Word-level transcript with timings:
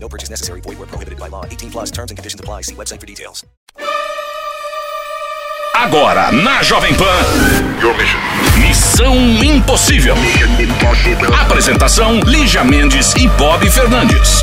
No 0.00 0.08
purchase 0.08 0.30
necessary. 0.30 0.60
Void 0.62 0.78
where 0.78 0.86
prohibited 0.86 1.18
by 1.18 1.28
law. 1.28 1.44
18 1.44 1.70
plus 1.70 1.90
terms 1.90 2.10
and 2.10 2.16
conditions 2.16 2.40
apply. 2.40 2.62
See 2.62 2.74
website 2.74 3.00
for 3.00 3.06
details. 3.06 3.44
Agora 5.74 6.32
na 6.32 6.58
Jovem 6.62 6.96
Pan. 6.98 7.78
Missão 8.88 9.14
Impossível. 9.14 10.14
Apresentação: 11.42 12.20
Lígia 12.20 12.64
Mendes 12.64 13.14
e 13.16 13.28
Bob 13.28 13.68
Fernandes. 13.70 14.42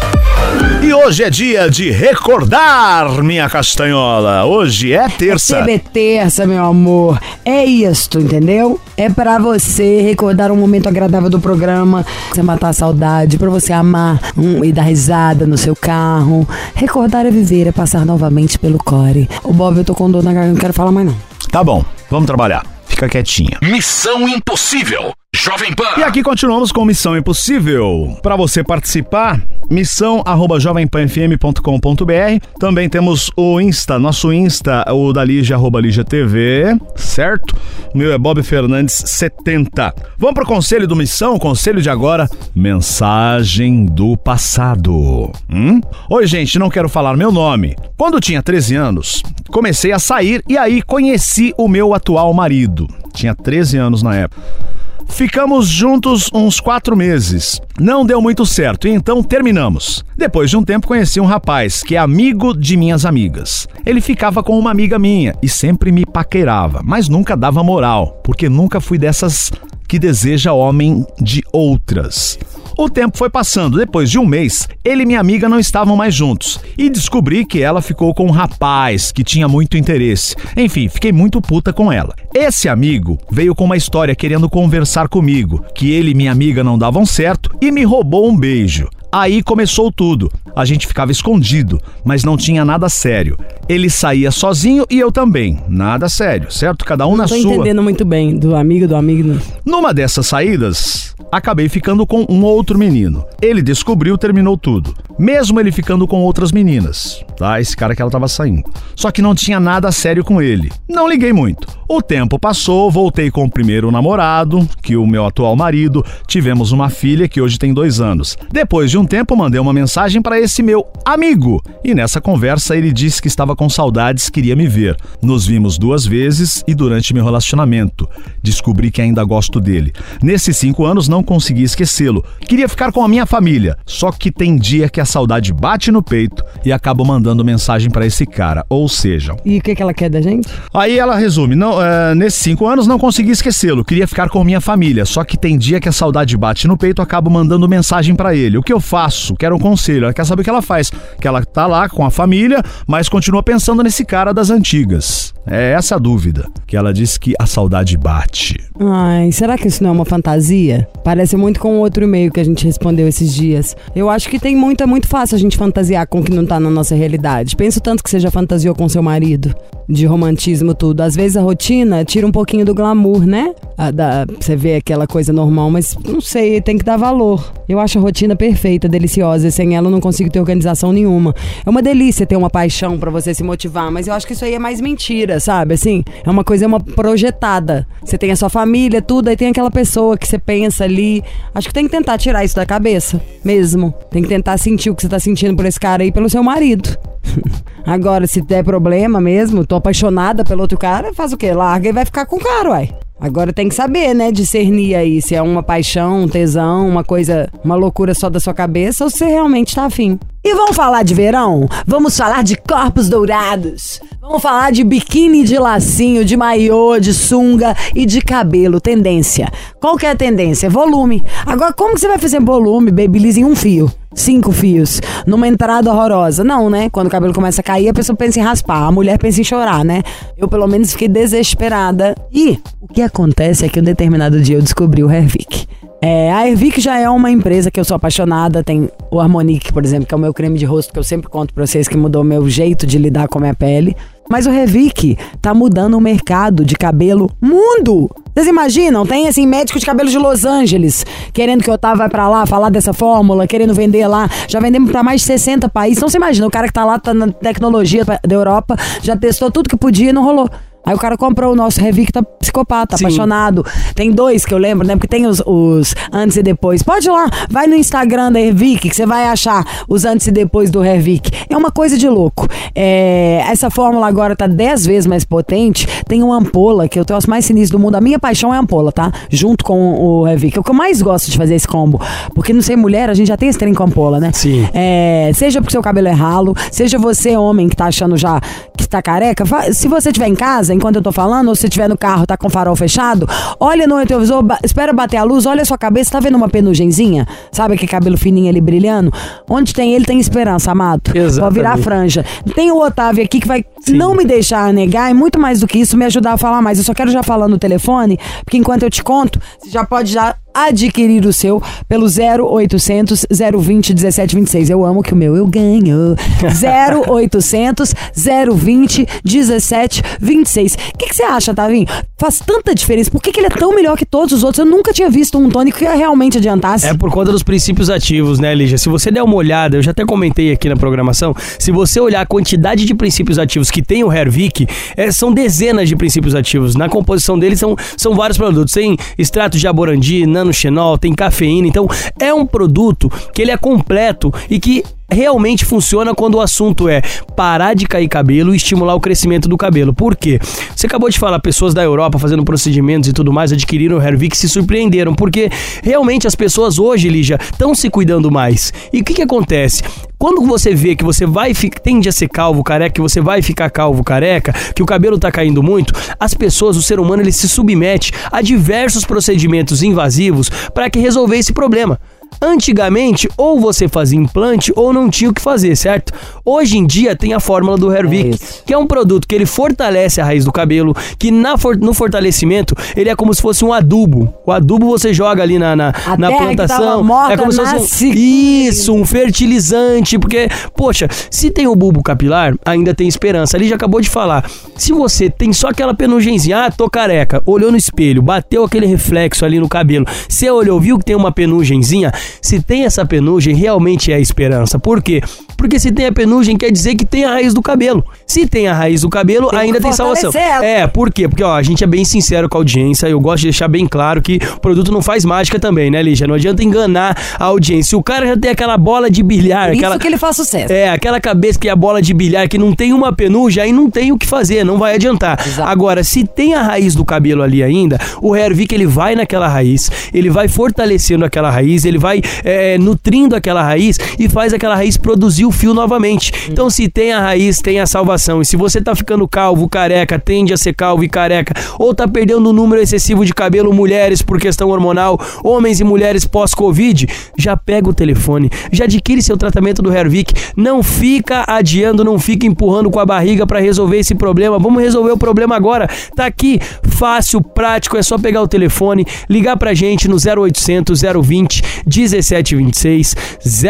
E 0.83 0.93
hoje 0.93 1.23
é 1.23 1.31
dia 1.31 1.67
de 1.67 1.89
recordar, 1.89 3.23
minha 3.23 3.49
castanhola. 3.49 4.45
Hoje 4.45 4.93
é 4.93 5.09
terça. 5.09 5.63
TB 5.63 5.79
terça, 5.91 6.45
meu 6.45 6.63
amor. 6.63 7.19
É 7.43 7.65
isto, 7.65 8.19
entendeu? 8.19 8.79
É 8.95 9.09
pra 9.09 9.39
você 9.39 10.01
recordar 10.01 10.51
um 10.51 10.57
momento 10.57 10.87
agradável 10.87 11.29
do 11.29 11.39
programa, 11.39 12.03
pra 12.03 12.35
você 12.35 12.43
matar 12.43 12.69
a 12.69 12.73
saudade, 12.73 13.39
pra 13.39 13.49
você 13.49 13.73
amar 13.73 14.21
hum, 14.37 14.63
e 14.63 14.71
dar 14.71 14.83
risada 14.83 15.47
no 15.47 15.57
seu 15.57 15.75
carro. 15.75 16.47
Recordar 16.75 17.25
é 17.25 17.31
viver, 17.31 17.65
é 17.65 17.71
passar 17.71 18.05
novamente 18.05 18.59
pelo 18.59 18.77
core. 18.77 19.27
O 19.43 19.51
Bob, 19.51 19.79
eu 19.79 19.83
tô 19.83 19.95
com 19.95 20.09
dor 20.09 20.23
na 20.23 20.31
garganta, 20.31 20.53
não 20.53 20.61
quero 20.61 20.73
falar 20.73 20.91
mais 20.91 21.07
não. 21.07 21.15
Tá 21.51 21.63
bom, 21.63 21.83
vamos 22.11 22.27
trabalhar. 22.27 22.74
Fica 22.87 23.09
quietinha. 23.09 23.57
Missão 23.61 24.27
Impossível. 24.27 25.13
Jovem 25.35 25.73
Pan. 25.73 25.83
E 25.97 26.03
aqui 26.03 26.23
continuamos 26.23 26.71
com 26.71 26.85
Missão 26.85 27.17
Impossível. 27.17 28.17
Para 28.23 28.37
você 28.37 28.63
participar, 28.63 29.41
missão 29.69 30.23
arroba 30.25 30.61
jovempanfm.com.br. 30.61 32.47
Também 32.57 32.87
temos 32.87 33.29
o 33.35 33.59
Insta, 33.59 33.99
nosso 33.99 34.31
Insta, 34.31 34.85
o 34.93 35.11
da 35.11 35.25
Lígia, 35.25 35.57
arroba 35.57 35.81
Lígia 35.81 36.05
TV, 36.05 36.77
certo? 36.95 37.53
O 37.93 37.97
meu 37.97 38.13
é 38.13 38.17
Bob 38.17 38.41
Fernandes 38.43 38.93
70. 39.05 39.93
Vamos 40.17 40.35
pro 40.35 40.45
conselho 40.45 40.87
do 40.87 40.95
Missão, 40.95 41.37
conselho 41.37 41.81
de 41.81 41.89
agora, 41.89 42.29
mensagem 42.55 43.85
do 43.85 44.15
passado. 44.15 45.33
Hum? 45.51 45.81
Oi, 46.09 46.25
gente, 46.25 46.57
não 46.57 46.69
quero 46.69 46.87
falar 46.87 47.17
meu 47.17 47.31
nome. 47.31 47.75
Quando 47.97 48.21
tinha 48.21 48.41
13 48.41 48.75
anos, 48.75 49.21
comecei 49.49 49.91
a 49.91 49.99
sair 49.99 50.41
e 50.47 50.57
aí 50.57 50.81
conheci 50.81 51.53
o 51.57 51.67
meu 51.67 51.93
atual 51.93 52.33
marido. 52.33 52.87
Tinha 53.13 53.35
13 53.35 53.77
anos 53.77 54.01
na 54.01 54.15
época. 54.15 54.64
Ficamos 55.09 55.67
juntos 55.67 56.29
uns 56.33 56.59
quatro 56.59 56.95
meses. 56.95 57.61
Não 57.79 58.05
deu 58.05 58.21
muito 58.21 58.45
certo 58.45 58.87
então 58.87 59.23
terminamos. 59.23 60.03
Depois 60.17 60.49
de 60.49 60.57
um 60.57 60.63
tempo 60.63 60.87
conheci 60.87 61.19
um 61.19 61.25
rapaz 61.25 61.81
que 61.83 61.95
é 61.95 61.97
amigo 61.97 62.53
de 62.53 62.75
minhas 62.75 63.05
amigas. 63.05 63.67
Ele 63.85 64.01
ficava 64.01 64.43
com 64.43 64.57
uma 64.57 64.71
amiga 64.71 64.99
minha 64.99 65.35
e 65.41 65.47
sempre 65.47 65.91
me 65.91 66.05
paquerava, 66.05 66.81
mas 66.83 67.07
nunca 67.07 67.35
dava 67.35 67.63
moral, 67.63 68.19
porque 68.23 68.49
nunca 68.49 68.81
fui 68.81 68.97
dessas 68.97 69.51
que 69.87 69.99
deseja 69.99 70.51
homem 70.53 71.05
de 71.21 71.41
outras. 71.53 72.37
O 72.77 72.89
tempo 72.89 73.17
foi 73.17 73.29
passando. 73.29 73.77
Depois 73.77 74.09
de 74.09 74.19
um 74.19 74.25
mês, 74.25 74.67
ele 74.83 75.03
e 75.03 75.05
minha 75.05 75.19
amiga 75.19 75.47
não 75.47 75.59
estavam 75.59 75.95
mais 75.95 76.13
juntos. 76.13 76.59
E 76.77 76.89
descobri 76.89 77.45
que 77.45 77.61
ela 77.61 77.81
ficou 77.81 78.13
com 78.13 78.25
um 78.25 78.31
rapaz 78.31 79.13
que 79.13 79.23
tinha 79.23 79.47
muito 79.47 79.77
interesse. 79.77 80.35
Enfim, 80.57 80.89
fiquei 80.89 81.13
muito 81.13 81.41
puta 81.41 81.71
com 81.71 81.89
ela. 81.91 82.13
Esse 82.33 82.67
amigo 82.67 83.17
veio 83.31 83.55
com 83.55 83.63
uma 83.63 83.77
história 83.77 84.13
querendo 84.13 84.49
conversar 84.49 85.07
comigo, 85.07 85.63
que 85.73 85.91
ele 85.91 86.11
e 86.11 86.13
minha 86.15 86.31
amiga 86.33 86.63
não 86.65 86.77
davam 86.77 87.05
certo 87.05 87.49
e 87.61 87.71
me 87.71 87.83
roubou 87.83 88.29
um 88.29 88.37
beijo. 88.37 88.89
Aí 89.09 89.41
começou 89.41 89.89
tudo. 89.89 90.29
A 90.53 90.65
gente 90.65 90.85
ficava 90.85 91.09
escondido, 91.09 91.79
mas 92.03 92.25
não 92.25 92.35
tinha 92.35 92.65
nada 92.65 92.89
sério. 92.89 93.37
Ele 93.69 93.89
saía 93.89 94.29
sozinho 94.29 94.85
e 94.89 94.99
eu 94.99 95.09
também. 95.09 95.57
Nada 95.69 96.09
sério, 96.09 96.51
certo? 96.51 96.83
Cada 96.83 97.07
um 97.07 97.15
na 97.15 97.23
Tô 97.23 97.35
sua. 97.35 97.53
entendendo 97.53 97.81
muito 97.81 98.03
bem 98.03 98.37
do 98.37 98.53
amigo, 98.53 98.85
do 98.89 98.95
amigo. 98.95 99.39
Numa 99.63 99.93
dessas 99.93 100.27
saídas, 100.27 101.14
acabei 101.31 101.69
ficando 101.69 102.05
com 102.05 102.25
um 102.29 102.43
outro 102.43 102.77
menino. 102.77 103.25
Ele 103.41 103.61
descobriu, 103.61 104.17
terminou 104.17 104.57
tudo. 104.57 104.95
Mesmo 105.17 105.59
ele 105.59 105.71
ficando 105.71 106.07
com 106.07 106.21
outras 106.21 106.51
meninas, 106.51 107.23
tá? 107.37 107.59
Esse 107.61 107.75
cara 107.75 107.95
que 107.95 108.01
ela 108.01 108.11
tava 108.11 108.27
saindo. 108.27 108.69
Só 108.95 109.11
que 109.11 109.21
não 109.21 109.33
tinha 109.33 109.59
nada 109.59 109.91
sério 109.91 110.23
com 110.23 110.41
ele. 110.41 110.71
Não 110.89 111.07
liguei 111.07 111.31
muito. 111.31 111.67
O 111.87 112.01
tempo 112.01 112.39
passou, 112.39 112.89
voltei 112.89 113.29
com 113.29 113.45
o 113.45 113.49
primeiro 113.49 113.91
namorado, 113.91 114.67
que 114.81 114.97
o 114.97 115.05
meu 115.05 115.25
atual 115.25 115.55
marido. 115.55 116.03
Tivemos 116.27 116.71
uma 116.71 116.89
filha 116.89 117.27
que 117.27 117.39
hoje 117.39 117.59
tem 117.59 117.73
dois 117.73 118.01
anos. 118.01 118.37
Depois 118.51 118.91
de 118.91 118.97
um 118.97 119.05
tempo, 119.05 119.37
mandei 119.37 119.59
uma 119.59 119.71
mensagem 119.71 120.21
para 120.21 120.39
esse 120.39 120.63
meu 120.63 120.85
amigo. 121.05 121.61
E 121.83 121.93
nessa 121.93 122.19
conversa 122.19 122.75
ele 122.75 122.91
disse 122.91 123.21
que 123.21 123.27
estava 123.27 123.55
com 123.55 123.69
saudades, 123.69 124.29
queria 124.29 124.55
me 124.55 124.67
ver. 124.67 124.97
Nos 125.21 125.45
vimos 125.45 125.77
duas 125.77 126.05
vezes 126.05 126.63
e 126.67 126.73
durante 126.73 127.13
meu 127.13 127.23
relacionamento. 127.23 128.09
Descobri 128.41 128.91
que 128.91 129.01
ainda 129.01 129.23
gosto 129.23 129.61
dele. 129.61 129.93
Nesses 130.21 130.57
cinco 130.57 130.85
anos 130.85 131.04
não 131.07 131.23
consegui 131.23 131.63
esquecê-lo. 131.63 132.23
Queria 132.47 132.67
ficar 132.67 132.91
com 132.91 133.03
a 133.03 133.07
minha 133.07 133.25
família. 133.25 133.77
Só 133.85 134.11
que 134.11 134.31
tem 134.31 134.57
dia 134.57 134.89
que 134.89 134.99
a 135.01 135.05
saudade 135.05 135.53
bate 135.53 135.91
no 135.91 136.01
peito 136.03 136.43
e 136.63 136.71
acabo 136.71 137.03
mandando 137.05 137.43
mensagem 137.43 137.89
para 137.89 138.05
esse 138.05 138.25
cara. 138.25 138.65
Ou 138.69 138.87
seja, 138.87 139.35
E 139.45 139.57
o 139.57 139.61
que, 139.61 139.75
que 139.75 139.81
ela 139.81 139.93
quer 139.93 140.09
da 140.09 140.21
gente? 140.21 140.47
Aí 140.73 140.97
ela 140.97 141.15
resume: 141.15 141.55
não, 141.55 141.81
é, 141.81 142.13
nesses 142.15 142.39
cinco 142.39 142.67
anos 142.67 142.87
não 142.87 142.97
consegui 142.99 143.31
esquecê-lo, 143.31 143.83
queria 143.83 144.07
ficar 144.07 144.29
com 144.29 144.43
minha 144.43 144.61
família. 144.61 145.05
Só 145.05 145.23
que 145.23 145.37
tem 145.37 145.57
dia 145.57 145.79
que 145.79 145.89
a 145.89 145.91
saudade 145.91 146.35
bate 146.37 146.67
no 146.67 146.77
peito, 146.77 147.01
acabo 147.01 147.29
mandando 147.29 147.67
mensagem 147.67 148.15
pra 148.15 148.35
ele. 148.35 148.57
O 148.57 148.63
que 148.63 148.73
eu 148.73 148.79
faço? 148.79 149.35
Quero 149.35 149.55
um 149.55 149.59
conselho. 149.59 150.05
Ela 150.05 150.13
quer 150.13 150.25
saber 150.25 150.41
o 150.41 150.43
que 150.43 150.49
ela 150.49 150.61
faz. 150.61 150.91
Que 151.19 151.27
ela 151.27 151.43
tá 151.43 151.65
lá 151.67 151.87
com 151.89 152.05
a 152.05 152.11
família, 152.11 152.61
mas 152.87 153.09
continua 153.09 153.43
pensando 153.43 153.83
nesse 153.83 154.05
cara 154.05 154.33
das 154.33 154.49
antigas. 154.49 155.33
É 155.47 155.71
essa 155.73 155.95
a 155.95 155.99
dúvida. 155.99 156.47
Que 156.65 156.75
ela 156.75 156.93
diz 156.93 157.17
que 157.17 157.33
a 157.39 157.45
saudade 157.45 157.97
bate. 157.97 158.55
Ai, 158.79 159.31
será 159.31 159.57
que 159.57 159.67
isso 159.67 159.83
não 159.83 159.91
é 159.91 159.93
uma 159.93 160.05
fantasia? 160.05 160.87
Parece 161.05 161.37
muito 161.37 161.59
com 161.59 161.77
outro 161.77 162.03
e-mail 162.03 162.31
que 162.31 162.39
a 162.39 162.43
gente 162.43 162.65
respondeu 162.65 163.07
esses 163.07 163.31
dias. 163.31 163.77
Eu 163.95 164.09
acho 164.09 164.27
que 164.27 164.39
tem 164.39 164.55
muito, 164.55 164.81
é 164.81 164.87
muito 164.87 165.07
fácil 165.07 165.35
a 165.35 165.39
gente 165.39 165.55
fantasiar 165.55 166.07
com 166.07 166.19
o 166.19 166.23
que 166.23 166.33
não 166.33 166.43
tá 166.47 166.59
na 166.59 166.71
nossa 166.71 166.95
realidade. 166.95 167.55
Penso 167.55 167.79
tanto 167.79 168.03
que 168.03 168.09
você 168.09 168.19
já 168.19 168.31
fantasiou 168.31 168.73
com 168.73 168.89
seu 168.89 169.03
marido. 169.03 169.53
De 169.87 170.05
romantismo, 170.05 170.73
tudo. 170.73 171.01
Às 171.01 171.15
vezes 171.15 171.37
a 171.37 171.41
rotina 171.41 172.03
tira 172.03 172.25
um 172.25 172.31
pouquinho 172.31 172.65
do 172.65 172.73
glamour, 172.73 173.25
né? 173.25 173.53
A 173.77 173.91
da, 173.91 174.25
você 174.39 174.55
vê 174.55 174.75
aquela 174.75 175.05
coisa 175.05 175.31
normal, 175.31 175.69
mas 175.69 175.95
não 176.07 176.19
sei, 176.19 176.59
tem 176.59 176.77
que 176.77 176.83
dar 176.83 176.97
valor. 176.97 177.53
Eu 177.69 177.79
acho 177.79 177.99
a 177.99 178.01
rotina 178.01 178.35
perfeita, 178.35 178.87
deliciosa. 178.87 179.51
Sem 179.51 179.75
ela 179.75 179.87
eu 179.87 179.91
não 179.91 179.99
consigo 179.99 180.29
ter 180.29 180.39
organização 180.39 180.91
nenhuma. 180.91 181.35
É 181.65 181.69
uma 181.69 181.81
delícia 181.81 182.25
ter 182.25 182.35
uma 182.35 182.49
paixão 182.49 182.97
pra 182.97 183.11
você 183.11 183.33
se 183.33 183.43
motivar, 183.43 183.91
mas 183.91 184.07
eu 184.07 184.13
acho 184.13 184.25
que 184.25 184.33
isso 184.33 184.43
aí 184.43 184.55
é 184.55 184.59
mais 184.59 184.81
mentira, 184.81 185.39
sabe? 185.39 185.75
Assim, 185.75 186.03
é 186.23 186.29
uma 186.29 186.43
coisa, 186.43 186.65
é 186.65 186.67
uma 186.67 186.79
projetada. 186.79 187.87
Você 188.03 188.17
tem 188.17 188.31
a 188.31 188.35
sua 188.35 188.49
família, 188.49 189.01
tudo, 189.01 189.27
aí 189.27 189.37
tem 189.37 189.49
aquela 189.49 189.69
pessoa 189.69 190.17
que 190.17 190.27
você 190.27 190.39
pensa 190.39 190.83
ali. 190.83 191.23
Acho 191.53 191.67
que 191.67 191.73
tem 191.73 191.85
que 191.85 191.91
tentar 191.91 192.17
tirar 192.17 192.43
isso 192.43 192.55
da 192.55 192.65
cabeça, 192.65 193.21
mesmo. 193.43 193.93
Tem 194.09 194.23
que 194.23 194.29
tentar 194.29 194.57
sentir 194.57 194.89
o 194.89 194.95
que 194.95 195.01
você 195.01 195.09
tá 195.09 195.19
sentindo 195.19 195.55
por 195.55 195.65
esse 195.65 195.79
cara 195.79 196.03
aí, 196.03 196.11
pelo 196.11 196.29
seu 196.29 196.41
marido. 196.43 196.97
Agora, 197.85 198.25
se 198.25 198.41
der 198.41 198.63
problema 198.63 199.21
mesmo, 199.21 199.65
tô 199.65 199.75
apaixonada 199.75 200.43
pelo 200.43 200.61
outro 200.61 200.77
cara, 200.77 201.13
faz 201.13 201.33
o 201.33 201.37
quê? 201.37 201.53
Larga 201.53 201.89
e 201.89 201.93
vai 201.93 202.05
ficar 202.05 202.25
com 202.25 202.37
o 202.37 202.39
cara, 202.39 202.69
uai. 202.71 202.89
Agora 203.19 203.53
tem 203.53 203.69
que 203.69 203.75
saber, 203.75 204.13
né, 204.13 204.31
discernir 204.31 204.95
aí 204.95 205.21
se 205.21 205.35
é 205.35 205.41
uma 205.41 205.63
paixão, 205.63 206.23
um 206.23 206.27
tesão, 206.27 206.87
uma 206.87 207.03
coisa, 207.03 207.49
uma 207.63 207.75
loucura 207.75 208.13
só 208.13 208.29
da 208.29 208.39
sua 208.39 208.53
cabeça 208.53 209.05
ou 209.05 209.09
se 209.09 209.19
você 209.19 209.25
realmente 209.25 209.73
tá 209.73 209.85
afim. 209.85 210.19
E 210.47 210.53
vamos 210.53 210.75
falar 210.75 211.01
de 211.01 211.15
verão? 211.15 211.67
Vamos 211.87 212.15
falar 212.15 212.43
de 212.43 212.55
corpos 212.55 213.09
dourados. 213.09 213.99
Vamos 214.21 214.43
falar 214.43 214.71
de 214.71 214.83
biquíni 214.83 215.43
de 215.43 215.57
lacinho, 215.57 216.23
de 216.23 216.37
maiô, 216.37 216.99
de 216.99 217.15
sunga 217.15 217.75
e 217.95 218.05
de 218.05 218.21
cabelo. 218.21 218.79
Tendência. 218.79 219.51
Qual 219.81 219.97
que 219.97 220.05
é 220.05 220.11
a 220.11 220.15
tendência? 220.15 220.69
Volume. 220.69 221.23
Agora, 221.47 221.73
como 221.73 221.95
que 221.95 222.01
você 222.01 222.07
vai 222.07 222.19
fazer 222.19 222.39
volume, 222.41 222.91
babyliss, 222.91 223.37
em 223.37 223.43
um 223.43 223.55
fio? 223.55 223.91
Cinco 224.13 224.51
fios. 224.51 225.01
Numa 225.25 225.47
entrada 225.47 225.91
horrorosa. 225.91 226.43
Não, 226.43 226.69
né? 226.69 226.91
Quando 226.91 227.07
o 227.07 227.09
cabelo 227.09 227.33
começa 227.33 227.61
a 227.61 227.63
cair, 227.63 227.89
a 227.89 227.93
pessoa 227.93 228.15
pensa 228.15 228.39
em 228.39 228.43
raspar. 228.43 228.83
A 228.83 228.91
mulher 228.91 229.17
pensa 229.17 229.41
em 229.41 229.43
chorar, 229.43 229.83
né? 229.83 230.03
Eu, 230.37 230.47
pelo 230.47 230.67
menos, 230.67 230.91
fiquei 230.91 231.07
desesperada. 231.07 232.15
E 232.31 232.59
o 232.79 232.87
que 232.87 233.01
acontece 233.01 233.65
é 233.65 233.69
que 233.69 233.79
um 233.79 233.83
determinado 233.83 234.39
dia 234.39 234.57
eu 234.57 234.61
descobri 234.61 235.03
o 235.03 235.11
Hervik. 235.11 235.67
É, 236.07 236.31
a 236.31 236.47
Hervik 236.47 236.79
já 236.79 236.99
é 236.99 237.09
uma 237.09 237.31
empresa 237.31 237.71
que 237.71 237.79
eu 237.79 237.83
sou 237.83 237.95
apaixonada. 237.95 238.63
Tem 238.63 238.87
o 239.09 239.19
Harmonique, 239.19 239.73
por 239.73 239.83
exemplo, 239.83 240.05
que 240.05 240.13
é 240.13 240.17
o 240.17 240.19
meu 240.19 240.31
creme 240.35 240.55
de 240.55 240.63
rosto 240.63 240.93
que 240.93 240.99
eu 240.99 241.03
sempre 241.03 241.27
conto 241.27 241.51
pra 241.51 241.65
vocês 241.65 241.87
que 241.87 241.97
mudou 241.97 242.23
meu 242.23 242.47
jeito 242.47 242.85
de 242.85 242.99
lidar 242.99 243.27
com 243.27 243.39
a 243.39 243.41
minha 243.41 243.55
pele. 243.55 243.97
Mas 244.29 244.45
o 244.45 244.51
Revic 244.51 245.17
tá 245.41 245.51
mudando 245.51 245.95
o 245.95 245.99
mercado 245.99 246.63
de 246.63 246.75
cabelo 246.75 247.31
mundo. 247.41 248.07
Vocês 248.35 248.45
imaginam? 248.45 249.03
Tem, 249.03 249.27
assim, 249.27 249.47
médico 249.47 249.79
de 249.79 249.85
cabelo 249.85 250.07
de 250.07 250.19
Los 250.19 250.45
Angeles 250.45 251.03
querendo 251.33 251.63
que 251.63 251.71
o 251.71 251.73
Otávio 251.73 251.97
vai 251.97 252.09
pra 252.09 252.29
lá 252.29 252.45
falar 252.45 252.69
dessa 252.69 252.93
fórmula, 252.93 253.47
querendo 253.47 253.73
vender 253.73 254.05
lá. 254.07 254.29
Já 254.47 254.59
vendemos 254.59 254.91
pra 254.91 255.01
mais 255.01 255.21
de 255.21 255.25
60 255.25 255.67
países. 255.69 255.97
Então 255.97 256.07
você 256.07 256.17
imagina, 256.17 256.45
o 256.45 256.51
cara 256.51 256.67
que 256.67 256.73
tá 256.73 256.85
lá, 256.85 256.99
tá 256.99 257.15
na 257.15 257.31
tecnologia 257.31 258.05
da 258.05 258.35
Europa, 258.35 258.77
já 259.01 259.17
testou 259.17 259.49
tudo 259.49 259.67
que 259.67 259.75
podia 259.75 260.11
e 260.11 260.13
não 260.13 260.23
rolou. 260.23 260.47
Aí 260.85 260.93
o 260.93 260.97
cara 260.97 261.17
comprou 261.17 261.53
o 261.53 261.55
nosso 261.55 261.81
Revic, 261.81 262.11
tá 262.11 262.21
psicopata, 262.21 262.97
Sim. 262.97 263.05
apaixonado. 263.05 263.65
Tem 263.95 264.11
dois 264.11 264.45
que 264.45 264.53
eu 264.53 264.57
lembro, 264.57 264.87
né? 264.87 264.95
Porque 264.95 265.07
tem 265.07 265.25
os, 265.25 265.41
os, 265.45 265.95
antes 266.11 266.37
e 266.37 266.43
depois. 266.43 266.83
Pode 266.83 267.07
ir 267.07 267.11
lá, 267.11 267.29
vai 267.49 267.67
no 267.67 267.75
Instagram 267.75 268.31
da 268.31 268.39
Revic, 268.39 268.89
que 268.89 268.95
você 268.95 269.05
vai 269.05 269.27
achar 269.27 269.65
os 269.89 270.05
antes 270.05 270.27
e 270.27 270.31
depois 270.31 270.69
do 270.69 270.79
Revic. 270.79 271.31
É 271.49 271.57
uma 271.57 271.71
coisa 271.71 271.97
de 271.97 272.07
louco. 272.07 272.47
É, 272.73 273.43
essa 273.47 273.69
fórmula 273.69 274.07
agora 274.07 274.35
tá 274.35 274.47
10 274.47 274.85
vezes 274.85 275.07
mais 275.07 275.25
potente. 275.25 275.87
Tem 276.07 276.21
uma 276.21 276.37
ampola, 276.37 276.87
que 276.87 276.99
eu 276.99 277.05
tenho 277.05 277.17
as 277.17 277.25
mais 277.25 277.45
sinistro 277.45 277.77
do 277.77 277.81
mundo. 277.81 277.95
A 277.95 278.01
minha 278.01 278.19
paixão 278.19 278.53
é 278.53 278.57
a 278.57 278.59
ampola, 278.59 278.91
tá? 278.91 279.11
Junto 279.29 279.65
com 279.65 279.93
o 279.93 280.23
Revic. 280.23 280.57
É 280.57 280.59
o 280.59 280.63
que 280.63 280.69
eu 280.69 280.75
mais 280.75 281.01
gosto 281.01 281.31
de 281.31 281.37
fazer 281.37 281.55
esse 281.55 281.67
combo. 281.67 281.99
Porque 282.33 282.53
não 282.53 282.61
sei 282.61 282.75
mulher, 282.75 283.09
a 283.09 283.13
gente 283.13 283.27
já 283.27 283.37
tem 283.37 283.49
esse 283.49 283.57
trem 283.57 283.73
com 283.73 283.83
ampola, 283.83 284.19
né? 284.19 284.31
Sim. 284.33 284.67
É, 284.73 285.31
seja 285.33 285.61
porque 285.61 285.71
seu 285.71 285.81
cabelo 285.81 286.07
é 286.07 286.11
ralo, 286.11 286.53
seja 286.71 286.99
você 286.99 287.35
homem 287.35 287.67
que 287.67 287.75
tá 287.75 287.85
achando 287.85 288.15
já 288.17 288.39
que 288.77 288.87
tá 288.87 289.01
careca. 289.01 289.45
Se 289.73 289.87
você 289.87 290.09
estiver 290.09 290.27
em 290.27 290.35
casa, 290.35 290.74
enquanto 290.75 290.97
eu 290.97 291.01
tô 291.01 291.11
falando, 291.11 291.47
ou 291.47 291.55
se 291.55 291.65
estiver 291.65 291.89
no 291.89 291.97
carro, 291.97 292.25
tá 292.25 292.37
com 292.37 292.47
o 292.47 292.49
farol 292.49 292.75
fechado, 292.75 293.27
olha 293.59 293.87
no 293.87 293.97
retrovisor, 293.97 294.43
ba 294.43 294.59
espera 294.63 294.93
bater 294.93 295.17
a 295.17 295.23
luz, 295.23 295.45
olha 295.45 295.61
a 295.61 295.65
sua 295.65 295.77
cabeça, 295.77 296.11
tá 296.11 296.19
vendo 296.19 296.35
uma 296.35 296.49
penugenzinha? 296.49 297.27
Sabe 297.51 297.75
aquele 297.75 297.89
cabelo 297.89 298.17
fininho 298.17 298.49
ali 298.49 298.61
brilhando? 298.61 299.11
Onde 299.49 299.73
tem 299.73 299.93
ele, 299.93 300.05
tem 300.05 300.19
esperança, 300.19 300.71
amado. 300.71 301.01
Exatamente. 301.13 301.39
Pode 301.39 301.55
virar 301.55 301.77
franja. 301.77 302.25
Tem 302.53 302.71
o 302.71 302.79
Otávio 302.79 303.23
aqui 303.23 303.39
que 303.39 303.47
vai 303.47 303.65
Sim. 303.79 303.97
não 303.97 304.15
me 304.15 304.25
deixar 304.25 304.73
negar 304.73 305.09
e 305.09 305.13
muito 305.13 305.39
mais 305.39 305.59
do 305.59 305.67
que 305.67 305.79
isso, 305.79 305.97
me 305.97 306.05
ajudar 306.05 306.33
a 306.33 306.37
falar 306.37 306.61
mais. 306.61 306.77
Eu 306.77 306.83
só 306.83 306.93
quero 306.93 307.11
já 307.11 307.23
falar 307.23 307.47
no 307.47 307.57
telefone, 307.57 308.19
porque 308.43 308.57
enquanto 308.57 308.83
eu 308.83 308.89
te 308.89 309.03
conto, 309.03 309.39
você 309.59 309.69
já 309.69 309.85
pode 309.85 310.11
já 310.11 310.35
adquirir 310.55 311.25
o 311.25 311.33
seu 311.33 311.61
pelo 311.87 312.05
0800 312.07 313.25
020 313.29 313.93
1726. 313.93 314.69
Eu 314.69 314.85
amo 314.85 315.03
que 315.03 315.13
o 315.13 315.15
meu 315.15 315.35
eu 315.35 315.45
ganho. 315.45 316.15
0800 316.41 317.93
020 318.15 319.05
1726. 319.25 320.73
O 320.73 320.97
que, 320.97 321.07
que 321.07 321.15
você 321.15 321.23
acha, 321.23 321.53
Tavinho? 321.53 321.87
Faz 322.17 322.39
tanta 322.39 322.73
diferença. 322.73 323.11
Por 323.11 323.21
que, 323.21 323.31
que 323.31 323.39
ele 323.39 323.47
é 323.47 323.49
tão 323.49 323.75
melhor 323.75 323.97
que 323.97 324.05
todos 324.05 324.33
os 324.33 324.43
outros? 324.43 324.65
Eu 324.65 324.71
nunca 324.71 324.93
tinha 324.93 325.09
visto 325.09 325.37
um 325.37 325.49
tônico 325.49 325.77
que 325.77 325.85
realmente 325.85 326.37
adiantasse. 326.37 326.87
É 326.87 326.93
por 326.93 327.11
conta 327.11 327.31
dos 327.31 327.43
princípios 327.43 327.89
ativos, 327.89 328.39
né, 328.39 328.55
Lígia? 328.55 328.77
Se 328.77 328.87
você 328.87 329.11
der 329.11 329.21
uma 329.21 329.35
olhada, 329.35 329.77
eu 329.77 329.81
já 329.81 329.91
até 329.91 330.05
comentei 330.05 330.51
aqui 330.51 330.69
na 330.69 330.77
programação, 330.77 331.35
se 331.59 331.71
você 331.71 331.99
olhar 331.99 332.21
a 332.21 332.25
quantidade 332.25 332.85
de 332.85 332.95
princípios 332.95 333.37
ativos 333.37 333.69
que 333.69 333.81
tem 333.81 334.03
o 334.03 334.11
Hervik, 334.11 334.65
é, 334.95 335.11
são 335.11 335.33
dezenas 335.33 335.89
de 335.89 335.95
princípios 335.95 336.33
ativos. 336.33 336.75
Na 336.75 336.87
composição 336.87 337.37
dele 337.37 337.57
são, 337.57 337.75
são 337.97 338.15
vários 338.15 338.37
produtos. 338.37 338.73
Tem 338.73 338.95
extrato 339.17 339.57
de 339.57 339.67
aborandi, 339.67 340.25
nanoxenol, 340.45 340.97
tem 340.97 341.13
cafeína. 341.13 341.67
Então, 341.67 341.87
é 342.19 342.33
um 342.33 342.45
produto 342.45 343.09
que 343.33 343.41
ele 343.41 343.51
é 343.51 343.57
completo 343.57 344.33
e 344.49 344.59
que 344.59 344.83
realmente 345.11 345.65
funciona 345.65 346.13
quando 346.13 346.35
o 346.35 346.41
assunto 346.41 346.89
é 346.89 347.01
parar 347.35 347.73
de 347.73 347.85
cair 347.85 348.07
cabelo 348.07 348.53
e 348.53 348.57
estimular 348.57 348.95
o 348.95 348.99
crescimento 348.99 349.47
do 349.47 349.57
cabelo. 349.57 349.93
Por 349.93 350.15
quê? 350.15 350.39
Você 350.75 350.87
acabou 350.87 351.09
de 351.09 351.19
falar, 351.19 351.39
pessoas 351.39 351.73
da 351.73 351.83
Europa 351.83 352.19
fazendo 352.19 352.43
procedimentos 352.43 353.09
e 353.09 353.13
tudo 353.13 353.31
mais, 353.31 353.51
adquiriram 353.51 353.97
o 353.97 354.01
Hervik 354.01 354.37
se 354.37 354.49
surpreenderam, 354.49 355.13
porque 355.13 355.49
realmente 355.83 356.27
as 356.27 356.35
pessoas 356.35 356.79
hoje, 356.79 357.09
Lígia, 357.09 357.39
estão 357.41 357.75
se 357.75 357.89
cuidando 357.89 358.31
mais. 358.31 358.73
E 358.91 359.01
o 359.01 359.03
que, 359.03 359.13
que 359.13 359.21
acontece? 359.21 359.83
Quando 360.17 360.41
você 360.45 360.73
vê 360.73 360.95
que 360.95 361.03
você 361.03 361.25
vai 361.25 361.53
tende 361.83 362.07
a 362.07 362.11
ser 362.11 362.29
calvo 362.29 362.63
careca, 362.63 362.93
que 362.93 363.01
você 363.01 363.19
vai 363.19 363.41
ficar 363.41 363.69
calvo 363.69 364.03
careca, 364.03 364.53
que 364.73 364.81
o 364.81 364.85
cabelo 364.85 365.19
tá 365.19 365.31
caindo 365.31 365.61
muito, 365.61 365.93
as 366.19 366.33
pessoas, 366.33 366.77
o 366.77 366.81
ser 366.81 366.99
humano, 366.99 367.21
ele 367.21 367.31
se 367.31 367.47
submete 367.49 368.11
a 368.31 368.41
diversos 368.41 369.03
procedimentos 369.03 369.83
invasivos 369.83 370.49
para 370.73 370.89
que 370.89 370.99
resolver 370.99 371.37
esse 371.37 371.53
problema. 371.53 371.99
Antigamente, 372.41 373.29
ou 373.37 373.59
você 373.59 373.87
fazia 373.87 374.19
implante 374.19 374.71
ou 374.75 374.91
não 374.93 375.09
tinha 375.09 375.29
o 375.29 375.33
que 375.33 375.41
fazer, 375.41 375.75
certo? 375.75 376.13
Hoje 376.45 376.77
em 376.77 376.85
dia 376.85 377.15
tem 377.15 377.33
a 377.33 377.39
fórmula 377.39 377.75
do 377.75 377.91
Hervik, 377.91 378.35
é 378.35 378.37
que 378.67 378.73
é 378.73 378.77
um 378.77 378.85
produto 378.85 379.27
que 379.27 379.33
ele 379.33 379.47
fortalece 379.47 380.21
a 380.21 380.25
raiz 380.25 380.45
do 380.45 380.51
cabelo, 380.51 380.95
que 381.17 381.31
na 381.31 381.57
for 381.57 381.75
no 381.75 381.91
fortalecimento 381.91 382.75
ele 382.95 383.09
é 383.09 383.15
como 383.15 383.33
se 383.33 383.41
fosse 383.41 383.65
um 383.65 383.73
adubo. 383.73 384.31
O 384.45 384.51
adubo 384.51 384.85
você 384.85 385.11
joga 385.11 385.41
ali 385.41 385.57
na, 385.57 385.75
na, 385.75 385.93
na 386.19 386.31
plantação. 386.31 387.03
Morta, 387.03 387.33
é 387.33 387.37
como 387.37 387.51
se 387.51 387.65
fosse 387.65 388.05
um, 388.05 388.13
isso, 388.13 388.93
um 388.93 389.03
fertilizante, 389.03 390.19
porque, 390.19 390.47
poxa, 390.75 391.07
se 391.31 391.49
tem 391.49 391.65
o 391.65 391.75
bulbo 391.75 392.03
capilar, 392.03 392.53
ainda 392.63 392.93
tem 392.93 393.07
esperança. 393.07 393.57
Ali 393.57 393.67
já 393.67 393.75
acabou 393.75 393.99
de 393.99 394.09
falar. 394.09 394.47
Se 394.77 394.93
você 394.93 395.31
tem 395.31 395.51
só 395.51 395.69
aquela 395.69 395.95
penugenzinha, 395.95 396.65
ah, 396.65 396.71
tô 396.71 396.87
careca, 396.87 397.41
olhou 397.45 397.71
no 397.71 397.77
espelho, 397.77 398.21
bateu 398.21 398.63
aquele 398.63 398.85
reflexo 398.85 399.45
ali 399.45 399.59
no 399.59 399.67
cabelo, 399.67 400.05
você 400.29 400.51
olhou, 400.51 400.79
viu 400.79 400.99
que 400.99 401.05
tem 401.05 401.15
uma 401.15 401.31
penugenzinha, 401.31 402.11
se 402.39 402.61
tem 402.61 402.85
essa 402.85 403.03
penugem, 403.03 403.55
realmente 403.55 404.11
é 404.11 404.15
a 404.15 404.19
esperança. 404.19 404.77
Por 404.77 405.01
quê? 405.01 405.23
Porque 405.57 405.79
se 405.79 405.91
tem 405.91 406.05
a 406.05 406.11
penugem, 406.11 406.34
quer 406.57 406.71
dizer 406.71 406.95
que 406.95 407.05
tem 407.05 407.25
a 407.25 407.31
raiz 407.31 407.53
do 407.53 407.61
cabelo. 407.61 408.03
Se 408.25 408.47
tem 408.47 408.67
a 408.67 408.73
raiz 408.73 409.01
do 409.01 409.09
cabelo, 409.09 409.49
tem 409.49 409.59
ainda 409.59 409.79
tem 409.79 409.91
salvação. 409.91 410.31
É, 410.35 410.87
por 410.87 411.11
quê? 411.11 411.27
Porque, 411.27 411.43
ó, 411.43 411.53
a 411.53 411.63
gente 411.63 411.83
é 411.83 411.87
bem 411.87 412.03
sincero 412.03 412.49
com 412.49 412.57
a 412.57 412.61
audiência. 412.61 413.07
Eu 413.07 413.19
gosto 413.19 413.41
de 413.41 413.47
deixar 413.47 413.67
bem 413.67 413.87
claro 413.87 414.21
que 414.21 414.39
o 414.55 414.59
produto 414.59 414.91
não 414.91 415.01
faz 415.01 415.23
mágica 415.23 415.59
também, 415.59 415.91
né, 415.91 416.01
Lígia? 416.01 416.27
Não 416.27 416.35
adianta 416.35 416.63
enganar 416.63 417.17
a 417.39 417.45
audiência. 417.45 417.89
Se 417.89 417.95
o 417.95 418.03
cara 418.03 418.25
já 418.25 418.37
tem 418.37 418.51
aquela 418.51 418.77
bola 418.77 419.09
de 419.09 419.21
bilhar. 419.21 419.69
Por 419.69 419.77
aquela, 419.77 419.95
isso 419.95 419.99
que 419.99 420.07
ele 420.07 420.17
faz 420.17 420.35
sucesso. 420.35 420.73
É, 420.73 420.89
aquela 420.89 421.19
cabeça 421.19 421.59
que 421.59 421.67
é 421.67 421.71
a 421.71 421.75
bola 421.75 422.01
de 422.01 422.13
bilhar, 422.13 422.47
que 422.49 422.57
não 422.57 422.73
tem 422.73 422.93
uma 422.93 423.13
penugem, 423.13 423.63
aí 423.63 423.71
não 423.71 423.89
tem 423.89 424.11
o 424.11 424.17
que 424.17 424.25
fazer, 424.25 424.63
não 424.63 424.77
vai 424.77 424.95
adiantar. 424.95 425.39
Exato. 425.45 425.69
Agora, 425.69 426.03
se 426.03 426.25
tem 426.25 426.53
a 426.53 426.63
raiz 426.63 426.95
do 426.95 427.05
cabelo 427.05 427.43
ali 427.43 427.61
ainda, 427.61 427.99
o 428.21 428.35
Hervik 428.35 428.73
ele 428.73 428.87
vai 428.87 429.15
naquela 429.15 429.47
raiz, 429.47 429.89
ele 430.13 430.29
vai 430.29 430.47
fortalecendo 430.47 431.23
aquela 431.25 431.49
raiz, 431.49 431.85
ele 431.85 431.97
vai 431.97 432.21
é, 432.43 432.77
nutrindo 432.77 433.35
aquela 433.35 433.61
raiz 433.61 433.99
e 434.17 434.27
faz 434.27 434.53
aquela 434.53 434.75
raiz 434.75 434.97
produzir 434.97 435.45
o 435.45 435.51
fio 435.51 435.73
novamente. 435.73 436.24
Então, 436.49 436.69
se 436.69 436.87
tem 436.87 437.11
a 437.11 437.19
raiz, 437.19 437.59
tem 437.59 437.79
a 437.79 437.85
salvação. 437.85 438.41
E 438.41 438.45
se 438.45 438.55
você 438.55 438.81
tá 438.81 438.95
ficando 438.95 439.27
calvo, 439.27 439.67
careca, 439.67 440.19
tende 440.19 440.53
a 440.53 440.57
ser 440.57 440.73
calvo 440.73 441.03
e 441.03 441.09
careca, 441.09 441.53
ou 441.77 441.93
tá 441.93 442.07
perdendo 442.07 442.49
um 442.49 442.53
número 442.53 442.81
excessivo 442.81 443.25
de 443.25 443.33
cabelo, 443.33 443.73
mulheres 443.73 444.21
por 444.21 444.39
questão 444.39 444.69
hormonal, 444.69 445.19
homens 445.43 445.79
e 445.79 445.83
mulheres 445.83 446.25
pós-Covid, 446.25 447.07
já 447.37 447.55
pega 447.57 447.89
o 447.89 447.93
telefone, 447.93 448.49
já 448.71 448.85
adquire 448.85 449.21
seu 449.21 449.37
tratamento 449.37 449.81
do 449.81 449.93
Hervik. 449.93 450.33
Não 450.55 450.81
fica 450.83 451.43
adiando, 451.47 452.03
não 452.03 452.19
fica 452.19 452.45
empurrando 452.45 452.89
com 452.89 452.99
a 452.99 453.05
barriga 453.05 453.45
para 453.45 453.59
resolver 453.59 453.99
esse 453.99 454.15
problema. 454.15 454.59
Vamos 454.59 454.81
resolver 454.81 455.11
o 455.11 455.17
problema 455.17 455.55
agora. 455.55 455.89
Tá 456.15 456.25
aqui, 456.25 456.59
fácil, 456.83 457.41
prático, 457.41 457.97
é 457.97 458.03
só 458.03 458.17
pegar 458.17 458.41
o 458.41 458.47
telefone, 458.47 459.05
ligar 459.29 459.57
pra 459.57 459.73
gente 459.73 460.07
no 460.07 460.15
0800 460.15 461.01
020 461.01 461.63
1726 461.85 463.15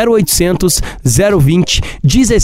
0800 0.08 0.82
020 1.40 1.82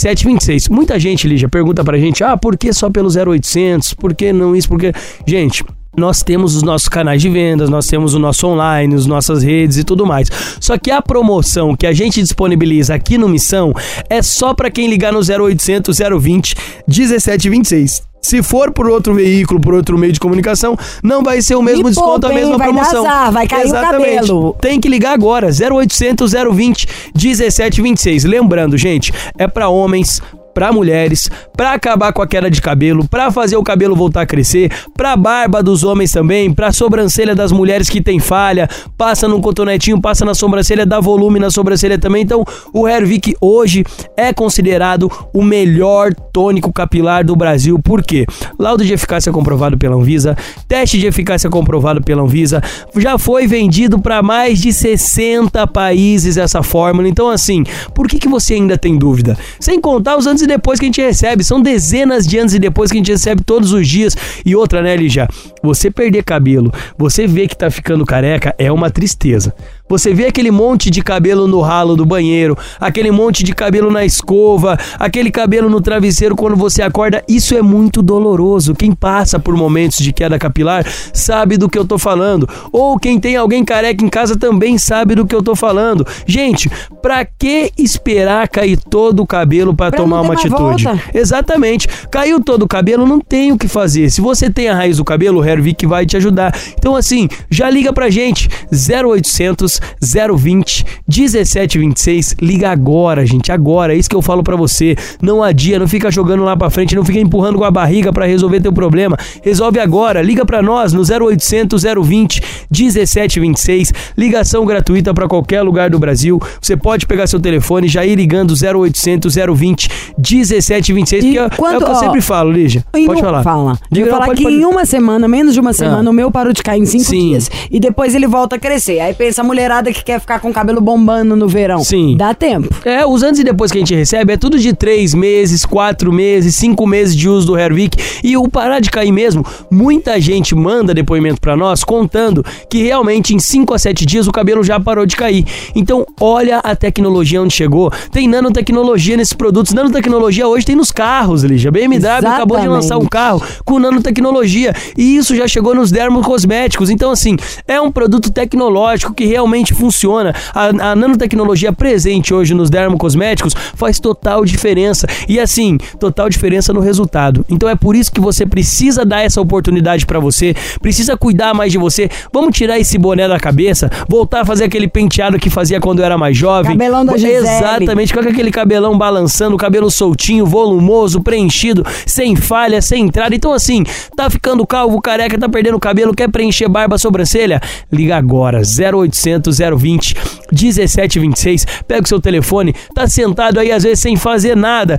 1726. 0.04 0.70
Muita 0.70 1.00
gente, 1.00 1.28
Lígia, 1.28 1.48
pergunta 1.48 1.84
pra 1.84 1.98
gente: 1.98 2.24
ah, 2.24 2.36
por 2.36 2.58
que 2.58 2.74
só 2.74 2.90
pelo 2.90 3.10
0800? 3.10 3.94
Por 3.94 4.14
que 4.14 4.34
não 4.34 4.56
isso? 4.56 4.68
Porque. 4.68 4.92
Gente, 5.26 5.64
nós 5.96 6.24
temos 6.24 6.56
os 6.56 6.64
nossos 6.64 6.88
canais 6.88 7.22
de 7.22 7.30
vendas, 7.30 7.70
nós 7.70 7.86
temos 7.86 8.14
o 8.14 8.20
nosso 8.20 8.48
online, 8.48 8.96
as 8.96 9.06
nossas 9.06 9.44
redes 9.44 9.78
e 9.78 9.84
tudo 9.84 10.06
mais. 10.06 10.30
Só 10.60 10.78
que 10.78 10.90
a 10.90 11.02
promoção 11.02 11.76
que 11.76 11.86
a 11.86 11.94
gente 11.94 12.22
disponibiliza 12.22 12.96
aqui 12.96 13.18
no 13.18 13.28
Missão 13.28 13.74
é 14.10 14.22
só 14.22 14.54
para 14.54 14.72
quem 14.72 14.88
ligar 14.88 15.12
no 15.12 15.20
0800 15.20 15.98
020 16.20 16.56
1726. 16.88 18.11
Se 18.22 18.44
for 18.44 18.72
por 18.72 18.88
outro 18.88 19.14
veículo, 19.16 19.60
por 19.60 19.74
outro 19.74 19.98
meio 19.98 20.14
de 20.14 20.20
comunicação, 20.20 20.78
não 21.04 21.24
vai 21.24 21.42
ser 21.42 21.56
o 21.56 21.62
mesmo 21.62 21.88
e 21.88 21.92
desconto, 21.92 22.28
a 22.28 22.34
mesma 22.34 22.58
vai 22.58 22.68
promoção. 22.68 23.06
Azar, 23.06 23.32
vai 23.32 23.48
cair 23.48 23.66
Exatamente. 23.66 23.96
o 23.96 24.16
cabelo. 24.16 24.56
Tem 24.62 24.80
que 24.80 24.88
ligar 24.88 25.14
agora, 25.14 25.48
0800 25.48 26.34
020 26.54 26.88
1726. 27.16 28.24
Lembrando, 28.26 28.78
gente, 28.78 29.12
é 29.38 29.48
para 29.48 29.70
homens, 29.70 30.22
para 30.54 30.72
mulheres, 30.72 31.30
para 31.56 31.74
acabar 31.74 32.12
com 32.14 32.22
a 32.22 32.28
queda 32.28 32.50
de 32.50 32.62
cabelo, 32.62 33.08
para 33.08 33.32
fazer 33.32 33.56
o 33.58 33.64
cabelo 33.64 33.96
voltar 33.96 34.22
a 34.22 34.26
crescer, 34.26 34.72
para 34.96 35.16
barba 35.16 35.62
dos 35.62 35.84
homens 35.84 36.12
também, 36.12 36.54
para 36.54 36.72
sobrancelha 36.72 37.36
das 37.36 37.52
mulheres 37.52 37.90
que 37.90 38.02
tem 38.02 38.20
falha, 38.20 38.68
passa 38.98 39.28
num 39.28 39.42
cotonetinho, 39.42 40.02
passa 40.02 40.26
na 40.26 40.34
sobrancelha, 40.34 40.86
dá 40.86 41.00
volume 41.00 41.40
na 41.40 41.50
sobrancelha 41.50 41.98
também. 41.98 42.24
Então, 42.24 42.44
o 42.74 42.88
Hervik 42.88 43.36
hoje 43.40 43.84
é 44.18 44.34
considerado 44.34 45.12
o 45.34 45.44
melhor 45.44 46.14
tônico 46.14 46.72
capilar 46.72 47.24
do 47.24 47.36
Brasil. 47.36 47.80
Por 47.80 48.04
quê? 48.04 48.26
Laudo 48.60 48.86
de 48.86 48.94
eficácia 48.94 49.32
comprovado 49.32 49.78
pela 49.78 49.96
Anvisa, 49.96 50.38
teste 50.68 51.00
de 51.00 51.08
eficácia 51.08 51.50
comprovado 51.50 52.02
pela 52.02 52.22
Anvisa, 52.22 52.62
já 52.98 53.18
foi 53.18 53.48
vendido 53.48 54.00
para 54.00 54.22
mais 54.22 54.60
de 54.60 54.72
60 54.72 55.66
países 55.68 56.38
essa 56.38 56.64
fórmula. 56.64 57.08
Então, 57.08 57.30
assim, 57.30 57.64
por 57.94 58.08
que, 58.08 58.18
que 58.18 58.28
você 58.28 58.56
ainda 58.56 58.78
tem 58.78 58.98
dúvida? 58.98 59.38
Sem 59.60 59.80
contar 59.80 60.18
os 60.18 60.28
e 60.42 60.48
depois 60.48 60.80
que 60.80 60.86
a 60.86 60.88
gente 60.88 61.02
recebe. 61.02 61.44
São 61.44 61.62
dezenas 61.62 62.28
de 62.28 62.38
anos 62.38 62.54
e 62.54 62.60
depois 62.60 62.92
que 62.92 62.98
a 62.98 63.00
gente 63.00 63.12
recebe 63.12 63.44
todos 63.44 63.72
os 63.74 63.88
dias. 63.88 64.16
E 64.46 64.56
outra, 64.56 64.82
né, 64.82 64.96
Lígia? 64.96 65.28
Você 65.64 65.90
perder 65.90 66.24
cabelo, 66.24 66.72
você 66.98 67.28
vê 67.28 67.48
que 67.48 67.56
tá 67.56 67.70
ficando 67.70 68.06
careca, 68.06 68.56
é 68.58 68.72
uma 68.72 68.90
tristeza. 68.90 69.54
Você 69.92 70.14
vê 70.14 70.28
aquele 70.28 70.52
monte 70.52 70.90
de 70.90 71.02
cabelo 71.02 71.50
no 71.50 71.60
ralo 71.60 71.98
do 71.98 72.06
banheiro, 72.06 72.58
aquele 72.80 73.12
monte 73.12 73.44
de 73.44 73.54
cabelo 73.54 73.92
na 73.92 74.06
escova, 74.06 74.80
aquele 74.98 75.30
cabelo 75.30 75.70
no 75.70 75.82
travesseiro 75.82 76.34
quando 76.34 76.56
você 76.56 76.82
acorda, 76.82 77.22
isso 77.28 77.54
é 77.58 77.62
muito 77.62 78.02
doloroso. 78.02 78.74
Quem 78.74 78.94
passa 78.94 79.38
por 79.38 79.54
momentos 79.54 79.98
de 79.98 80.14
queda 80.14 80.40
capilar 80.40 80.86
sabe 81.14 81.58
do 81.58 81.68
que 81.68 81.78
eu 81.78 81.84
tô 81.84 81.98
falando. 81.98 82.48
Ou 82.72 82.98
quem 82.98 83.20
tem 83.20 83.36
alguém 83.36 83.66
careca 83.66 84.02
em 84.02 84.08
casa 84.08 84.38
também 84.38 84.78
sabe 84.78 85.14
do 85.14 85.28
que 85.28 85.36
eu 85.36 85.44
tô 85.44 85.58
falando. 85.58 86.08
Gente, 86.26 86.72
pra 87.02 87.26
que 87.26 87.74
esperar 87.78 88.48
cair 88.48 88.78
todo 88.78 89.22
o 89.22 89.28
cabelo 89.28 89.76
para 89.76 89.92
tomar 89.92 90.22
uma 90.22 90.36
atitude? 90.36 90.86
Volta. 90.86 91.04
Exatamente. 91.14 91.90
Caiu 92.10 92.42
todo 92.42 92.64
o 92.64 92.68
cabelo, 92.68 93.06
não 93.06 93.20
tem 93.20 93.52
o 93.52 93.58
que 93.58 93.68
fazer. 93.68 94.10
Se 94.10 94.22
você 94.22 94.50
tem 94.50 94.70
a 94.70 94.74
raiz 94.74 94.96
do 94.96 95.04
cabelo, 95.04 95.42
o 95.42 95.46
Hervik 95.46 95.86
vai 95.86 96.06
te 96.06 96.16
ajudar. 96.16 96.58
Então 96.80 96.96
assim, 96.96 97.28
já 97.50 97.70
liga 97.70 97.92
pra 97.92 98.10
gente 98.10 98.48
0800 98.72 99.81
020 100.02 100.86
1726. 101.08 102.36
Liga 102.42 102.70
agora, 102.72 103.26
gente, 103.26 103.52
agora. 103.52 103.94
É 103.94 103.98
isso 103.98 104.10
que 104.10 104.16
eu 104.16 104.22
falo 104.22 104.44
para 104.44 104.56
você. 104.56 104.96
Não 105.22 105.44
adia, 105.44 105.78
não 105.80 105.88
fica 105.88 106.10
jogando 106.12 106.44
lá 106.44 106.56
para 106.56 106.70
frente, 106.70 106.96
não 106.96 107.04
fica 107.06 107.20
empurrando 107.20 107.58
com 107.58 107.64
a 107.64 107.72
barriga 107.72 108.12
para 108.14 108.26
resolver 108.26 108.60
teu 108.62 108.72
problema. 108.74 109.18
Resolve 109.44 109.80
agora. 109.80 110.22
Liga 110.22 110.46
para 110.46 110.62
nós 110.62 110.94
no 110.94 111.02
0800 111.02 111.84
020 111.84 112.42
1726. 112.72 113.94
Ligação 114.18 114.66
gratuita 114.66 115.14
para 115.14 115.28
qualquer 115.28 115.62
lugar 115.62 115.90
do 115.90 116.00
Brasil. 116.00 116.40
Você 116.62 116.76
pode 116.78 117.06
pegar 117.06 117.28
seu 117.28 117.40
telefone 117.40 117.88
e 117.88 117.90
já 117.90 118.06
ir 118.06 118.16
ligando 118.16 118.54
0800 118.54 119.36
020 119.56 119.90
1726, 120.18 121.24
E 121.24 121.28
porque 121.28 121.40
é- 121.40 121.44
é, 121.46 121.50
quando- 121.50 121.76
o 121.76 121.78
que 121.80 121.84
eu 121.86 121.96
ó, 121.96 121.96
sempre 121.96 122.22
falo, 122.22 122.52
Lígia. 122.52 122.84
Pode 122.92 123.10
um- 123.10 123.18
falar. 123.24 123.44
Fala. 123.44 123.78
Diga, 123.92 124.08
eu 124.08 124.12
falar 124.12 124.26
pode- 124.26 124.38
que 124.38 124.44
pode. 124.44 124.56
em 124.56 124.66
uma 124.66 124.86
semana, 124.86 125.28
menos 125.28 125.54
de 125.54 125.60
uma 125.60 125.74
semana, 125.74 126.10
Ah. 126.10 126.12
o 126.12 126.14
meu 126.14 126.32
parou 126.32 126.54
de 126.54 126.62
cair 126.64 126.82
em 126.82 126.86
cinco 126.86 127.04
Sim. 127.06 127.30
dias. 127.30 127.50
E 127.70 127.80
depois 127.80 128.14
ele 128.16 128.28
volta 128.28 128.56
a 128.56 128.60
crescer. 128.60 129.00
Aí 129.00 129.14
pensa 129.14 129.42
a 129.42 129.44
mulherada 129.62 129.94
que 129.94 130.04
quer 130.04 130.20
ficar 130.20 130.40
com 130.40 130.50
o 130.50 130.54
cabelo 130.54 130.82
bombando 130.82 131.36
no 131.36 131.48
verão. 131.48 131.84
Sim. 131.84 132.16
Dá 132.18 132.34
tempo. 132.34 132.68
É, 132.84 133.06
os 133.06 133.22
antes 133.22 133.40
e 133.40 133.44
depois 133.44 133.72
que 133.72 133.78
a 133.78 133.82
gente 133.82 133.94
recebe 133.94 134.34
é 134.34 134.38
tudo 134.38 134.58
de 134.58 134.74
três 134.74 135.14
meses, 135.14 135.66
quatro 135.66 136.12
meses, 136.12 136.56
cinco 136.56 136.88
meses 136.88 137.16
de 137.16 137.30
uso 137.30 137.48
do 137.48 137.58
Hervik. 137.58 137.98
E 138.24 138.36
o 138.36 138.50
parar 138.50 138.80
de 138.80 138.90
cair 138.90 139.12
mesmo, 139.12 139.46
muita 139.70 140.20
gente 140.20 140.56
manda 140.56 140.94
depoimento 140.94 141.40
pra 141.40 141.56
nós 141.56 141.84
contando 141.84 142.44
que 142.70 142.82
realmente 142.82 143.36
em 143.36 143.40
cinco 143.40 143.74
a 143.74 143.80
sete 143.80 144.04
dias 144.06 144.28
o 144.28 144.32
cabelo 144.32 144.64
já 144.64 144.80
parou 144.80 145.06
de 145.06 145.16
cair. 145.16 145.46
Então, 145.76 146.06
olha 146.20 146.58
a 146.60 146.76
tecnologia 146.76 147.42
onde 147.42 147.54
chegou. 147.54 147.92
Tem 148.12 148.28
nanotecnologia 148.28 149.16
nesses 149.16 149.34
produtos. 149.34 149.74
Nanotecnologia 149.74 150.48
hoje 150.48 150.66
tem 150.66 150.76
nos 150.76 150.92
carros, 150.92 151.44
Lígia. 151.44 151.70
BMW 151.70 152.08
acabou 152.08 152.60
de 152.60 152.68
lançar 152.68 152.98
um 152.98 153.02
Exatamente. 153.02 153.10
carro 153.10 153.44
com 153.64 153.78
nanotecnologia. 153.78 154.74
E 154.98 155.16
isso 155.16 155.36
já 155.36 155.48
chegou 155.48 155.76
nos 155.76 155.92
dermocosméticos. 155.92 156.90
Então, 156.90 157.12
assim, 157.12 157.38
é 157.68 157.80
um 157.80 157.92
produto 157.92 158.32
tecnológico 158.32 159.14
que 159.14 159.26
realmente 159.26 159.51
funciona. 159.74 160.34
A, 160.54 160.92
a 160.92 160.96
nanotecnologia 160.96 161.74
presente 161.74 162.34
hoje 162.34 162.54
nos 162.54 162.70
dermocosméticos 162.70 163.54
faz 163.76 164.00
total 164.00 164.46
diferença. 164.46 165.08
E 165.28 165.40
assim, 165.40 165.78
total 166.00 166.30
diferença 166.30 166.74
no 166.74 166.80
resultado. 166.80 167.46
Então 167.50 167.68
é 167.68 167.76
por 167.76 167.96
isso 167.96 168.12
que 168.12 168.22
você 168.22 168.46
precisa 168.46 169.06
dar 169.06 169.22
essa 169.22 169.42
oportunidade 169.42 170.06
pra 170.06 170.20
você, 170.20 170.56
precisa 170.82 171.18
cuidar 171.18 171.54
mais 171.54 171.72
de 171.72 171.78
você. 171.78 172.10
Vamos 172.32 172.56
tirar 172.56 172.80
esse 172.80 172.98
boné 172.98 173.28
da 173.28 173.40
cabeça, 173.40 173.90
voltar 174.08 174.42
a 174.42 174.46
fazer 174.46 174.66
aquele 174.66 174.88
penteado 174.88 175.40
que 175.40 175.50
fazia 175.50 175.80
quando 175.80 176.04
era 176.04 176.18
mais 176.18 176.38
jovem. 176.38 176.72
Cabelão 176.72 177.06
da 177.06 177.18
Gisele. 177.18 177.38
Exatamente, 177.38 178.14
com 178.14 178.20
aquele 178.20 178.52
cabelão 178.52 178.98
balançando, 178.98 179.58
cabelo 179.58 179.90
soltinho, 179.90 180.46
volumoso, 180.46 181.22
preenchido, 181.22 181.86
sem 182.06 182.36
falha, 182.36 182.82
sem 182.82 183.06
entrada. 183.06 183.36
Então, 183.36 183.52
assim, 183.52 183.84
tá 184.16 184.30
ficando 184.30 184.66
calvo, 184.66 185.02
careca, 185.02 185.38
tá 185.38 185.50
perdendo 185.50 185.80
cabelo, 185.80 186.14
quer 186.14 186.30
preencher 186.30 186.68
barba, 186.68 186.98
sobrancelha? 186.98 187.62
Liga 187.92 188.16
agora, 188.16 188.62
0800 188.62 189.41
020 189.50 190.16
1726. 190.52 191.66
Pega 191.88 192.04
o 192.04 192.08
seu 192.08 192.20
telefone, 192.20 192.74
tá 192.94 193.08
sentado 193.08 193.60
aí 193.60 193.72
às 193.72 193.84
vezes 193.84 194.00
sem 194.00 194.16
fazer 194.16 194.56
nada, 194.56 194.98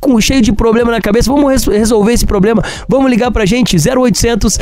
com 0.00 0.20
cheio 0.20 0.42
de 0.42 0.52
problema 0.52 0.90
na 0.90 1.00
cabeça. 1.00 1.30
Vamos 1.30 1.50
res- 1.50 1.64
resolver 1.66 2.12
esse 2.12 2.26
problema. 2.26 2.62
Vamos 2.88 3.08
ligar 3.10 3.30
pra 3.30 3.46
gente, 3.46 3.76
0800 3.76 4.58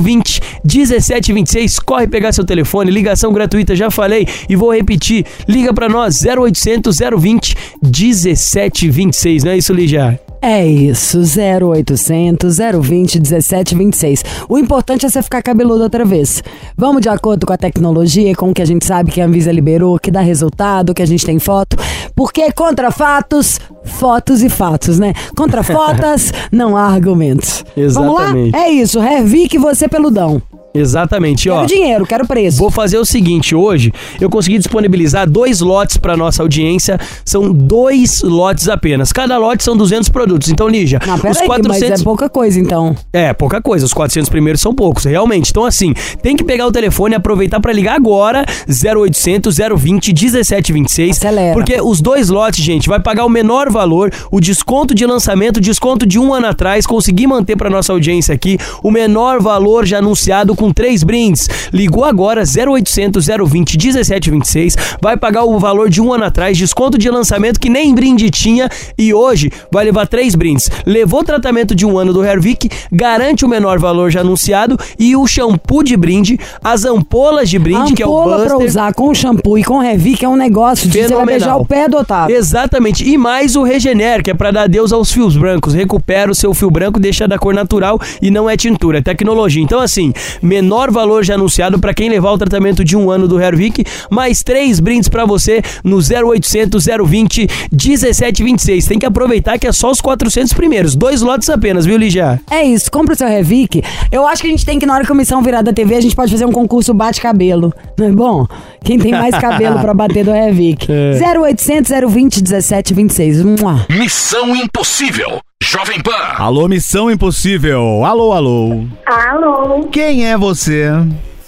020 0.00 0.40
1726. 0.64 1.78
Corre 1.80 2.06
pegar 2.06 2.32
seu 2.32 2.44
telefone, 2.44 2.90
ligação 2.90 3.32
gratuita, 3.32 3.74
já 3.74 3.90
falei 3.90 4.26
e 4.48 4.54
vou 4.56 4.72
repetir. 4.72 5.26
Liga 5.48 5.74
pra 5.74 5.88
nós, 5.88 6.22
0800 6.24 6.96
020 7.18 7.56
1726. 7.82 9.44
Não 9.44 9.52
é 9.52 9.56
isso, 9.58 9.72
Lígia? 9.72 10.20
É 10.46 10.66
isso, 10.66 11.20
0800 11.20 12.58
020 12.58 13.18
1726. 13.18 14.24
O 14.46 14.58
importante 14.58 15.06
é 15.06 15.08
você 15.08 15.22
ficar 15.22 15.40
cabeludo 15.40 15.82
outra 15.82 16.04
vez. 16.04 16.44
Vamos 16.76 17.00
de 17.00 17.08
acordo 17.08 17.46
com 17.46 17.52
a 17.54 17.56
tecnologia, 17.56 18.34
com 18.34 18.50
o 18.50 18.54
que 18.54 18.60
a 18.60 18.66
gente 18.66 18.84
sabe 18.84 19.10
que 19.10 19.22
a 19.22 19.24
Anvisa 19.24 19.50
liberou, 19.50 19.98
que 19.98 20.10
dá 20.10 20.20
resultado, 20.20 20.92
que 20.92 21.00
a 21.00 21.06
gente 21.06 21.24
tem 21.24 21.38
foto. 21.38 21.78
Porque 22.14 22.52
contra 22.52 22.90
fatos, 22.90 23.58
fotos 23.84 24.42
e 24.42 24.50
fatos, 24.50 24.98
né? 24.98 25.14
Contra 25.34 25.62
fotos, 25.64 26.30
não 26.52 26.76
há 26.76 26.82
argumentos. 26.82 27.64
Exatamente. 27.74 28.42
Vamos 28.42 28.52
lá? 28.52 28.60
É 28.60 28.70
isso, 28.70 29.00
Revique 29.00 29.56
você 29.56 29.88
peludão. 29.88 30.42
Exatamente, 30.74 31.48
ó. 31.48 31.58
Quero 31.58 31.66
dinheiro, 31.68 32.06
quero 32.06 32.26
preço. 32.26 32.58
Vou 32.58 32.68
fazer 32.68 32.98
o 32.98 33.04
seguinte, 33.04 33.54
hoje 33.54 33.92
eu 34.20 34.28
consegui 34.28 34.58
disponibilizar 34.58 35.30
dois 35.30 35.60
lotes 35.60 35.96
para 35.96 36.16
nossa 36.16 36.42
audiência. 36.42 36.98
São 37.24 37.52
dois 37.52 38.22
lotes 38.22 38.68
apenas. 38.68 39.12
Cada 39.12 39.38
lote 39.38 39.62
são 39.62 39.76
200 39.76 40.08
produtos. 40.08 40.33
Então, 40.48 40.68
Lígia, 40.68 41.00
Não, 41.06 41.14
os 41.14 41.20
peraí, 41.20 41.46
400 41.46 41.90
mas 41.90 42.00
é 42.00 42.04
pouca 42.04 42.28
coisa 42.28 42.60
então. 42.60 42.96
É, 43.12 43.32
pouca 43.32 43.60
coisa. 43.60 43.84
Os 43.84 43.92
400 43.92 44.28
primeiros 44.28 44.60
são 44.60 44.74
poucos, 44.74 45.04
realmente. 45.04 45.50
Então, 45.50 45.64
assim, 45.64 45.94
tem 46.22 46.36
que 46.36 46.44
pegar 46.44 46.66
o 46.66 46.72
telefone 46.72 47.14
e 47.14 47.16
aproveitar 47.16 47.60
pra 47.60 47.72
ligar 47.72 47.94
agora, 47.96 48.44
0800 48.68 49.56
020 49.76 50.12
1726. 50.12 51.16
Acelera. 51.16 51.54
Porque 51.54 51.80
os 51.80 52.00
dois 52.00 52.28
lotes, 52.28 52.64
gente, 52.64 52.88
vai 52.88 53.00
pagar 53.00 53.24
o 53.24 53.28
menor 53.28 53.70
valor, 53.70 54.10
o 54.30 54.40
desconto 54.40 54.94
de 54.94 55.04
lançamento, 55.06 55.60
desconto 55.60 56.06
de 56.06 56.18
um 56.18 56.32
ano 56.32 56.46
atrás, 56.46 56.86
consegui 56.86 57.26
manter 57.26 57.56
pra 57.56 57.70
nossa 57.70 57.92
audiência 57.92 58.34
aqui 58.34 58.58
o 58.82 58.90
menor 58.90 59.40
valor 59.40 59.86
já 59.86 59.98
anunciado 59.98 60.54
com 60.54 60.72
três 60.72 61.02
brindes. 61.02 61.48
Ligou 61.72 62.04
agora, 62.04 62.42
0800 62.42 63.26
020 63.26 63.76
1726, 63.76 64.76
vai 65.00 65.16
pagar 65.16 65.44
o 65.44 65.58
valor 65.58 65.88
de 65.90 66.00
um 66.00 66.12
ano 66.12 66.24
atrás, 66.24 66.56
desconto 66.56 66.96
de 66.96 67.10
lançamento 67.10 67.60
que 67.60 67.68
nem 67.68 67.94
brinde 67.94 68.30
tinha 68.30 68.68
e 68.96 69.12
hoje 69.12 69.50
vai 69.70 69.84
levar 69.84 70.06
três 70.06 70.23
brindes. 70.34 70.70
Levou 70.86 71.20
o 71.20 71.24
tratamento 71.24 71.74
de 71.74 71.84
um 71.84 71.98
ano 71.98 72.12
do 72.12 72.24
Hervik, 72.24 72.68
garante 72.92 73.44
o 73.44 73.48
menor 73.48 73.80
valor 73.80 74.12
já 74.12 74.20
anunciado 74.20 74.78
e 74.96 75.16
o 75.16 75.26
shampoo 75.26 75.82
de 75.82 75.96
brinde, 75.96 76.38
as 76.62 76.84
ampolas 76.84 77.50
de 77.50 77.58
brinde, 77.58 77.94
que 77.94 78.02
é 78.02 78.06
o 78.06 78.16
Ampola 78.16 78.44
pra 78.44 78.58
usar 78.58 78.94
com 78.94 79.12
shampoo 79.12 79.58
e 79.58 79.64
com 79.64 79.78
Revique 79.78 80.24
é 80.24 80.28
um 80.28 80.36
negócio 80.36 80.88
de 80.88 80.92
você 80.92 81.00
vai 81.00 81.08
Fenomenal. 81.08 81.26
beijar 81.26 81.56
o 81.56 81.66
pé 81.66 81.88
do 81.88 81.96
Otávio. 81.96 82.36
Exatamente. 82.36 83.04
E 83.08 83.18
mais 83.18 83.56
o 83.56 83.64
Regener, 83.64 84.22
que 84.22 84.30
é 84.30 84.34
pra 84.34 84.52
dar 84.52 84.62
adeus 84.62 84.92
aos 84.92 85.10
fios 85.10 85.36
brancos. 85.36 85.74
Recupera 85.74 86.30
o 86.30 86.34
seu 86.34 86.54
fio 86.54 86.70
branco, 86.70 87.00
deixa 87.00 87.26
da 87.26 87.38
cor 87.38 87.52
natural 87.52 87.98
e 88.22 88.30
não 88.30 88.48
é 88.48 88.56
tintura, 88.56 88.98
é 88.98 89.02
tecnologia. 89.02 89.62
Então, 89.62 89.80
assim, 89.80 90.12
menor 90.40 90.92
valor 90.92 91.24
já 91.24 91.34
anunciado 91.34 91.78
pra 91.80 91.92
quem 91.92 92.08
levar 92.08 92.30
o 92.30 92.38
tratamento 92.38 92.84
de 92.84 92.96
um 92.96 93.10
ano 93.10 93.26
do 93.26 93.40
Hervik, 93.40 93.84
mais 94.10 94.42
três 94.44 94.78
brindes 94.78 95.08
pra 95.08 95.24
você 95.24 95.62
no 95.82 95.96
0800 95.98 96.84
020 97.06 97.48
1726. 97.72 98.86
Tem 98.86 98.98
que 98.98 99.06
aproveitar 99.06 99.58
que 99.58 99.66
é 99.66 99.72
só 99.72 99.90
os 99.90 100.00
400 100.04 100.52
primeiros. 100.52 100.94
Dois 100.94 101.22
lotes 101.22 101.48
apenas, 101.48 101.86
viu, 101.86 101.96
Ligia? 101.96 102.38
É 102.50 102.62
isso, 102.62 102.90
compra 102.92 103.14
o 103.14 103.16
seu 103.16 103.26
Revic. 103.26 103.82
Eu 104.12 104.26
acho 104.26 104.42
que 104.42 104.48
a 104.48 104.50
gente 104.50 104.64
tem 104.66 104.78
que, 104.78 104.84
na 104.84 104.92
hora 104.94 105.02
que 105.02 105.06
a 105.10 105.14
comissão 105.14 105.42
virar 105.42 105.62
da 105.62 105.72
TV, 105.72 105.96
a 105.96 106.00
gente 106.02 106.14
pode 106.14 106.30
fazer 106.30 106.44
um 106.44 106.52
concurso 106.52 106.92
bate-cabelo. 106.92 107.72
Não 107.98 108.06
é 108.06 108.10
bom? 108.12 108.46
Quem 108.84 108.98
tem 108.98 109.12
mais 109.12 109.34
cabelo 109.38 109.80
pra 109.80 109.94
bater 109.94 110.24
do 110.24 110.30
Revic? 110.32 110.86
0800 110.90 111.90
020 112.12 112.36
1726. 112.42 113.42
Mua. 113.42 113.86
Missão 113.90 114.54
Impossível. 114.54 115.40
Jovem 115.62 116.00
Pan. 116.02 116.12
Alô, 116.36 116.68
Missão 116.68 117.10
Impossível. 117.10 118.04
Alô, 118.04 118.32
alô. 118.32 118.84
Alô, 119.06 119.84
Quem 119.90 120.26
é 120.30 120.36
você? 120.36 120.90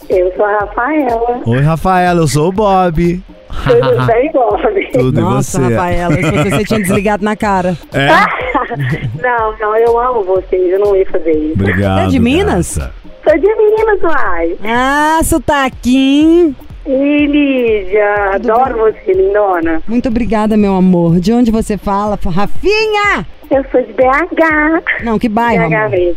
eu 0.09 0.33
sou 0.37 0.45
a 0.45 0.61
Rafaela. 0.61 1.41
Oi, 1.45 1.61
Rafaela, 1.61 2.21
eu 2.21 2.29
sou 2.29 2.49
o 2.49 2.53
Bob. 2.53 3.21
Tudo 3.65 4.07
bem, 4.07 4.33
Bob? 4.33 4.91
Tudo 4.93 5.21
Nossa, 5.21 5.59
você? 5.61 5.75
Rafaela, 5.75 6.15
se 6.15 6.23
você, 6.23 6.51
você 6.51 6.65
tinha 6.65 6.81
desligado 6.81 7.25
na 7.25 7.37
cara. 7.37 7.77
É? 7.93 8.07
Não, 9.23 9.55
não, 9.61 9.77
eu 9.77 9.99
amo 9.99 10.25
vocês, 10.25 10.73
eu 10.73 10.79
não 10.81 10.97
ia 10.97 11.07
fazer 11.07 11.33
isso. 11.33 11.53
Obrigado. 11.55 12.01
É 12.01 12.07
de 12.09 12.19
Minas? 12.19 12.77
gata. 12.79 12.93
Sou 13.23 13.39
de 13.39 13.55
Minas, 13.55 14.03
uai. 14.03 14.57
Ah, 14.65 15.21
sotaquinho. 15.23 16.55
E 16.87 17.27
Lídia, 17.27 18.35
adoro 18.35 18.79
você, 18.79 19.13
lindona. 19.13 19.83
Muito 19.87 20.09
obrigada, 20.09 20.57
meu 20.57 20.75
amor. 20.75 21.21
De 21.21 21.33
onde 21.33 21.51
você 21.51 21.77
fala? 21.77 22.19
Rafinha! 22.25 23.27
Eu 23.51 23.65
sou 23.71 23.83
de 23.83 23.93
BH. 23.93 25.05
Não, 25.05 25.19
que 25.19 25.29
bairro, 25.29 25.69
BH 25.69 25.75
amor? 25.75 25.91
mesmo. 25.91 26.17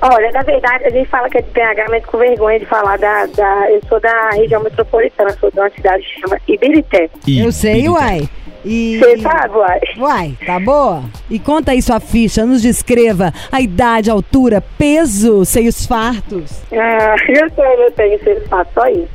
Olha, 0.00 0.30
na 0.32 0.42
verdade, 0.42 0.84
a 0.84 0.90
gente 0.90 1.08
fala 1.08 1.28
que 1.30 1.38
é 1.38 1.42
de 1.42 1.50
BH, 1.50 1.88
mas 1.90 2.04
com 2.04 2.18
vergonha 2.18 2.58
de 2.58 2.66
falar 2.66 2.98
da, 2.98 3.26
da... 3.26 3.70
Eu 3.70 3.80
sou 3.88 4.00
da 4.00 4.30
região 4.30 4.62
metropolitana, 4.62 5.30
sou 5.40 5.50
de 5.50 5.58
uma 5.58 5.70
cidade 5.70 6.02
que 6.04 6.20
chama 6.20 6.38
Ibirité. 6.46 7.08
Eu 7.26 7.50
sei, 7.52 7.88
uai. 7.88 8.28
E... 8.64 8.98
Você 8.98 9.18
sabe, 9.18 9.56
uai. 9.56 9.80
Uai, 9.98 10.34
tá 10.46 10.58
boa? 10.58 11.02
E 11.30 11.38
conta 11.38 11.72
aí 11.72 11.82
sua 11.82 12.00
ficha, 12.00 12.46
nos 12.46 12.62
descreva 12.62 13.32
a 13.52 13.60
idade, 13.60 14.10
altura, 14.10 14.62
peso, 14.78 15.44
seios 15.44 15.86
fartos. 15.86 16.62
Ah, 16.72 17.14
eu 17.28 17.50
sei, 17.50 17.86
eu 17.86 17.90
tenho 17.92 18.14
esse 18.14 18.30
espaço, 18.30 18.70
só 18.74 18.86
isso. 18.88 19.08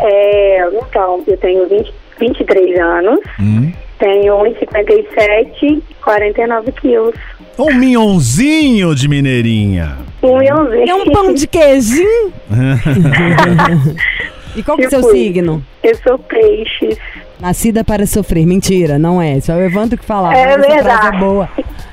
É, 0.00 0.68
então, 0.72 1.22
eu 1.26 1.36
tenho 1.36 1.68
20, 1.68 1.92
23 2.18 2.80
anos, 2.80 3.20
Hum. 3.38 3.72
tenho 3.98 4.34
1,57, 4.38 5.82
49 6.02 6.72
quilos. 6.72 7.14
Um 7.58 7.74
minhonzinho 7.74 8.94
de 8.94 9.08
mineirinha. 9.08 9.96
Um 10.22 10.38
milhãozinho. 10.38 10.88
É 10.88 10.94
um 10.94 11.04
pão 11.04 11.32
de 11.32 11.46
queijinho? 11.46 12.32
e 14.56 14.62
qual 14.62 14.76
que 14.76 14.84
é 14.84 14.86
o 14.88 14.90
seu 14.90 15.00
Tipo 15.00 15.12
signo? 15.12 15.64
Eu 15.82 15.94
sou 15.96 16.18
peixes. 16.18 16.98
Nascida 17.40 17.84
para 17.84 18.06
sofrer. 18.06 18.46
Mentira, 18.46 18.98
não 18.98 19.20
é. 19.20 19.36
É 19.36 19.52
o 19.52 19.60
Evandro 19.60 19.98
que 19.98 20.04
falava. 20.04 20.36
É 20.36 20.52
frase 20.54 20.68
verdade. 20.68 21.16
é 21.16 21.18
boa. 21.18 21.48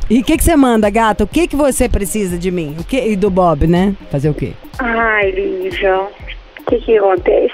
E 0.09 0.19
o 0.19 0.23
que, 0.23 0.37
que 0.37 0.43
você 0.43 0.55
manda, 0.55 0.89
gata? 0.89 1.23
O 1.23 1.27
que, 1.27 1.47
que 1.47 1.55
você 1.55 1.87
precisa 1.87 2.37
de 2.37 2.51
mim? 2.51 2.75
O 2.79 2.83
que, 2.83 2.97
e 2.97 3.15
do 3.15 3.29
Bob, 3.29 3.67
né? 3.67 3.95
Fazer 4.09 4.29
o 4.29 4.33
quê? 4.33 4.53
Ai, 4.79 5.31
Lígia, 5.31 5.99
o 6.01 6.63
que 6.67 6.77
que 6.79 6.97
acontece? 6.97 7.53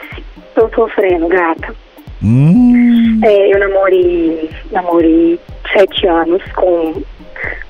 Tô 0.56 0.68
sofrendo, 0.74 1.28
gata. 1.28 1.76
Hum. 2.24 3.20
É, 3.24 3.54
eu 3.54 3.60
namorei, 3.60 4.50
namorei 4.72 5.40
sete 5.72 6.08
anos 6.08 6.42
com 6.56 7.04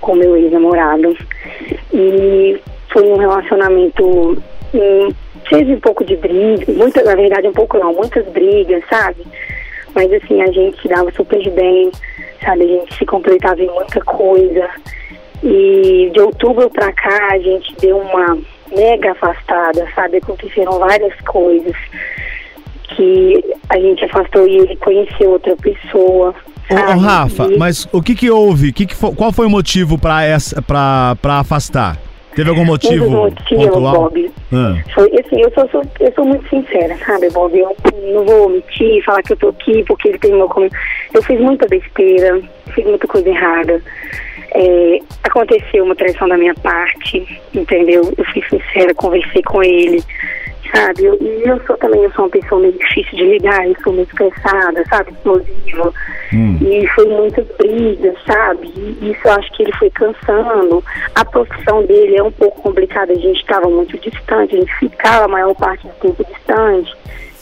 com 0.02 0.16
meu 0.16 0.36
ex-namorado 0.36 1.16
e 1.94 2.60
foi 2.90 3.04
um 3.04 3.18
relacionamento 3.18 4.38
hum, 4.74 5.10
teve 5.50 5.74
um 5.74 5.80
pouco 5.80 6.04
de 6.04 6.16
briga, 6.16 6.72
muita, 6.74 7.04
na 7.04 7.16
verdade 7.16 7.48
um 7.48 7.54
pouco 7.54 7.78
não, 7.78 7.94
muitas 7.94 8.26
brigas, 8.28 8.84
sabe? 8.90 9.24
Mas 9.94 10.12
assim, 10.14 10.42
a 10.42 10.52
gente 10.52 10.82
se 10.82 10.88
dava 10.88 11.12
super 11.12 11.50
bem, 11.52 11.92
sabe? 12.44 12.64
A 12.64 12.68
gente 12.68 12.96
se 12.96 13.06
completava 13.06 13.62
em 13.62 13.70
muita 13.70 14.00
coisa. 14.02 14.70
E 15.44 16.10
de 16.14 16.20
outubro 16.20 16.70
pra 16.70 16.92
cá 16.92 17.30
a 17.32 17.40
gente 17.40 17.76
deu 17.78 17.98
uma 17.98 18.38
mega 18.76 19.12
afastada, 19.12 19.88
sabe? 19.96 20.18
Aconteceram 20.18 20.80
várias 20.80 21.20
coisas 21.22 21.76
que 22.96 23.44
a 23.70 23.80
gente 23.80 24.06
afastou 24.06 24.48
e 24.48 24.58
ele 24.58 24.76
conheceu 24.78 25.32
outra 25.32 25.56
pessoa. 25.58 26.34
Ô, 26.70 26.76
ô? 26.96 26.98
Rafa, 27.00 27.48
mas 27.58 27.88
o 27.92 28.02
que 28.02 28.14
que 28.16 28.30
houve? 28.30 28.72
Que 28.74 28.86
que 28.86 28.96
fo- 28.96 29.14
qual 29.14 29.32
foi 29.32 29.46
o 29.46 29.50
motivo 29.50 29.98
pra 29.98 30.24
essa 30.24 30.62
pra, 30.62 31.16
pra 31.22 31.40
afastar? 31.40 31.98
Teve 32.36 32.50
algum 32.52 32.62
Um 32.62 32.66
motivo 32.66 33.10
motivos, 33.10 33.66
pontual? 33.66 33.94
Bob, 33.96 34.32
Ah. 34.54 34.76
foi 34.94 35.08
assim, 35.20 35.42
eu 35.42 35.52
sou, 35.56 35.68
sou- 35.72 35.84
eu 36.00 36.14
sou 36.14 36.24
muito 36.26 36.48
sincera, 36.50 36.96
sabe, 37.04 37.30
Bob? 37.32 37.58
Eu 37.58 37.76
não 38.14 38.26
vou 38.26 38.50
mentir, 38.50 39.04
falar 39.04 39.24
que 39.24 39.34
eu 39.34 39.38
tô 39.38 39.48
aqui 39.50 39.84
porque 39.88 40.10
ele 40.10 40.20
tem 40.20 40.34
meu 40.34 40.48
comi- 40.48 40.70
Eu 41.16 41.24
fiz 41.24 41.40
muita 41.40 41.68
besteira, 41.68 42.40
fiz 42.76 42.86
muita 42.86 43.08
coisa 43.08 43.28
errada. 43.28 43.82
É, 44.54 45.00
aconteceu 45.24 45.84
uma 45.84 45.96
traição 45.96 46.28
da 46.30 46.38
minha 46.38 46.54
parte, 46.56 47.42
entendeu? 47.56 48.14
Eu 48.18 48.26
fui 48.26 48.44
sincera, 48.50 48.94
conversei 48.94 49.42
com 49.42 49.64
ele, 49.64 50.04
sabe? 50.74 51.06
Eu- 51.06 51.18
E 51.22 51.44
eu, 51.48 51.60
sou 51.66 51.78
também, 51.78 52.02
eu 52.04 52.12
sou 52.14 52.26
uma 52.26 52.32
pessoa 52.32 52.62
meio 52.62 52.74
difícil 52.74 53.18
de 53.18 53.24
ligar, 53.26 53.68
eu 53.68 53.76
sou 53.84 53.94
muito 53.94 54.10
estressada, 54.10 54.84
sabe? 54.90 55.12
Explosiva. 55.12 55.94
E 56.62 56.88
foi 56.96 57.06
muita 57.08 57.46
briga, 57.58 58.14
sabe? 58.26 58.68
E 58.76 59.12
isso 59.12 59.20
eu 59.26 59.32
acho 59.32 59.52
que 59.54 59.64
ele 59.64 59.72
foi 59.78 59.90
cansando. 59.92 60.84
A 61.16 61.24
profissão 61.26 61.84
dele 61.86 62.18
é 62.18 62.24
um 62.24 62.32
pouco 62.32 62.62
complicada, 62.62 63.12
a 63.14 63.16
gente 63.16 63.40
estava 63.40 63.70
muito 63.70 63.98
distante, 63.98 64.56
a 64.56 64.60
gente 64.60 64.76
ficava 64.80 65.26
a 65.26 65.28
maior 65.28 65.54
parte 65.56 65.88
do 65.88 65.94
tempo 66.02 66.26
distante. 66.26 66.92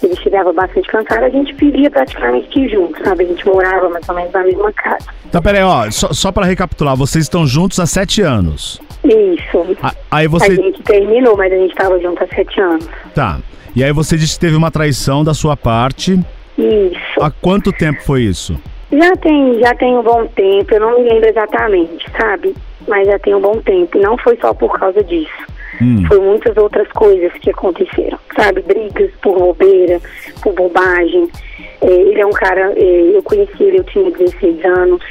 Ele 0.03 0.15
chegava 0.17 0.51
bastante 0.53 0.87
cansado, 0.87 1.23
a 1.23 1.29
gente 1.29 1.53
vivia 1.53 1.89
praticamente 1.89 2.69
juntos, 2.69 3.01
sabe? 3.03 3.23
A 3.23 3.27
gente 3.27 3.47
morava 3.47 3.89
mais 3.89 4.07
ou 4.07 4.13
menos 4.15 4.31
na 4.33 4.43
mesma 4.43 4.71
casa. 4.73 5.07
Então, 5.25 5.41
peraí, 5.41 5.63
ó, 5.63 5.89
só, 5.89 6.13
só 6.13 6.31
pra 6.31 6.45
recapitular, 6.45 6.95
vocês 6.95 7.23
estão 7.25 7.47
juntos 7.47 7.79
há 7.79 7.85
sete 7.87 8.21
anos. 8.21 8.79
Isso. 9.05 9.77
A- 9.81 9.93
Aí 10.11 10.25
A 10.25 10.29
você. 10.29 10.55
gente 10.55 10.81
terminou, 10.83 11.37
mas 11.37 11.51
a 11.51 11.55
gente 11.55 11.71
estava 11.71 11.99
junto 11.99 12.23
há 12.23 12.27
sete 12.27 12.59
anos. 12.59 12.87
Tá. 13.13 13.39
E 13.75 13.83
aí 13.83 13.91
você 13.91 14.17
disse 14.17 14.35
que 14.35 14.39
teve 14.41 14.55
uma 14.55 14.71
traição 14.71 15.23
da 15.23 15.33
sua 15.33 15.55
parte. 15.57 16.19
Isso. 16.57 17.21
Há 17.21 17.29
quanto 17.29 17.71
tempo 17.73 18.01
foi 18.03 18.21
isso? 18.21 18.57
Já 18.91 19.15
tem, 19.17 19.59
já 19.59 19.75
tem 19.75 19.97
um 19.97 20.01
bom 20.03 20.25
tempo, 20.27 20.73
eu 20.73 20.79
não 20.79 20.99
me 20.99 21.09
lembro 21.09 21.27
exatamente, 21.27 22.05
sabe? 22.17 22.55
Mas 22.87 23.07
já 23.07 23.19
tem 23.19 23.35
um 23.35 23.41
bom 23.41 23.59
tempo. 23.61 23.97
Não 23.99 24.17
foi 24.17 24.37
só 24.39 24.53
por 24.53 24.79
causa 24.79 25.03
disso. 25.03 25.31
Hum. 25.81 26.05
Foi 26.07 26.19
muitas 26.19 26.55
outras 26.55 26.87
coisas 26.93 27.33
que 27.33 27.49
aconteceram, 27.49 28.17
sabe? 28.35 28.61
Brigas 28.61 29.11
por 29.21 29.37
bobeira, 29.37 29.99
por 30.41 30.53
bobagem. 30.53 31.27
É, 31.81 31.87
ele 31.91 32.21
é 32.21 32.25
um 32.25 32.31
cara, 32.31 32.71
é, 32.77 33.11
eu 33.13 33.21
conheci 33.23 33.61
ele, 33.61 33.79
eu 33.79 33.83
tinha 33.83 34.09
16 34.11 34.63
anos. 34.63 35.01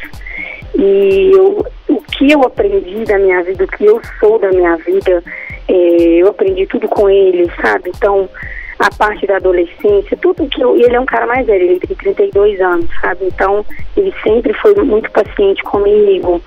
E 0.76 1.30
eu, 1.34 1.64
o 1.88 2.02
que 2.02 2.32
eu 2.32 2.42
aprendi 2.42 3.04
da 3.04 3.18
minha 3.18 3.42
vida, 3.42 3.64
o 3.64 3.68
que 3.68 3.84
eu 3.84 4.00
sou 4.18 4.38
da 4.38 4.50
minha 4.50 4.76
vida, 4.76 5.22
é, 5.68 5.74
eu 5.74 6.28
aprendi 6.28 6.66
tudo 6.66 6.88
com 6.88 7.08
ele, 7.08 7.50
sabe? 7.60 7.90
Então, 7.94 8.28
a 8.78 8.90
parte 8.96 9.26
da 9.26 9.36
adolescência, 9.36 10.16
tudo 10.20 10.48
que 10.48 10.60
eu. 10.60 10.76
Ele 10.76 10.96
é 10.96 11.00
um 11.00 11.06
cara 11.06 11.26
mais 11.26 11.46
velho, 11.46 11.64
ele 11.64 11.80
tem 11.80 11.96
32 11.96 12.60
anos, 12.60 12.88
sabe? 13.00 13.26
Então, 13.26 13.64
ele 13.96 14.12
sempre 14.22 14.52
foi 14.54 14.74
muito 14.74 15.10
paciente 15.10 15.62
comigo, 15.62 16.42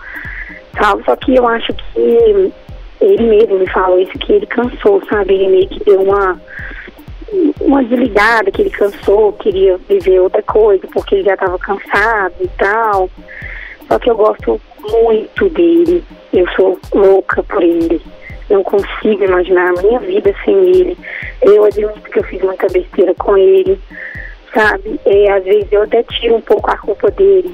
sabe? 0.77 1.03
Só 1.05 1.15
que 1.15 1.35
eu 1.35 1.47
acho 1.47 1.73
que 1.73 2.51
ele 2.99 3.23
mesmo 3.23 3.59
me 3.59 3.69
falou 3.69 3.99
isso, 3.99 4.17
que 4.19 4.33
ele 4.33 4.45
cansou, 4.45 5.01
sabe? 5.09 5.33
Ele 5.33 5.47
meio 5.47 5.67
que 5.69 5.83
deu 5.83 6.01
uma 6.01 6.39
uma 7.59 7.83
desligada, 7.83 8.51
que 8.51 8.61
ele 8.61 8.69
cansou, 8.69 9.33
queria 9.33 9.77
viver 9.89 10.19
outra 10.19 10.41
coisa, 10.43 10.87
porque 10.93 11.15
ele 11.15 11.23
já 11.25 11.33
estava 11.33 11.57
cansado 11.59 12.33
e 12.39 12.47
tal. 12.57 13.09
Só 13.87 13.97
que 13.99 14.09
eu 14.09 14.15
gosto 14.15 14.59
muito 14.91 15.49
dele. 15.49 16.03
Eu 16.33 16.47
sou 16.55 16.79
louca 16.93 17.41
por 17.43 17.61
ele. 17.63 18.01
Não 18.49 18.63
consigo 18.63 19.23
imaginar 19.23 19.69
a 19.77 19.81
minha 19.81 19.99
vida 19.99 20.33
sem 20.45 20.55
ele. 20.69 20.97
Eu 21.41 21.65
admito 21.65 21.99
que 22.09 22.19
eu 22.19 22.23
fiz 22.23 22.41
muita 22.41 22.67
besteira 22.69 23.13
com 23.15 23.37
ele, 23.37 23.79
sabe? 24.53 24.99
É, 25.05 25.31
às 25.31 25.43
vezes 25.43 25.67
eu 25.71 25.83
até 25.83 26.03
tiro 26.03 26.35
um 26.35 26.41
pouco 26.41 26.69
a 26.71 26.77
culpa 26.77 27.11
dele. 27.11 27.53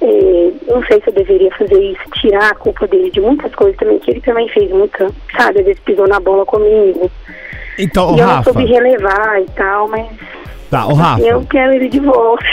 É, 0.00 0.50
não 0.68 0.84
sei 0.84 1.00
se 1.00 1.08
eu 1.08 1.14
deveria 1.14 1.50
fazer 1.52 1.80
isso, 1.82 2.02
tirar 2.20 2.50
a 2.50 2.54
culpa 2.54 2.86
dele 2.86 3.10
de 3.10 3.20
muitas 3.20 3.52
coisas 3.54 3.76
também, 3.78 3.98
que 3.98 4.10
ele 4.10 4.20
também 4.20 4.48
fez 4.48 4.70
muita, 4.70 5.10
sabe? 5.36 5.60
Às 5.60 5.66
vezes 5.66 5.80
pisou 5.82 6.06
na 6.06 6.20
bola 6.20 6.44
comigo. 6.44 7.10
Então, 7.78 8.14
e 8.14 8.20
eu 8.20 8.26
Rafa. 8.26 8.36
não 8.36 8.42
soube 8.44 8.64
relevar 8.66 9.40
e 9.40 9.46
tal, 9.56 9.88
mas 9.88 10.06
Tá, 10.70 10.86
ô 10.86 10.94
Rafa. 10.94 11.22
eu 11.22 11.44
quero 11.48 11.72
ele 11.72 11.88
de 11.88 12.00
volta. 12.00 12.44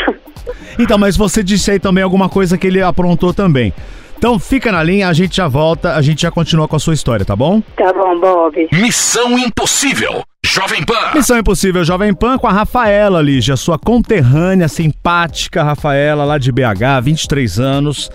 Então, 0.80 0.98
mas 0.98 1.16
você 1.18 1.44
disse 1.44 1.72
aí 1.72 1.80
também 1.80 2.04
alguma 2.04 2.30
coisa 2.30 2.58
que 2.58 2.68
ele 2.68 2.82
aprontou 2.82 3.34
também. 3.34 3.74
Então 4.18 4.38
fica 4.38 4.72
na 4.72 4.84
linha, 4.84 5.08
a 5.08 5.14
gente 5.14 5.38
já 5.38 5.48
volta, 5.48 5.96
a 5.96 6.02
gente 6.02 6.22
já 6.22 6.30
continua 6.30 6.68
com 6.68 6.76
a 6.76 6.80
sua 6.80 6.94
história, 6.94 7.26
tá 7.26 7.36
bom? 7.36 7.60
Tá 7.76 7.92
bom, 7.92 8.20
Bob. 8.20 8.70
Missão 8.72 9.38
Impossível. 9.38 10.22
Jovem 10.46 10.84
Pan. 10.84 11.12
Missão 11.16 11.38
Impossível 11.40 11.84
Jovem 11.84 12.14
Pan 12.14 12.38
com 12.38 12.46
a 12.46 12.52
Rafaela, 12.52 13.22
Lígia, 13.22 13.56
sua 13.56 13.80
conterrânea, 13.80 14.68
simpática 14.68 15.64
Rafaela, 15.64 16.24
lá 16.24 16.38
de 16.38 16.52
BH, 16.52 17.02
23 17.04 17.60
anos. 17.60 18.12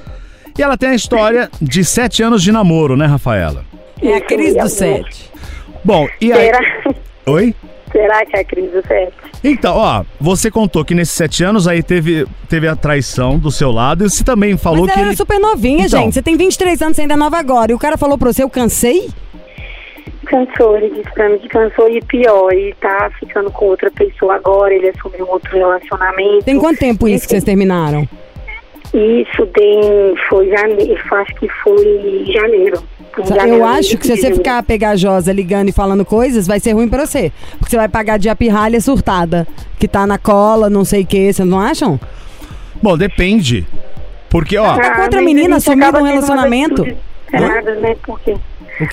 E 0.56 0.62
ela 0.62 0.76
tem 0.76 0.90
a 0.90 0.94
história 0.94 1.50
de 1.60 1.84
7 1.84 2.22
anos 2.22 2.42
de 2.42 2.52
namoro, 2.52 2.96
né, 2.96 3.06
Rafaela? 3.06 3.64
É 4.00 4.16
a 4.16 4.20
crise 4.20 4.52
do 4.52 4.62
mesmo. 4.62 4.68
sete. 4.68 5.30
Bom, 5.84 6.06
e 6.20 6.32
aí. 6.32 6.52
Oi? 7.26 7.54
Será 7.92 8.24
que 8.26 8.36
é 8.36 8.40
a 8.40 8.44
crise 8.44 8.68
do 8.68 8.86
sete? 8.86 9.12
Então, 9.44 9.76
ó, 9.76 10.04
você 10.20 10.50
contou 10.50 10.84
que 10.84 10.94
nesses 10.94 11.14
sete 11.14 11.44
anos 11.44 11.68
aí 11.68 11.82
teve, 11.82 12.26
teve 12.48 12.66
a 12.68 12.74
traição 12.76 13.38
do 13.38 13.50
seu 13.50 13.70
lado 13.70 14.04
e 14.04 14.10
você 14.10 14.24
também 14.24 14.56
falou 14.56 14.82
Mas 14.86 14.92
que. 14.92 14.98
ela 14.98 15.00
ele- 15.02 15.08
era 15.10 15.16
super 15.16 15.38
novinha, 15.38 15.86
Então. 15.86 16.02
gente. 16.02 16.14
Você 16.14 16.22
tem 16.22 16.36
23 16.36 16.80
anos, 16.82 16.96
você 16.96 17.02
ainda 17.02 17.14
é 17.14 17.16
nova 17.16 17.38
agora. 17.38 17.70
E 17.72 17.74
o 17.74 17.78
cara 17.78 17.96
falou 17.96 18.18
pra 18.18 18.32
você, 18.32 18.42
eu 18.42 18.50
cansei? 18.50 19.08
Cansou, 20.26 20.76
ele 20.76 20.90
disse 20.90 21.12
pra 21.14 21.28
mim 21.28 21.38
que 21.38 21.48
cansou 21.48 21.88
e 21.88 22.02
pior, 22.02 22.52
ele 22.52 22.74
tá 22.80 23.10
ficando 23.20 23.48
com 23.50 23.66
outra 23.66 23.90
pessoa 23.92 24.34
agora, 24.34 24.74
ele 24.74 24.88
assumiu 24.88 25.24
um 25.24 25.30
outro 25.30 25.56
relacionamento. 25.56 26.44
Tem 26.44 26.58
quanto 26.58 26.78
tempo 26.78 27.06
isso 27.06 27.24
que 27.24 27.30
vocês 27.30 27.44
terminaram? 27.44 28.08
Isso 28.92 29.46
tem, 29.48 30.14
foi 30.28 30.48
janeiro, 30.48 31.00
acho 31.12 31.34
que 31.36 31.48
foi 31.62 32.24
janeiro. 32.32 32.82
Eu 33.46 33.64
acho 33.64 33.96
que 33.96 34.06
se 34.06 34.16
você 34.16 34.34
ficar 34.34 34.62
pegajosa 34.62 35.32
ligando 35.32 35.68
e 35.68 35.72
falando 35.72 36.04
coisas, 36.04 36.46
vai 36.46 36.60
ser 36.60 36.72
ruim 36.72 36.88
pra 36.88 37.06
você. 37.06 37.32
Porque 37.58 37.70
você 37.70 37.76
vai 37.76 37.88
pagar 37.88 38.18
de 38.18 38.34
pirralha 38.34 38.80
surtada. 38.80 39.46
Que 39.78 39.88
tá 39.88 40.06
na 40.06 40.18
cola, 40.18 40.68
não 40.68 40.84
sei 40.84 41.02
o 41.02 41.06
que. 41.06 41.32
Vocês 41.32 41.48
não 41.48 41.60
acham? 41.60 41.98
Bom, 42.82 42.96
depende. 42.96 43.66
Porque, 44.28 44.58
ó. 44.58 44.76
Tá 44.76 44.96
com 44.96 45.02
outra 45.02 45.22
menina 45.22 45.56
a 45.56 45.58
gente 45.58 45.64
sumindo 45.64 45.84
acaba 45.84 45.98
num 46.00 46.06
tendo 46.06 46.16
umas 46.16 46.28
relacionamento? 46.28 46.82
atitudes 46.82 47.16
Erradas, 47.32 47.80
né? 47.80 47.96
Porque 48.02 48.32
O 48.32 48.38
que 48.38 48.40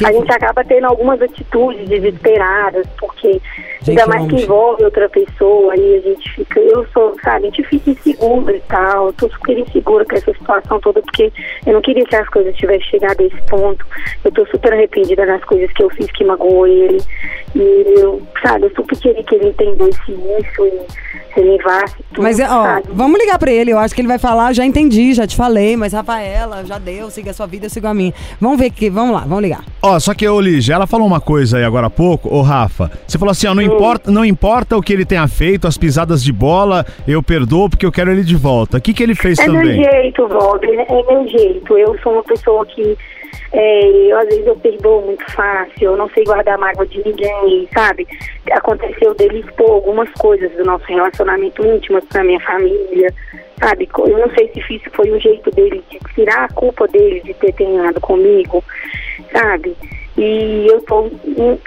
a 0.05 0.11
gente 0.11 0.31
acaba 0.31 0.63
tendo 0.63 0.85
algumas 0.85 1.21
atitudes 1.21 1.87
desesperadas, 1.89 2.87
porque 2.99 3.41
Gente, 3.81 3.89
ainda 3.89 4.07
mais 4.07 4.27
que 4.29 4.43
envolve 4.43 4.83
outra 4.83 5.09
pessoa, 5.09 5.73
aí 5.73 5.97
a 5.97 6.01
gente 6.01 6.33
fica, 6.33 6.59
eu 6.59 6.85
sou, 6.93 7.15
sabe, 7.21 7.47
a 7.47 7.49
gente 7.49 7.63
fica 7.63 7.91
insegura 7.91 8.55
e 8.55 8.61
tal, 8.61 9.07
eu 9.07 9.13
tô 9.13 9.29
super 9.29 9.57
insegura 9.57 10.05
com 10.05 10.15
essa 10.15 10.33
situação 10.33 10.79
toda, 10.79 11.01
porque 11.01 11.31
eu 11.65 11.73
não 11.73 11.81
queria 11.81 12.05
que 12.05 12.15
as 12.15 12.29
coisas 12.29 12.55
tivessem 12.55 12.87
chegado 12.87 13.19
a 13.19 13.23
esse 13.23 13.41
ponto. 13.49 13.85
Eu 14.23 14.31
tô 14.31 14.45
super 14.47 14.71
arrependida 14.71 15.25
das 15.25 15.43
coisas 15.43 15.71
que 15.73 15.83
eu 15.83 15.89
fiz 15.89 16.09
que 16.11 16.23
magoou 16.23 16.65
ele. 16.65 17.01
E 17.55 17.99
eu, 17.99 18.21
sabe, 18.41 18.65
eu 18.65 18.71
super 18.75 18.97
queria 18.97 19.23
que 19.23 19.35
ele 19.35 19.49
entendesse 19.49 20.11
isso 20.11 20.65
e 20.65 20.81
relevasse 21.35 21.95
tudo, 22.13 22.23
Mas, 22.23 22.39
é, 22.39 22.45
ó, 22.45 22.63
sabe? 22.63 22.87
vamos 22.91 23.19
ligar 23.19 23.37
pra 23.37 23.51
ele. 23.51 23.71
Eu 23.71 23.79
acho 23.79 23.93
que 23.93 24.01
ele 24.01 24.07
vai 24.07 24.19
falar, 24.19 24.53
já 24.53 24.65
entendi, 24.65 25.13
já 25.13 25.27
te 25.27 25.35
falei, 25.35 25.75
mas 25.75 25.93
Rafaela, 25.93 26.63
já 26.65 26.77
deu, 26.77 27.09
siga 27.09 27.31
a 27.31 27.33
sua 27.33 27.47
vida, 27.47 27.65
eu 27.65 27.69
sigo 27.69 27.87
a 27.87 27.93
minha. 27.93 28.13
Vamos 28.39 28.57
ver 28.57 28.69
que, 28.69 28.89
vamos 28.89 29.13
lá, 29.13 29.21
vamos 29.21 29.41
ligar. 29.41 29.63
Ó, 29.81 29.99
só 29.99 30.13
que, 30.13 30.27
ô 30.27 30.39
Lígia, 30.39 30.75
ela 30.75 30.87
falou 30.87 31.05
uma 31.05 31.19
coisa 31.19 31.57
aí 31.57 31.63
agora 31.65 31.87
há 31.87 31.89
pouco, 31.89 32.33
ô 32.33 32.41
Rafa. 32.41 32.89
Você 33.05 33.17
falou 33.17 33.31
assim, 33.31 33.47
ó, 33.47 33.53
não 33.53 33.61
importa, 33.61 34.09
não 34.09 34.23
importa 34.23 34.77
o 34.77 34.81
que 34.81 34.93
ele 34.93 35.05
tenha 35.05 35.27
feito, 35.27 35.67
as 35.67 35.77
pisadas 35.77 36.23
de 36.23 36.31
bola, 36.31 36.85
eu 37.05 37.21
perdoo 37.21 37.69
porque 37.69 37.85
eu 37.85 37.91
quero 37.91 38.09
ele 38.11 38.23
de 38.23 38.35
volta. 38.35 38.77
O 38.77 38.81
que, 38.81 38.93
que 38.93 39.03
ele 39.03 39.13
fez 39.13 39.37
É 39.39 39.47
meu 39.47 39.61
também? 39.61 39.83
jeito, 39.83 40.27
Bob, 40.27 40.65
é 40.65 41.03
meu 41.03 41.27
jeito. 41.27 41.77
Eu 41.77 41.97
sou 42.01 42.13
uma 42.13 42.23
pessoa 42.23 42.65
que 42.65 42.97
é, 43.51 44.11
eu, 44.11 44.17
às 44.17 44.25
vezes 44.25 44.47
eu 44.47 44.55
perdoo 44.55 45.01
muito 45.05 45.23
fácil, 45.31 45.73
eu 45.91 45.97
não 45.97 46.09
sei 46.09 46.23
guardar 46.23 46.57
mágoa 46.57 46.87
de 46.87 47.03
ninguém, 47.05 47.67
sabe? 47.73 48.07
Aconteceu 48.51 49.13
dele 49.13 49.39
expor 49.41 49.69
algumas 49.69 50.09
coisas 50.13 50.51
do 50.53 50.63
nosso 50.63 50.85
relacionamento 50.85 51.63
íntimo 51.65 52.01
pra 52.07 52.23
minha 52.23 52.39
família, 52.39 53.13
sabe? 53.59 53.87
Eu 53.95 54.17
não 54.17 54.29
sei 54.33 54.49
se 54.53 54.75
isso 54.75 54.89
foi 54.93 55.11
o 55.11 55.19
jeito 55.19 55.51
dele 55.51 55.83
de 55.91 55.99
tirar 56.15 56.45
a 56.45 56.53
culpa 56.53 56.87
dele 56.87 57.21
de 57.23 57.33
ter 57.35 57.53
terminado 57.53 58.01
comigo, 58.01 58.63
sabe? 59.33 59.75
E 60.17 60.67
eu 60.69 60.81
tô, 60.81 61.09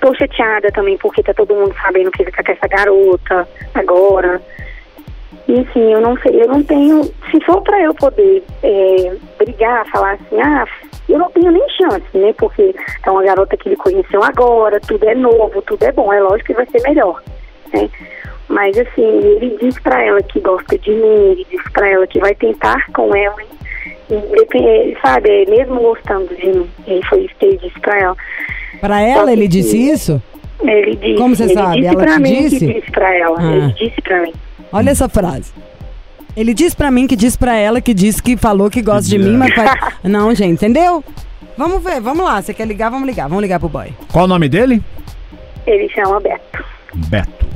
tô 0.01 0.15
chateada 0.15 0.71
também 0.71 0.97
porque 0.99 1.23
tá 1.23 1.35
todo 1.35 1.55
mundo 1.55 1.75
sabendo 1.83 2.11
que 2.13 2.23
ele 2.23 2.31
tá 2.31 2.43
com 2.45 2.53
essa 2.53 2.69
garota 2.69 3.49
agora. 3.75 4.41
E 5.49 5.61
assim, 5.61 5.93
eu 5.93 6.01
não 6.01 6.17
sei, 6.19 6.43
eu 6.43 6.49
não 6.49 6.63
tenho. 6.63 7.05
Se 7.31 7.41
for 7.45 7.61
pra 7.63 7.81
eu 7.83 7.95
poder 7.95 8.43
é, 8.63 9.17
brigar, 9.39 9.87
falar 9.91 10.13
assim, 10.13 10.41
ah, 10.41 10.67
eu 11.09 11.19
não 11.19 11.31
tenho 11.31 11.51
nem 11.51 11.69
chance, 11.71 12.07
né? 12.15 12.33
Porque 12.37 12.75
é 13.05 13.11
uma 13.11 13.23
garota 13.23 13.57
que 13.57 13.69
ele 13.69 13.77
conheceu 13.77 14.23
agora, 14.23 14.81
tudo 14.81 15.09
é 15.09 15.15
novo, 15.15 15.63
tudo 15.63 15.83
é 15.85 15.93
bom, 15.93 16.13
é 16.13 16.21
lógico 16.21 16.49
que 16.49 16.55
vai 16.55 16.67
ser 16.67 16.83
melhor, 16.83 17.23
né? 17.73 17.89
Mas 18.49 18.79
assim, 18.79 19.03
ele 19.03 19.57
diz 19.61 19.79
pra 19.81 20.03
ela 20.03 20.23
que 20.23 20.41
gosta 20.41 20.79
de 20.79 20.91
mim, 20.91 21.31
ele 21.33 21.47
diz 21.51 21.63
pra 21.73 21.89
ela 21.89 22.07
que 22.07 22.21
vai 22.21 22.35
tentar 22.35 22.87
com 22.93 23.15
ela, 23.15 23.37
sabe, 25.03 25.47
mesmo 25.49 25.81
gostando 25.81 26.35
de 26.37 26.47
mim, 26.47 26.71
e 26.87 27.01
foi 27.07 27.25
isso 27.25 27.35
que 27.39 27.47
ele 27.47 27.59
disse 27.59 27.81
pra 27.81 27.99
ela. 27.99 28.17
Pra 28.81 29.01
ela, 29.01 29.33
ele 29.33 29.49
disse 29.49 29.77
isso? 29.77 30.23
Ele 30.63 30.97
disse, 30.97 31.15
Como 31.19 31.35
você 31.37 31.45
ele 31.45 31.55
sabe? 31.55 31.77
disse 31.77 31.87
Ela 31.89 32.03
pra 32.03 32.15
te 32.15 32.21
mim 32.23 32.43
disse? 32.49 32.59
que 32.67 32.75
disse 32.75 32.91
pra 32.91 33.15
ela, 33.15 33.37
Ah. 33.39 33.53
ele 33.57 33.73
disse 33.73 34.01
pra 34.03 34.23
mim. 34.23 34.33
Olha 34.73 34.91
essa 34.91 35.09
frase. 35.09 35.53
Ele 36.37 36.53
diz 36.53 36.75
pra 36.75 36.91
mim 36.91 37.07
que 37.07 37.17
diz 37.17 37.35
pra 37.37 37.57
ela 37.57 37.81
que 37.81 37.95
disse 37.95 38.23
que 38.23 38.37
falou 38.37 38.69
que 38.71 38.83
gosta 38.83 39.09
de 39.09 39.19
mim, 39.19 39.37
mas 39.37 39.55
faz... 39.55 39.71
Não, 40.05 40.35
gente, 40.35 40.53
entendeu? 40.53 41.03
Vamos 41.57 41.83
ver, 41.83 42.01
vamos 42.01 42.25
lá. 42.25 42.43
Você 42.43 42.53
quer 42.53 42.67
ligar? 42.67 42.91
Vamos 42.91 43.07
ligar. 43.07 43.27
Vamos 43.29 43.41
ligar 43.43 43.59
pro 43.59 43.69
boy. 43.71 43.89
Qual 44.13 44.27
o 44.27 44.29
nome 44.29 44.47
dele? 44.49 44.83
Ele 45.67 45.89
chama 45.89 46.21
Beto. 46.21 46.63
Beto. 46.95 47.47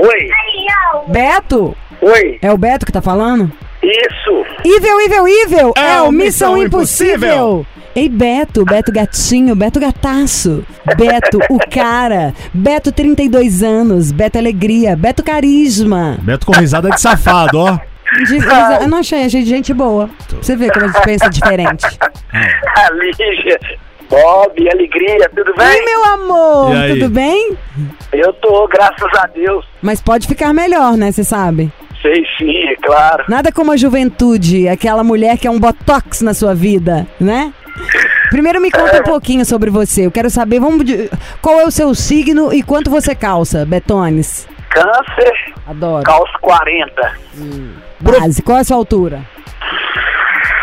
Oi, 0.00 0.28
Beto? 1.08 1.76
oi, 2.02 2.38
É 2.42 2.52
o 2.52 2.58
Beto 2.58 2.84
que 2.84 2.92
tá 2.92 3.00
falando? 3.00 3.50
Isso. 3.82 4.44
Ível, 4.64 5.00
Ível, 5.00 5.28
Ível! 5.28 5.72
É 5.76 5.94
É, 5.96 6.02
o 6.02 6.10
Missão 6.12 6.54
Missão 6.54 6.62
Impossível! 6.62 7.16
Impossível. 7.16 7.66
Ei, 7.94 8.08
Beto, 8.08 8.64
Beto 8.64 8.90
Gatinho, 8.90 9.54
Beto 9.54 9.78
Gataço, 9.78 10.64
Beto, 10.96 11.38
o 11.50 11.58
cara, 11.68 12.32
Beto 12.54 12.90
32 12.90 13.62
anos, 13.62 14.10
Beto 14.12 14.38
Alegria, 14.38 14.96
Beto 14.96 15.22
Carisma. 15.22 16.16
Beto 16.22 16.46
com 16.46 16.52
risada 16.52 16.88
de 16.90 16.98
safado, 17.00 17.58
ó. 17.58 17.78
De- 18.26 18.82
eu 18.82 18.88
não 18.88 18.98
achei, 18.98 19.24
achei 19.24 19.42
de 19.42 19.48
gente 19.48 19.74
boa. 19.74 20.08
Você 20.40 20.56
ver 20.56 20.72
como 20.72 20.86
a 20.86 20.88
gente 20.88 21.02
pensa 21.02 21.28
diferente. 21.28 21.84
A 22.32 22.90
Lígia, 22.92 23.58
Bob, 24.08 24.70
alegria, 24.70 25.30
tudo 25.34 25.50
Ei, 25.58 25.66
bem? 25.66 25.84
meu 25.84 26.04
amor, 26.04 26.70
tudo 26.94 27.08
bem? 27.10 27.56
Eu 28.12 28.32
tô, 28.34 28.68
graças 28.68 29.10
a 29.18 29.26
Deus. 29.28 29.64
Mas 29.82 30.00
pode 30.00 30.26
ficar 30.26 30.52
melhor, 30.52 30.96
né, 30.96 31.10
você 31.12 31.24
sabe? 31.24 31.72
Sei 32.02 32.24
sim, 32.36 32.68
é 32.68 32.76
claro. 32.76 33.24
Nada 33.28 33.52
como 33.52 33.72
a 33.72 33.76
juventude, 33.76 34.68
aquela 34.68 35.04
mulher 35.04 35.38
que 35.38 35.46
é 35.46 35.50
um 35.50 35.60
botox 35.60 36.20
na 36.20 36.34
sua 36.34 36.54
vida, 36.54 37.06
né? 37.20 37.52
Primeiro 38.28 38.60
me 38.60 38.70
conta 38.70 39.00
um 39.00 39.04
pouquinho 39.04 39.44
sobre 39.44 39.70
você. 39.70 40.06
Eu 40.06 40.10
quero 40.10 40.28
saber, 40.28 40.58
vamos 40.60 40.84
qual 41.40 41.60
é 41.60 41.64
o 41.64 41.70
seu 41.70 41.94
signo 41.94 42.52
e 42.52 42.62
quanto 42.62 42.90
você 42.90 43.14
calça, 43.14 43.64
Betones? 43.64 44.48
Câncer, 44.70 45.54
Adoro. 45.66 46.02
calço 46.02 46.32
40. 46.40 47.12
Base, 48.00 48.42
qual 48.42 48.58
é 48.58 48.60
a 48.62 48.64
sua 48.64 48.76
altura? 48.76 49.22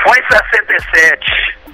1,67. 0.08 1.19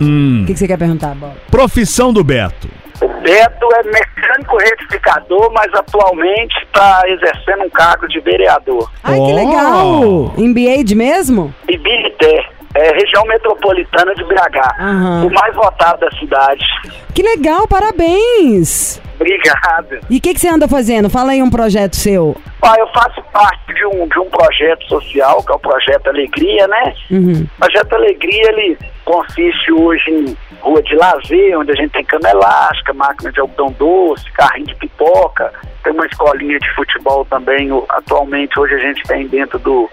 Hum. 0.01 0.41
O 0.43 0.45
que, 0.45 0.53
que 0.53 0.59
você 0.59 0.67
quer 0.67 0.77
perguntar, 0.77 1.15
Bob? 1.15 1.33
Profissão 1.49 2.11
do 2.11 2.23
Beto. 2.23 2.67
O 3.01 3.07
Beto 3.21 3.67
é 3.75 3.83
mecânico 3.83 4.57
retificador, 4.57 5.51
mas 5.53 5.73
atualmente 5.73 6.55
está 6.63 7.01
exercendo 7.07 7.63
um 7.65 7.69
cargo 7.69 8.07
de 8.07 8.19
vereador. 8.21 8.89
Ai, 9.03 9.15
que 9.15 9.31
Oh. 9.31 9.35
legal! 9.35 10.33
MBA 10.37 10.83
de 10.83 10.95
mesmo? 10.95 11.53
Ibirité, 11.67 12.45
é 12.75 12.91
região 12.93 13.23
metropolitana 13.25 14.13
de 14.13 14.23
BH. 14.25 14.57
Aham. 14.79 15.25
O 15.25 15.33
mais 15.33 15.55
votado 15.55 16.01
da 16.01 16.11
cidade. 16.17 16.65
Que 17.13 17.23
legal, 17.23 17.67
parabéns! 17.67 19.01
Obrigado. 19.15 19.99
E 20.09 20.17
o 20.17 20.21
que, 20.21 20.33
que 20.33 20.39
você 20.39 20.49
anda 20.49 20.67
fazendo? 20.67 21.09
Fala 21.09 21.31
aí 21.31 21.41
um 21.41 21.49
projeto 21.49 21.95
seu. 21.95 22.35
Ah, 22.61 22.75
eu 22.77 22.87
faço 22.87 23.23
parte 23.31 23.73
de 23.73 23.85
um, 23.85 24.07
de 24.07 24.19
um 24.19 24.29
projeto 24.29 24.85
social, 24.87 25.41
que 25.43 25.51
é 25.51 25.55
o 25.55 25.59
Projeto 25.59 26.07
Alegria, 26.07 26.67
né? 26.67 26.93
Uhum. 27.11 27.47
O 27.55 27.59
Projeto 27.59 27.93
Alegria, 27.93 28.49
ele 28.49 28.77
consiste 29.05 29.71
hoje 29.71 30.09
em 30.09 30.37
rua 30.59 30.81
de 30.81 30.95
lazer, 30.95 31.57
onde 31.57 31.71
a 31.71 31.75
gente 31.75 31.91
tem 31.91 32.03
cama 32.03 32.29
elástica, 32.29 32.93
máquina 32.93 33.31
de 33.31 33.39
algodão 33.39 33.71
doce, 33.77 34.29
carrinho 34.31 34.67
de 34.67 34.75
pipoca, 34.75 35.53
tem 35.83 35.93
uma 35.93 36.05
escolinha 36.07 36.59
de 36.59 36.69
futebol 36.73 37.23
também, 37.25 37.69
atualmente 37.89 38.59
hoje 38.59 38.73
a 38.73 38.79
gente 38.79 39.03
tem 39.03 39.27
dentro 39.27 39.59
do 39.59 39.89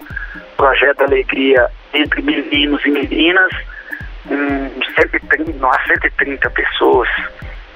Projeto 0.57 1.01
Alegria, 1.01 1.67
entre 1.93 2.21
meninos 2.21 2.83
e 2.85 2.89
meninas, 2.89 3.51
hum, 4.27 4.69
130, 4.95 5.51
umas 5.51 5.85
130 5.87 6.49
pessoas. 6.49 7.09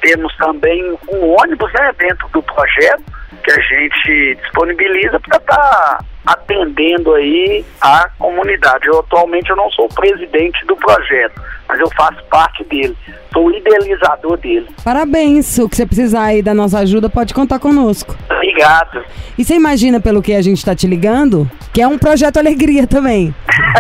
Temos 0.02 0.36
também 0.38 0.98
um 1.10 1.36
ônibus 1.40 1.72
né, 1.74 1.92
dentro 1.98 2.28
do 2.30 2.42
projeto 2.44 3.04
que 3.44 3.52
a 3.52 3.60
gente 3.62 4.36
disponibiliza 4.42 5.20
para 5.20 5.38
estar 5.38 6.06
atendendo 6.26 7.14
aí 7.16 7.66
a 7.82 8.10
comunidade. 8.18 8.88
Eu 8.88 9.00
atualmente 9.00 9.50
eu 9.50 9.56
não 9.56 9.70
sou 9.72 9.88
presidente 9.90 10.66
do 10.66 10.76
projeto, 10.76 11.42
mas 11.68 11.80
eu 11.80 11.90
faço 11.96 12.24
parte 12.30 12.64
dele. 12.66 12.96
Sou 13.34 13.48
o 13.48 13.52
idealizador 13.52 14.38
dele. 14.38 14.68
Parabéns! 14.84 15.58
O 15.60 15.70
que 15.70 15.76
você 15.76 15.86
precisar 15.86 16.24
aí 16.24 16.42
da 16.42 16.54
nossa 16.54 16.80
ajuda, 16.80 17.10
pode 17.10 17.34
contar 17.34 17.60
conosco. 17.60 18.16
Obrigado. 18.32 19.04
E 19.38 19.44
você 19.44 19.56
imagina 19.56 20.00
pelo 20.00 20.22
que 20.22 20.34
a 20.34 20.42
gente 20.42 20.64
tá 20.64 20.76
te 20.76 20.88
ligando? 20.88 21.50
Que 21.74 21.82
é 21.82 21.88
um 21.88 21.98
projeto 21.98 22.38
alegria 22.38 22.88
também. 22.88 23.34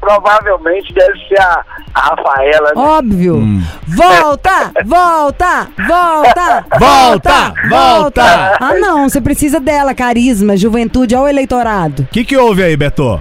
Provavelmente 0.00 0.92
deve 0.92 1.18
ser 1.28 1.40
a, 1.40 1.64
a 1.94 2.00
Rafaela. 2.00 2.72
né? 2.74 2.82
Óbvio. 2.82 3.40
Volta! 3.86 4.72
Volta! 4.84 5.68
Volta! 5.86 6.64
Volta! 6.78 7.54
Volta! 7.68 8.56
Ah, 8.60 8.74
não, 8.74 9.08
você 9.08 9.20
precisa 9.20 9.60
dela, 9.60 9.94
carisma, 9.94 10.56
juventude 10.56 11.14
ao 11.14 11.28
eleitorado. 11.28 12.02
O 12.02 12.06
que, 12.06 12.24
que 12.24 12.36
houve 12.36 12.62
aí, 12.62 12.76
Beto? 12.76 13.20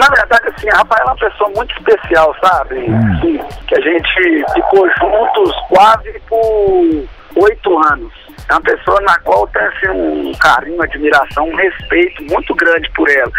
Na 0.00 0.06
verdade, 0.06 0.48
assim, 0.48 0.66
a 0.70 0.78
Rafaela 0.78 1.10
é 1.10 1.12
uma 1.12 1.30
pessoa 1.30 1.50
muito 1.54 1.76
especial, 1.76 2.34
sabe? 2.42 2.78
Assim, 2.78 3.38
que 3.68 3.74
a 3.74 3.80
gente 3.82 4.44
ficou 4.54 4.88
juntos 4.98 5.54
quase 5.68 6.18
por 6.26 7.04
oito 7.36 7.78
anos. 7.92 8.10
É 8.48 8.52
uma 8.54 8.62
pessoa 8.62 8.98
na 9.02 9.18
qual 9.20 9.42
eu 9.42 9.46
tenho 9.48 9.68
assim, 9.68 9.88
um 9.90 10.32
carinho, 10.36 10.82
admiração, 10.82 11.46
um 11.46 11.54
respeito 11.54 12.24
muito 12.24 12.54
grande 12.54 12.90
por 12.92 13.10
ela. 13.10 13.30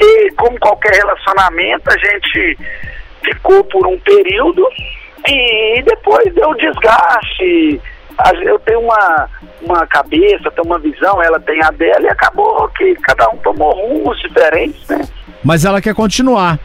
E 0.00 0.30
como 0.38 0.58
qualquer 0.58 0.94
relacionamento, 0.94 1.90
a 1.90 1.98
gente 1.98 2.58
ficou 3.22 3.62
por 3.64 3.86
um 3.86 3.98
período 4.00 4.66
e 5.28 5.82
depois 5.82 6.32
deu 6.34 6.54
desgaste. 6.54 7.78
Eu 8.42 8.58
tenho 8.60 8.80
uma, 8.80 9.28
uma 9.62 9.86
cabeça, 9.86 10.50
tenho 10.50 10.66
uma 10.66 10.78
visão, 10.78 11.22
ela 11.22 11.38
tem 11.40 11.62
a 11.62 11.70
dela 11.70 12.02
e 12.02 12.08
acabou 12.08 12.68
que 12.70 12.94
cada 12.96 13.28
um 13.28 13.36
tomou 13.38 13.74
rumos 13.74 14.18
diferentes, 14.20 14.88
né? 14.88 15.06
Mas 15.44 15.64
ela 15.64 15.80
quer 15.80 15.94
continuar. 15.94 16.58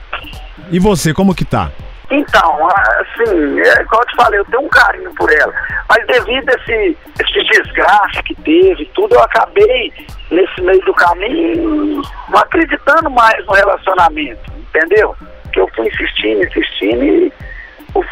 E 0.71 0.79
você, 0.79 1.13
como 1.13 1.35
que 1.35 1.43
tá? 1.43 1.69
Então, 2.09 2.67
assim, 2.67 3.59
é, 3.59 3.81
igual 3.81 4.01
eu 4.01 4.07
te 4.07 4.15
falei, 4.15 4.39
eu 4.39 4.45
tenho 4.45 4.63
um 4.63 4.69
carinho 4.69 5.13
por 5.15 5.31
ela. 5.31 5.53
Mas 5.87 6.05
devido 6.07 6.49
a 6.49 6.53
esse, 6.53 6.97
esse 7.19 7.43
desgaste 7.43 8.23
que 8.23 8.35
teve, 8.35 8.85
tudo, 8.93 9.15
eu 9.15 9.21
acabei, 9.21 9.93
nesse 10.29 10.61
meio 10.61 10.81
do 10.81 10.93
caminho, 10.93 12.01
não 12.29 12.39
acreditando 12.39 13.09
mais 13.09 13.45
no 13.45 13.53
relacionamento, 13.53 14.51
entendeu? 14.57 15.15
Que 15.53 15.59
eu 15.59 15.69
fui 15.75 15.87
insistindo, 15.87 16.43
insistindo 16.43 17.03
e 17.03 17.33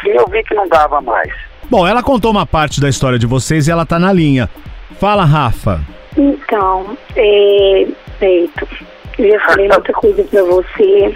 eu 0.04 0.26
vi 0.28 0.42
que 0.44 0.54
não 0.54 0.68
dava 0.68 1.00
mais. 1.00 1.32
Bom, 1.70 1.86
ela 1.86 2.02
contou 2.02 2.32
uma 2.32 2.44
parte 2.44 2.80
da 2.80 2.88
história 2.88 3.16
de 3.16 3.28
vocês 3.28 3.68
e 3.68 3.70
ela 3.70 3.86
tá 3.86 3.96
na 3.96 4.12
linha. 4.12 4.50
Fala, 4.98 5.24
Rafa. 5.24 5.80
Então, 6.16 6.98
é, 7.14 7.86
Beto, 8.18 8.66
eu 9.16 9.30
já 9.30 9.40
falei 9.46 9.68
muita 9.68 9.92
coisa 9.92 10.24
pra 10.24 10.42
você, 10.42 11.14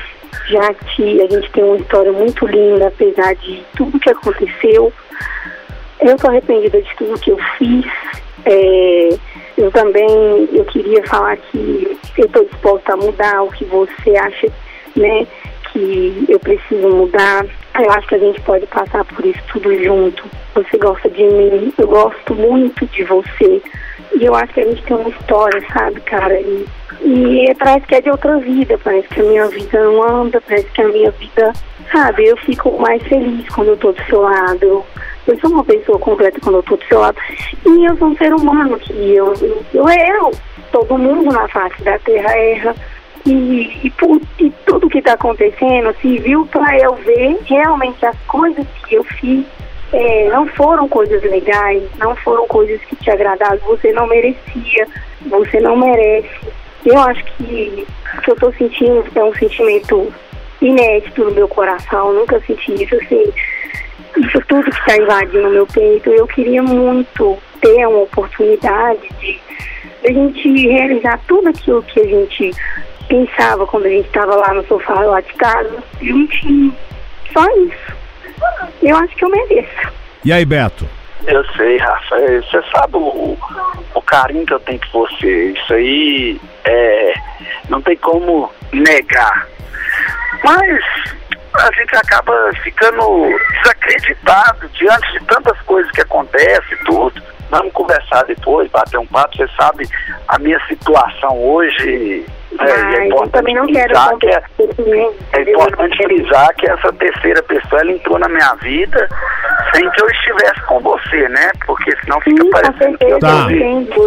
já 0.49 0.73
que 0.73 1.21
a 1.21 1.27
gente 1.27 1.51
tem 1.51 1.64
uma 1.64 1.77
história 1.77 2.12
muito 2.12 2.47
linda, 2.47 2.87
apesar 2.87 3.35
de 3.35 3.64
tudo 3.77 3.99
que 3.99 4.09
aconteceu. 4.09 4.93
Eu 6.01 6.17
tô 6.17 6.29
arrependida 6.29 6.81
de 6.81 6.97
tudo 6.97 7.19
que 7.19 7.33
eu 7.33 7.38
fiz. 7.59 7.85
É, 8.45 9.09
eu 9.59 9.73
também, 9.73 10.49
eu 10.53 10.64
queria 10.67 11.05
falar 11.05 11.37
que 11.37 11.99
eu 12.17 12.29
tô 12.29 12.45
disposta 12.45 12.93
a 12.93 12.97
mudar 12.97 13.43
o 13.43 13.51
que 13.51 13.64
você 13.64 14.17
acha, 14.17 14.47
né, 14.95 15.27
que 15.75 16.25
eu 16.29 16.39
preciso 16.39 16.89
mudar. 16.89 17.45
Eu 17.79 17.91
acho 17.91 18.07
que 18.07 18.15
a 18.15 18.19
gente 18.19 18.41
pode 18.43 18.65
passar 18.67 19.05
por 19.05 19.27
isso 19.27 19.41
tudo 19.53 19.75
junto. 19.83 20.25
Você 20.55 20.79
gosta 20.79 21.11
de 21.11 21.25
mim, 21.25 21.73
eu 21.77 21.89
gosto 21.89 22.35
muito 22.35 22.87
de 22.87 23.03
você. 23.03 23.61
E 24.15 24.25
eu 24.25 24.35
acho 24.35 24.55
que 24.55 24.61
a 24.61 24.65
gente 24.65 24.83
tem 24.85 24.97
uma 24.97 25.11
história, 25.11 25.61
sabe, 25.73 26.01
cara? 26.03 26.41
E, 26.41 26.65
e 27.03 27.55
parece 27.59 27.87
que 27.87 27.97
é 27.97 28.01
de 28.01 28.11
outra 28.11 28.39
vida, 28.39 28.79
parece 28.83 29.09
que 29.09 29.21
a 29.21 29.25
minha 29.25 29.49
vida 29.49 29.83
não 29.83 30.03
anda, 30.03 30.41
parece 30.41 30.69
que 30.71 30.83
a 30.83 30.89
minha 30.89 31.11
vida, 31.11 31.53
sabe, 31.91 32.27
eu 32.27 32.37
fico 32.37 32.79
mais 32.81 33.03
feliz 33.03 33.49
quando 33.49 33.69
eu 33.69 33.77
tô 33.77 33.91
do 33.91 34.05
seu 34.05 34.23
lado. 34.23 34.85
Eu, 35.27 35.39
sou 35.41 35.51
uma 35.51 35.65
pessoa 35.65 35.99
completa 35.99 36.39
quando 36.41 36.57
eu 36.57 36.63
tô 36.63 36.77
do 36.77 36.85
seu 36.85 37.01
lado. 37.01 37.19
E 37.67 37.85
eu 37.85 37.97
sou 37.97 38.09
um 38.09 38.17
ser 38.17 38.33
humano 38.33 38.79
que 38.79 38.93
eu, 38.93 39.35
eu, 39.73 39.89
eu. 39.89 40.31
Todo 40.71 40.99
mundo 40.99 41.33
na 41.33 41.49
face 41.49 41.83
da 41.83 41.99
terra 41.99 42.37
erra. 42.37 42.75
E, 43.27 43.31
e, 43.31 43.93
e 44.39 44.51
tudo 44.67 44.89
que 44.89 44.99
está 44.99 45.15
acontecendo 45.15 45.95
serviu 46.01 46.47
para 46.47 46.79
eu 46.79 46.95
ver 46.97 47.39
realmente 47.47 48.05
as 48.05 48.19
coisas 48.27 48.67
que 48.87 48.97
eu 48.97 49.05
fiz 49.05 49.47
é, 49.93 50.29
não 50.29 50.47
foram 50.49 50.89
coisas 50.89 51.23
legais, 51.23 51.83
não 51.99 52.17
foram 52.17 52.47
coisas 52.49 52.81
que 52.83 52.97
te 52.97 53.11
agradaram, 53.11 53.59
você 53.59 53.93
não 53.93 54.07
merecia, 54.07 54.87
você 55.27 55.61
não 55.61 55.77
merece. 55.77 56.49
Eu 56.85 56.99
acho 56.99 57.25
que 57.37 57.87
o 58.19 58.21
que 58.21 58.31
eu 58.31 58.35
estou 58.35 58.53
sentindo 58.55 59.05
é 59.15 59.25
um 59.25 59.35
sentimento 59.35 60.13
inédito 60.61 61.25
no 61.25 61.31
meu 61.31 61.49
coração, 61.49 62.13
nunca 62.13 62.41
senti 62.41 62.83
isso 62.83 62.95
assim. 62.97 63.33
Isso 64.17 64.41
tudo 64.49 64.71
que 64.71 64.79
está 64.79 64.97
invadindo 64.97 65.49
o 65.49 65.53
meu 65.53 65.67
peito, 65.67 66.11
eu 66.11 66.27
queria 66.27 66.63
muito 66.63 67.39
ter 67.61 67.87
uma 67.87 68.03
oportunidade 68.03 69.09
de 69.21 69.41
a 70.05 70.13
gente 70.13 70.69
realizar 70.69 71.19
tudo 71.27 71.49
aquilo 71.49 71.83
que 71.83 72.01
a 72.01 72.05
gente 72.05 72.51
pensava 73.09 73.67
quando 73.67 73.87
a 73.87 73.90
gente 73.90 74.07
estava 74.07 74.35
lá 74.35 74.55
no 74.55 74.64
sofá 74.67 74.95
lá 75.01 75.21
de 75.21 75.33
casa, 75.35 75.83
juntinho. 76.01 76.75
Só 77.33 77.45
isso. 77.57 77.95
Eu 78.83 78.97
acho 78.97 79.14
que 79.17 79.25
eu 79.25 79.31
mereço. 79.31 79.93
E 80.25 80.33
aí, 80.33 80.45
Beto? 80.45 80.88
Eu 81.27 81.45
sei, 81.57 81.79
Rafa. 81.79 82.17
é, 82.17 82.40
Você 82.40 82.62
sabe 82.71 82.97
o, 82.97 83.37
o 83.95 84.03
carinho 84.03 84.45
que 84.47 84.53
eu 84.55 84.61
tenho 84.61 84.81
por 84.93 85.09
você. 85.09 85.51
Isso 85.53 85.75
aí 85.75 86.40
é, 86.64 87.14
não 87.69 87.81
tem 87.81 87.97
como 87.97 88.51
negar. 88.73 89.49
Mas 90.43 90.85
a 91.59 91.71
gente 91.73 91.97
acaba 91.97 92.51
ficando 92.62 93.03
desacreditado 93.62 94.69
diante 94.71 95.12
de 95.12 95.25
tantas 95.27 95.59
coisas 95.62 95.90
que 95.93 96.01
acontecem 96.01 96.73
e 96.81 96.85
tudo. 96.85 97.23
Vamos 97.51 97.73
conversar 97.73 98.25
depois, 98.25 98.71
bater 98.71 98.99
um 98.99 99.07
papo. 99.07 99.37
Você 99.37 99.47
sabe 99.57 99.88
a 100.29 100.38
minha 100.38 100.59
situação 100.67 101.38
hoje. 101.38 102.25
É, 102.59 102.64
e 102.64 102.69
é 102.69 102.99
eu 102.99 103.05
importante 103.07 103.33
também 103.33 103.55
não 103.55 103.67
quero 103.67 103.88
frisar 103.95 104.19
que 104.19 104.27
é, 104.29 104.40
comprometer, 104.57 105.14
é 105.33 105.51
importante 105.51 105.97
frisar 106.05 106.55
que 106.55 106.71
essa 106.71 106.93
terceira 106.93 107.43
pessoa 107.43 107.81
ela 107.81 107.93
entrou 107.93 108.19
na 108.19 108.29
minha 108.29 108.55
vida 108.62 109.09
sem 109.75 109.90
que 109.90 110.03
eu 110.03 110.07
estivesse 110.09 110.61
com 110.67 110.81
você, 110.81 111.29
né? 111.29 111.51
Porque 111.67 111.93
senão 112.03 112.21
fica 112.21 112.43
Sim, 112.45 112.51
parecendo 112.51 112.99
que 112.99 113.05
eu 113.05 113.19
Tá. 113.19 113.49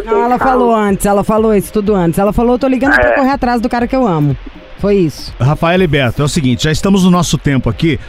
Não, 0.06 0.24
ela 0.26 0.40
falou 0.40 0.74
antes, 0.74 1.06
ela 1.06 1.24
falou 1.24 1.54
isso 1.54 1.72
tudo 1.74 1.94
antes. 1.96 2.18
Ela 2.20 2.32
falou, 2.34 2.58
tô 2.58 2.68
ligando 2.68 2.96
pra 2.96 3.10
É. 3.10 3.16
correr 3.16 3.32
atrás 3.32 3.62
do 3.62 3.70
cara 3.70 3.86
que 3.88 3.96
eu 3.96 4.06
amo. 4.08 4.36
Foi 4.80 4.96
isso. 4.96 5.34
Rafael 5.40 5.82
e 5.82 5.88
Beto, 5.88 6.22
é 6.22 6.26
o 6.26 6.28
seguinte, 6.30 6.64
já 6.66 6.72
estamos 6.72 7.04
no 7.04 7.10
nosso 7.12 7.38
tempo 7.38 7.70
aqui. 7.70 8.00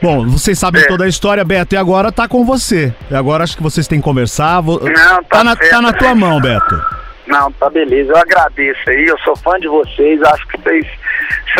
Bom, 0.00 0.26
vocês 0.26 0.58
sabem 0.58 0.82
É. 0.82 0.86
toda 0.86 1.04
a 1.04 1.08
história, 1.08 1.44
Beto, 1.44 1.74
e 1.74 1.78
agora 1.78 2.12
tá 2.12 2.28
com 2.28 2.44
você. 2.44 2.92
E 3.10 3.14
agora 3.14 3.44
acho 3.44 3.56
que 3.56 3.62
vocês 3.62 3.86
têm 3.88 3.98
que 3.98 4.04
conversar. 4.04 4.60
Vo- 4.60 4.80
Não, 4.80 5.22
tá 5.24 5.42
na, 5.42 5.56
certo, 5.56 5.70
tá 5.70 5.80
na 5.82 5.92
tua 5.92 6.14
mão, 6.14 6.40
Beto. 6.40 6.80
Não, 7.26 7.50
tá 7.52 7.68
beleza. 7.68 8.12
Eu 8.12 8.16
agradeço 8.18 8.78
aí. 8.88 9.06
Eu 9.06 9.18
sou 9.20 9.34
fã 9.36 9.58
de 9.58 9.66
vocês. 9.68 10.22
Acho 10.22 10.46
que 10.48 10.58
vocês, 10.62 10.86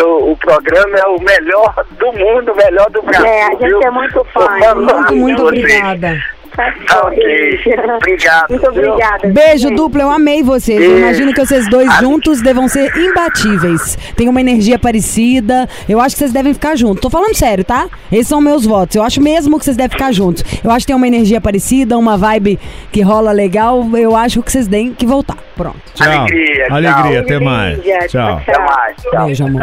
o 0.01 0.35
programa 0.37 0.97
é 0.97 1.05
o 1.07 1.19
melhor 1.19 1.73
do 1.99 2.05
mundo, 2.13 2.51
o 2.53 2.55
melhor 2.55 2.89
do 2.91 3.01
Brasil. 3.01 3.25
É, 3.25 3.47
a 3.47 3.49
gente 3.51 3.65
viu? 3.65 3.81
é 3.83 3.91
muito 3.91 4.25
fã. 4.33 4.47
Muito, 4.75 5.15
muito 5.15 5.41
vocês. 5.43 5.63
obrigada. 5.63 6.23
Tá 6.57 6.73
Tá 6.87 7.07
ok. 7.07 7.23
beijo. 7.23 7.69
Obrigado. 7.97 8.49
Muito 8.49 8.67
obrigada. 8.67 9.27
Beijo 9.27 9.69
duplo, 9.69 10.01
eu 10.01 10.09
amei 10.09 10.41
vocês. 10.41 10.81
Eu 10.81 10.97
imagino 10.97 11.31
que 11.33 11.39
vocês 11.45 11.69
dois 11.69 11.87
juntos 11.99 12.41
devam 12.41 12.67
ser 12.67 12.91
imbatíveis. 12.97 13.95
Tem 14.15 14.27
uma 14.27 14.41
energia 14.41 14.79
parecida. 14.79 15.69
Eu 15.87 16.01
acho 16.01 16.15
que 16.15 16.19
vocês 16.19 16.33
devem 16.33 16.53
ficar 16.53 16.75
juntos. 16.75 16.99
Tô 17.01 17.09
falando 17.11 17.35
sério, 17.35 17.63
tá? 17.63 17.87
Esses 18.11 18.27
são 18.27 18.41
meus 18.41 18.65
votos. 18.65 18.95
Eu 18.95 19.03
acho 19.03 19.21
mesmo 19.21 19.59
que 19.59 19.65
vocês 19.65 19.77
devem 19.77 19.91
ficar 19.95 20.11
juntos. 20.11 20.43
Eu 20.63 20.71
acho 20.71 20.79
que 20.79 20.87
tem 20.87 20.95
uma 20.95 21.07
energia 21.07 21.39
parecida, 21.39 21.97
uma 21.97 22.17
vibe 22.17 22.59
que 22.91 23.01
rola 23.01 23.31
legal. 23.31 23.85
Eu 23.95 24.15
acho 24.15 24.41
que 24.41 24.51
vocês 24.51 24.67
têm 24.67 24.91
que 24.93 25.05
voltar. 25.05 25.37
Pronto. 25.55 25.77
Tchau. 25.93 26.07
Alegria, 26.11 26.65
tchau. 26.65 26.75
Alegria, 26.75 27.19
até 27.21 27.39
mais. 27.39 27.79
Tchau. 28.09 28.37
Até 28.37 28.57
mais. 28.59 28.95
Tchau. 28.97 29.25
Beijo, 29.25 29.45
amor. 29.45 29.61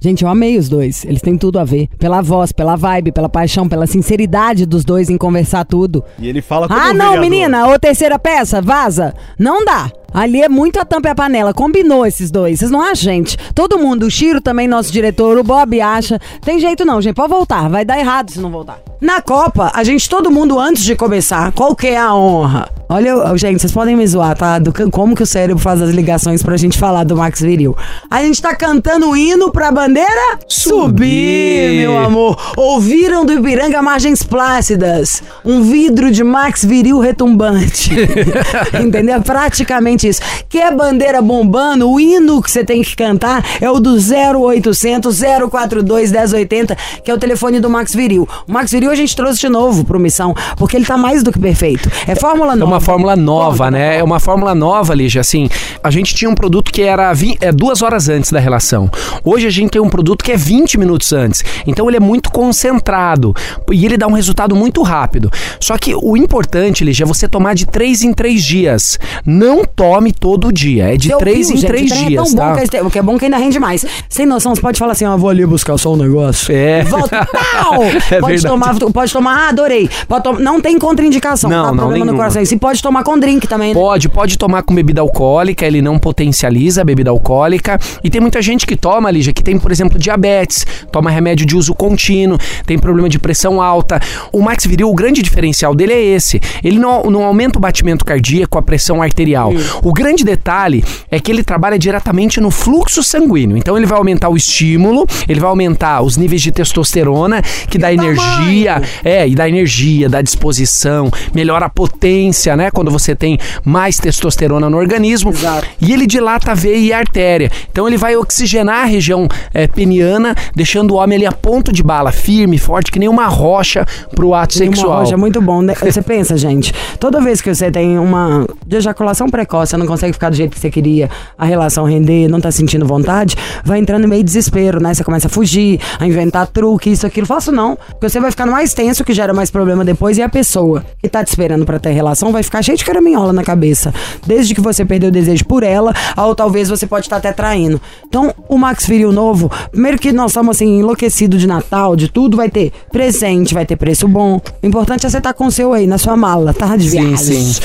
Gente, 0.00 0.22
eu 0.22 0.28
amei 0.30 0.56
os 0.56 0.68
dois. 0.68 1.04
Eles 1.04 1.20
têm 1.20 1.36
tudo 1.36 1.58
a 1.58 1.64
ver. 1.64 1.88
Pela 1.98 2.20
voz, 2.22 2.52
pela 2.52 2.76
vibe, 2.76 3.10
pela 3.12 3.28
paixão, 3.28 3.68
pela 3.68 3.86
sinceridade 3.86 4.64
dos 4.64 4.84
dois 4.84 5.10
em 5.10 5.18
conversar 5.18 5.64
tudo. 5.64 6.04
E 6.18 6.28
ele 6.28 6.40
fala 6.40 6.68
como 6.68 6.78
Ah, 6.78 6.94
não, 6.94 7.12
vereador. 7.12 7.20
menina, 7.20 7.66
ô 7.68 7.78
terceira 7.78 8.18
peça, 8.18 8.62
vaza. 8.62 9.12
Não 9.38 9.64
dá. 9.64 9.90
Ali 10.12 10.40
é 10.42 10.48
muito 10.48 10.80
a 10.80 10.84
tampa 10.84 11.08
e 11.08 11.10
a 11.10 11.14
panela. 11.14 11.52
Combinou 11.52 12.06
esses 12.06 12.30
dois. 12.30 12.58
Vocês 12.58 12.70
não 12.70 12.80
acham, 12.80 13.04
gente? 13.04 13.36
Todo 13.54 13.78
mundo, 13.78 14.06
o 14.06 14.10
Chiro 14.10 14.40
também, 14.40 14.66
nosso 14.66 14.90
diretor, 14.92 15.38
o 15.38 15.44
Bob 15.44 15.80
acha. 15.80 16.18
Tem 16.44 16.58
jeito 16.58 16.84
não, 16.84 17.00
gente. 17.00 17.14
Pode 17.14 17.28
voltar. 17.30 17.68
Vai 17.68 17.84
dar 17.84 17.98
errado 17.98 18.30
se 18.30 18.40
não 18.40 18.50
voltar. 18.50 18.78
Na 19.00 19.20
Copa, 19.22 19.70
a 19.74 19.84
gente, 19.84 20.08
todo 20.08 20.30
mundo, 20.30 20.58
antes 20.58 20.82
de 20.82 20.96
começar, 20.96 21.52
qual 21.52 21.76
que 21.76 21.86
é 21.88 21.96
a 21.98 22.12
honra? 22.14 22.68
Olha, 22.88 23.10
eu- 23.10 23.38
gente, 23.38 23.60
vocês 23.60 23.70
podem 23.70 23.94
me 23.94 24.04
zoar, 24.06 24.36
tá? 24.36 24.58
Do, 24.58 24.72
como 24.90 25.14
que 25.14 25.22
o 25.22 25.26
cérebro 25.26 25.62
faz 25.62 25.80
as 25.82 25.90
ligações 25.90 26.42
pra 26.42 26.56
gente 26.56 26.76
falar 26.78 27.04
do 27.04 27.16
Max 27.16 27.40
Viril. 27.40 27.76
A 28.10 28.22
gente 28.22 28.40
tá 28.42 28.56
cantando 28.56 29.10
o 29.10 29.16
hino 29.16 29.52
pra 29.52 29.70
bandeira 29.70 30.38
subir, 30.48 31.76
meu 31.80 31.98
amor. 31.98 32.36
Ouviram 32.56 33.24
do 33.24 33.32
Ipiranga 33.34 33.82
Margens 33.82 34.22
Plácidas. 34.22 35.22
Um 35.44 35.62
vidro 35.62 36.10
de 36.10 36.24
Max 36.24 36.64
Viril 36.64 36.98
retumbante. 36.98 37.90
Entendeu? 38.82 39.20
Praticamente 39.22 39.97
isso. 40.06 40.20
Quer 40.48 40.74
bandeira 40.74 41.20
bombando? 41.22 41.90
O 41.90 41.98
hino 41.98 42.42
que 42.42 42.50
você 42.50 42.64
tem 42.64 42.82
que 42.82 42.94
cantar 42.94 43.44
é 43.60 43.70
o 43.70 43.80
do 43.80 43.96
0800 43.96 45.20
042 45.50 46.12
1080, 46.12 46.76
que 47.04 47.10
é 47.10 47.14
o 47.14 47.18
telefone 47.18 47.60
do 47.60 47.68
Max 47.70 47.94
Viril. 47.94 48.28
O 48.46 48.52
Max 48.52 48.70
Viril 48.70 48.90
a 48.90 48.94
gente 48.94 49.14
trouxe 49.16 49.40
de 49.40 49.48
novo 49.48 49.84
pro 49.84 49.98
Missão, 49.98 50.34
porque 50.56 50.76
ele 50.76 50.84
tá 50.86 50.96
mais 50.96 51.22
do 51.22 51.32
que 51.32 51.38
perfeito. 51.38 51.90
É 52.06 52.14
Fórmula 52.14 52.52
É 52.52 52.56
Nova. 52.56 52.72
uma 52.72 52.80
fórmula 52.80 53.16
nova, 53.16 53.70
né? 53.70 53.98
É 53.98 54.04
uma 54.04 54.18
fórmula 54.20 54.54
nova, 54.54 54.94
Lígia. 54.94 55.20
Assim, 55.20 55.48
a 55.82 55.90
gente 55.90 56.14
tinha 56.14 56.30
um 56.30 56.34
produto 56.34 56.72
que 56.72 56.82
era 56.82 57.12
vi- 57.12 57.36
é, 57.40 57.50
duas 57.52 57.82
horas 57.82 58.08
antes 58.08 58.30
da 58.30 58.38
relação. 58.40 58.90
Hoje 59.24 59.46
a 59.46 59.50
gente 59.50 59.70
tem 59.70 59.80
um 59.80 59.88
produto 59.88 60.24
que 60.24 60.32
é 60.32 60.36
20 60.36 60.78
minutos 60.78 61.12
antes. 61.12 61.44
Então 61.66 61.88
ele 61.88 61.96
é 61.96 62.00
muito 62.00 62.30
concentrado 62.30 63.34
e 63.72 63.84
ele 63.86 63.96
dá 63.96 64.06
um 64.06 64.12
resultado 64.12 64.54
muito 64.56 64.82
rápido. 64.82 65.30
Só 65.60 65.76
que 65.78 65.94
o 65.94 66.16
importante, 66.16 66.84
Lígia, 66.84 67.04
é 67.04 67.06
você 67.06 67.28
tomar 67.28 67.54
de 67.54 67.66
3 67.66 68.02
em 68.02 68.12
3 68.12 68.42
dias. 68.42 68.98
Não 69.24 69.64
tome 69.92 70.12
todo 70.12 70.52
dia. 70.52 70.94
É 70.94 70.96
de 70.96 71.16
3 71.16 71.46
fio, 71.46 71.54
em 71.54 71.58
gente, 71.58 71.66
3 71.68 71.82
o 71.90 71.94
trem 71.94 72.06
dias, 72.08 72.22
É 72.22 72.24
tão 72.24 72.34
bom 72.34 72.38
tá? 72.38 72.54
que, 72.56 72.62
este- 72.64 72.90
que 72.90 72.98
é 72.98 73.02
bom 73.02 73.18
que 73.18 73.24
ainda 73.24 73.36
rende 73.38 73.58
mais. 73.58 73.84
Sem 74.08 74.26
noção, 74.26 74.54
você 74.54 74.60
pode 74.60 74.78
falar 74.78 74.92
assim, 74.92 75.04
ó, 75.04 75.16
vou 75.16 75.30
ali 75.30 75.44
buscar 75.46 75.76
só 75.78 75.92
um 75.92 75.96
negócio. 75.96 76.54
É. 76.54 76.82
Volta, 76.84 77.26
pau! 77.32 77.84
É 77.84 78.20
pode 78.20 78.34
verdade. 78.34 78.42
tomar, 78.46 78.74
pode 78.92 79.12
tomar, 79.12 79.46
ah, 79.46 79.48
adorei. 79.50 79.88
Pode 80.08 80.24
tom- 80.24 80.38
não 80.38 80.60
tem 80.60 80.78
contraindicação, 80.78 81.48
Não, 81.50 81.56
tá? 81.64 81.70
não, 81.70 81.76
Problema 81.76 81.98
no 82.00 82.04
nenhuma. 82.06 82.18
coração. 82.24 82.42
E 82.42 82.46
se 82.46 82.56
pode 82.56 82.82
tomar 82.82 83.02
com 83.04 83.18
drink 83.18 83.46
também, 83.46 83.68
né? 83.68 83.74
Pode, 83.74 84.08
pode 84.08 84.36
tomar 84.38 84.62
com 84.62 84.74
bebida 84.74 85.00
alcoólica, 85.00 85.66
ele 85.66 85.80
não 85.82 85.98
potencializa 85.98 86.82
a 86.82 86.84
bebida 86.84 87.10
alcoólica. 87.10 87.78
E 88.02 88.10
tem 88.10 88.20
muita 88.20 88.40
gente 88.42 88.66
que 88.66 88.76
toma, 88.76 89.10
Lígia, 89.10 89.32
que 89.32 89.42
tem, 89.42 89.58
por 89.58 89.70
exemplo, 89.72 89.98
diabetes, 89.98 90.66
toma 90.92 91.10
remédio 91.10 91.46
de 91.46 91.56
uso 91.56 91.74
contínuo, 91.74 92.38
tem 92.66 92.78
problema 92.78 93.08
de 93.08 93.18
pressão 93.18 93.60
alta. 93.62 94.00
O 94.32 94.40
Max 94.42 94.66
Viril, 94.66 94.90
o 94.90 94.94
grande 94.94 95.22
diferencial 95.22 95.74
dele 95.74 95.92
é 95.92 96.02
esse. 96.02 96.40
Ele 96.62 96.78
não, 96.78 97.04
não 97.04 97.24
aumenta 97.24 97.58
o 97.58 97.60
batimento 97.60 98.04
cardíaco, 98.04 98.58
a 98.58 98.62
pressão 98.62 99.02
arterial. 99.02 99.52
O 99.82 99.92
grande 99.92 100.24
detalhe 100.24 100.84
é 101.10 101.18
que 101.20 101.30
ele 101.30 101.42
trabalha 101.42 101.78
diretamente 101.78 102.40
no 102.40 102.50
fluxo 102.50 103.02
sanguíneo. 103.02 103.56
Então 103.56 103.76
ele 103.76 103.86
vai 103.86 103.98
aumentar 103.98 104.28
o 104.28 104.36
estímulo, 104.36 105.06
ele 105.28 105.40
vai 105.40 105.48
aumentar 105.48 106.02
os 106.02 106.16
níveis 106.16 106.42
de 106.42 106.52
testosterona, 106.52 107.42
que 107.68 107.78
dá 107.78 107.92
energia, 107.92 108.82
é, 109.04 109.28
e 109.28 109.34
dá 109.34 109.48
energia, 109.48 110.08
dá 110.08 110.22
disposição, 110.22 111.10
melhora 111.34 111.66
a 111.66 111.68
potência, 111.68 112.56
né? 112.56 112.70
Quando 112.70 112.90
você 112.90 113.14
tem 113.14 113.38
mais 113.64 113.98
testosterona 113.98 114.68
no 114.68 114.76
organismo. 114.76 115.30
Exato. 115.30 115.66
E 115.80 115.92
ele 115.92 116.06
dilata 116.06 116.52
a 116.52 116.54
veia 116.54 116.76
e 116.76 116.92
a 116.92 116.98
artéria. 116.98 117.50
Então 117.70 117.86
ele 117.86 117.96
vai 117.96 118.16
oxigenar 118.16 118.82
a 118.82 118.84
região 118.84 119.28
é, 119.52 119.66
peniana, 119.66 120.34
deixando 120.54 120.92
o 120.92 120.96
homem 120.96 121.16
ali 121.16 121.26
a 121.26 121.32
ponto 121.32 121.72
de 121.72 121.82
bala, 121.82 122.12
firme, 122.12 122.58
forte, 122.58 122.90
que 122.90 122.98
nem 122.98 123.08
uma 123.08 123.26
rocha 123.26 123.86
pro 124.14 124.34
ato 124.34 124.58
Tem 124.58 124.68
sexual. 124.68 124.90
Uma 124.90 125.00
rocha 125.00 125.16
muito 125.16 125.40
bom. 125.40 125.62
né? 125.62 125.74
Você 125.74 126.02
pensa, 126.02 126.36
gente, 126.36 126.72
toda 126.98 127.20
vez 127.20 127.40
que 127.40 127.54
você 127.54 127.70
tem 127.70 127.98
uma 127.98 128.46
ejaculação 128.70 129.28
precoce, 129.28 129.67
você 129.68 129.76
não 129.76 129.86
consegue 129.86 130.12
ficar 130.12 130.30
do 130.30 130.36
jeito 130.36 130.52
que 130.52 130.60
você 130.60 130.70
queria, 130.70 131.10
a 131.36 131.44
relação 131.44 131.84
render, 131.84 132.28
não 132.28 132.40
tá 132.40 132.50
sentindo 132.50 132.86
vontade, 132.86 133.36
vai 133.64 133.78
entrando 133.78 134.04
em 134.04 134.08
meio 134.08 134.24
desespero, 134.24 134.80
né? 134.80 134.94
Você 134.94 135.04
começa 135.04 135.26
a 135.26 135.30
fugir, 135.30 135.80
a 135.98 136.06
inventar 136.06 136.46
truque, 136.46 136.90
isso, 136.90 137.06
aquilo. 137.06 137.26
Faço 137.26 137.52
não, 137.52 137.76
porque 137.76 138.08
você 138.08 138.20
vai 138.20 138.30
ficando 138.30 138.52
mais 138.52 138.72
tenso, 138.74 139.04
que 139.04 139.12
gera 139.12 139.32
mais 139.32 139.50
problema 139.50 139.84
depois, 139.84 140.18
e 140.18 140.22
a 140.22 140.28
pessoa 140.28 140.84
que 141.00 141.08
tá 141.08 141.24
te 141.24 141.28
esperando 141.28 141.64
pra 141.64 141.78
ter 141.78 141.90
relação 141.90 142.32
vai 142.32 142.42
ficar 142.42 142.62
cheia 142.62 142.76
de 142.76 142.84
caraminhola 142.84 143.32
na 143.32 143.42
cabeça. 143.42 143.92
Desde 144.26 144.54
que 144.54 144.60
você 144.60 144.84
perdeu 144.84 145.08
o 145.08 145.12
desejo 145.12 145.44
por 145.44 145.62
ela, 145.62 145.92
ou 146.16 146.34
talvez 146.34 146.68
você 146.68 146.86
pode 146.86 147.06
estar 147.06 147.16
até 147.16 147.32
traindo. 147.32 147.80
Então, 148.06 148.34
o 148.48 148.56
Max 148.56 148.86
Viril 148.86 149.12
novo, 149.12 149.50
primeiro 149.70 149.98
que 149.98 150.12
nós 150.12 150.30
estamos 150.30 150.56
assim, 150.56 150.78
enlouquecidos 150.80 151.40
de 151.40 151.46
Natal, 151.46 151.94
de 151.96 152.08
tudo, 152.10 152.36
vai 152.36 152.48
ter 152.48 152.72
presente, 152.90 153.54
vai 153.54 153.66
ter 153.66 153.76
preço 153.76 154.08
bom. 154.08 154.40
O 154.62 154.66
importante 154.66 155.06
é 155.06 155.08
você 155.10 155.18
estar 155.18 155.32
com 155.34 155.46
o 155.46 155.52
seu 155.52 155.72
aí, 155.72 155.86
na 155.86 155.98
sua 155.98 156.16
mala, 156.16 156.52
tá? 156.54 156.76
De 156.76 156.88
Sim, 156.88 157.08
viagem. 157.08 157.42
sim. 157.42 157.60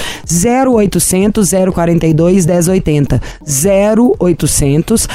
0800 0.68 1.54
042 2.00 2.46
1080. 2.46 3.22
0800 4.20 5.08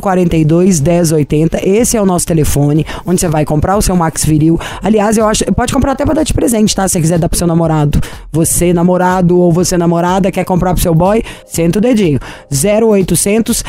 042 0.00 0.80
1080. 0.80 1.60
Esse 1.68 1.96
é 1.96 2.02
o 2.02 2.06
nosso 2.06 2.26
telefone, 2.26 2.86
onde 3.06 3.20
você 3.20 3.28
vai 3.28 3.44
comprar 3.44 3.76
o 3.76 3.82
seu 3.82 3.96
Max 3.96 4.24
Viril. 4.24 4.58
Aliás, 4.82 5.16
eu 5.16 5.26
acho, 5.26 5.44
pode 5.54 5.72
comprar 5.72 5.92
até 5.92 6.04
pra 6.04 6.14
dar 6.14 6.22
de 6.24 6.32
presente, 6.34 6.74
tá? 6.74 6.86
Se 6.88 6.92
você 6.94 7.00
quiser 7.00 7.18
dar 7.18 7.28
pro 7.28 7.38
seu 7.38 7.46
namorado. 7.46 8.00
Você, 8.32 8.72
namorado 8.72 9.38
ou 9.38 9.52
você, 9.52 9.76
namorada, 9.78 10.30
quer 10.30 10.44
comprar 10.44 10.72
pro 10.74 10.82
seu 10.82 10.94
boy, 10.94 11.22
senta 11.46 11.78
o 11.78 11.82
dedinho. 11.82 12.18
0800 12.50 13.64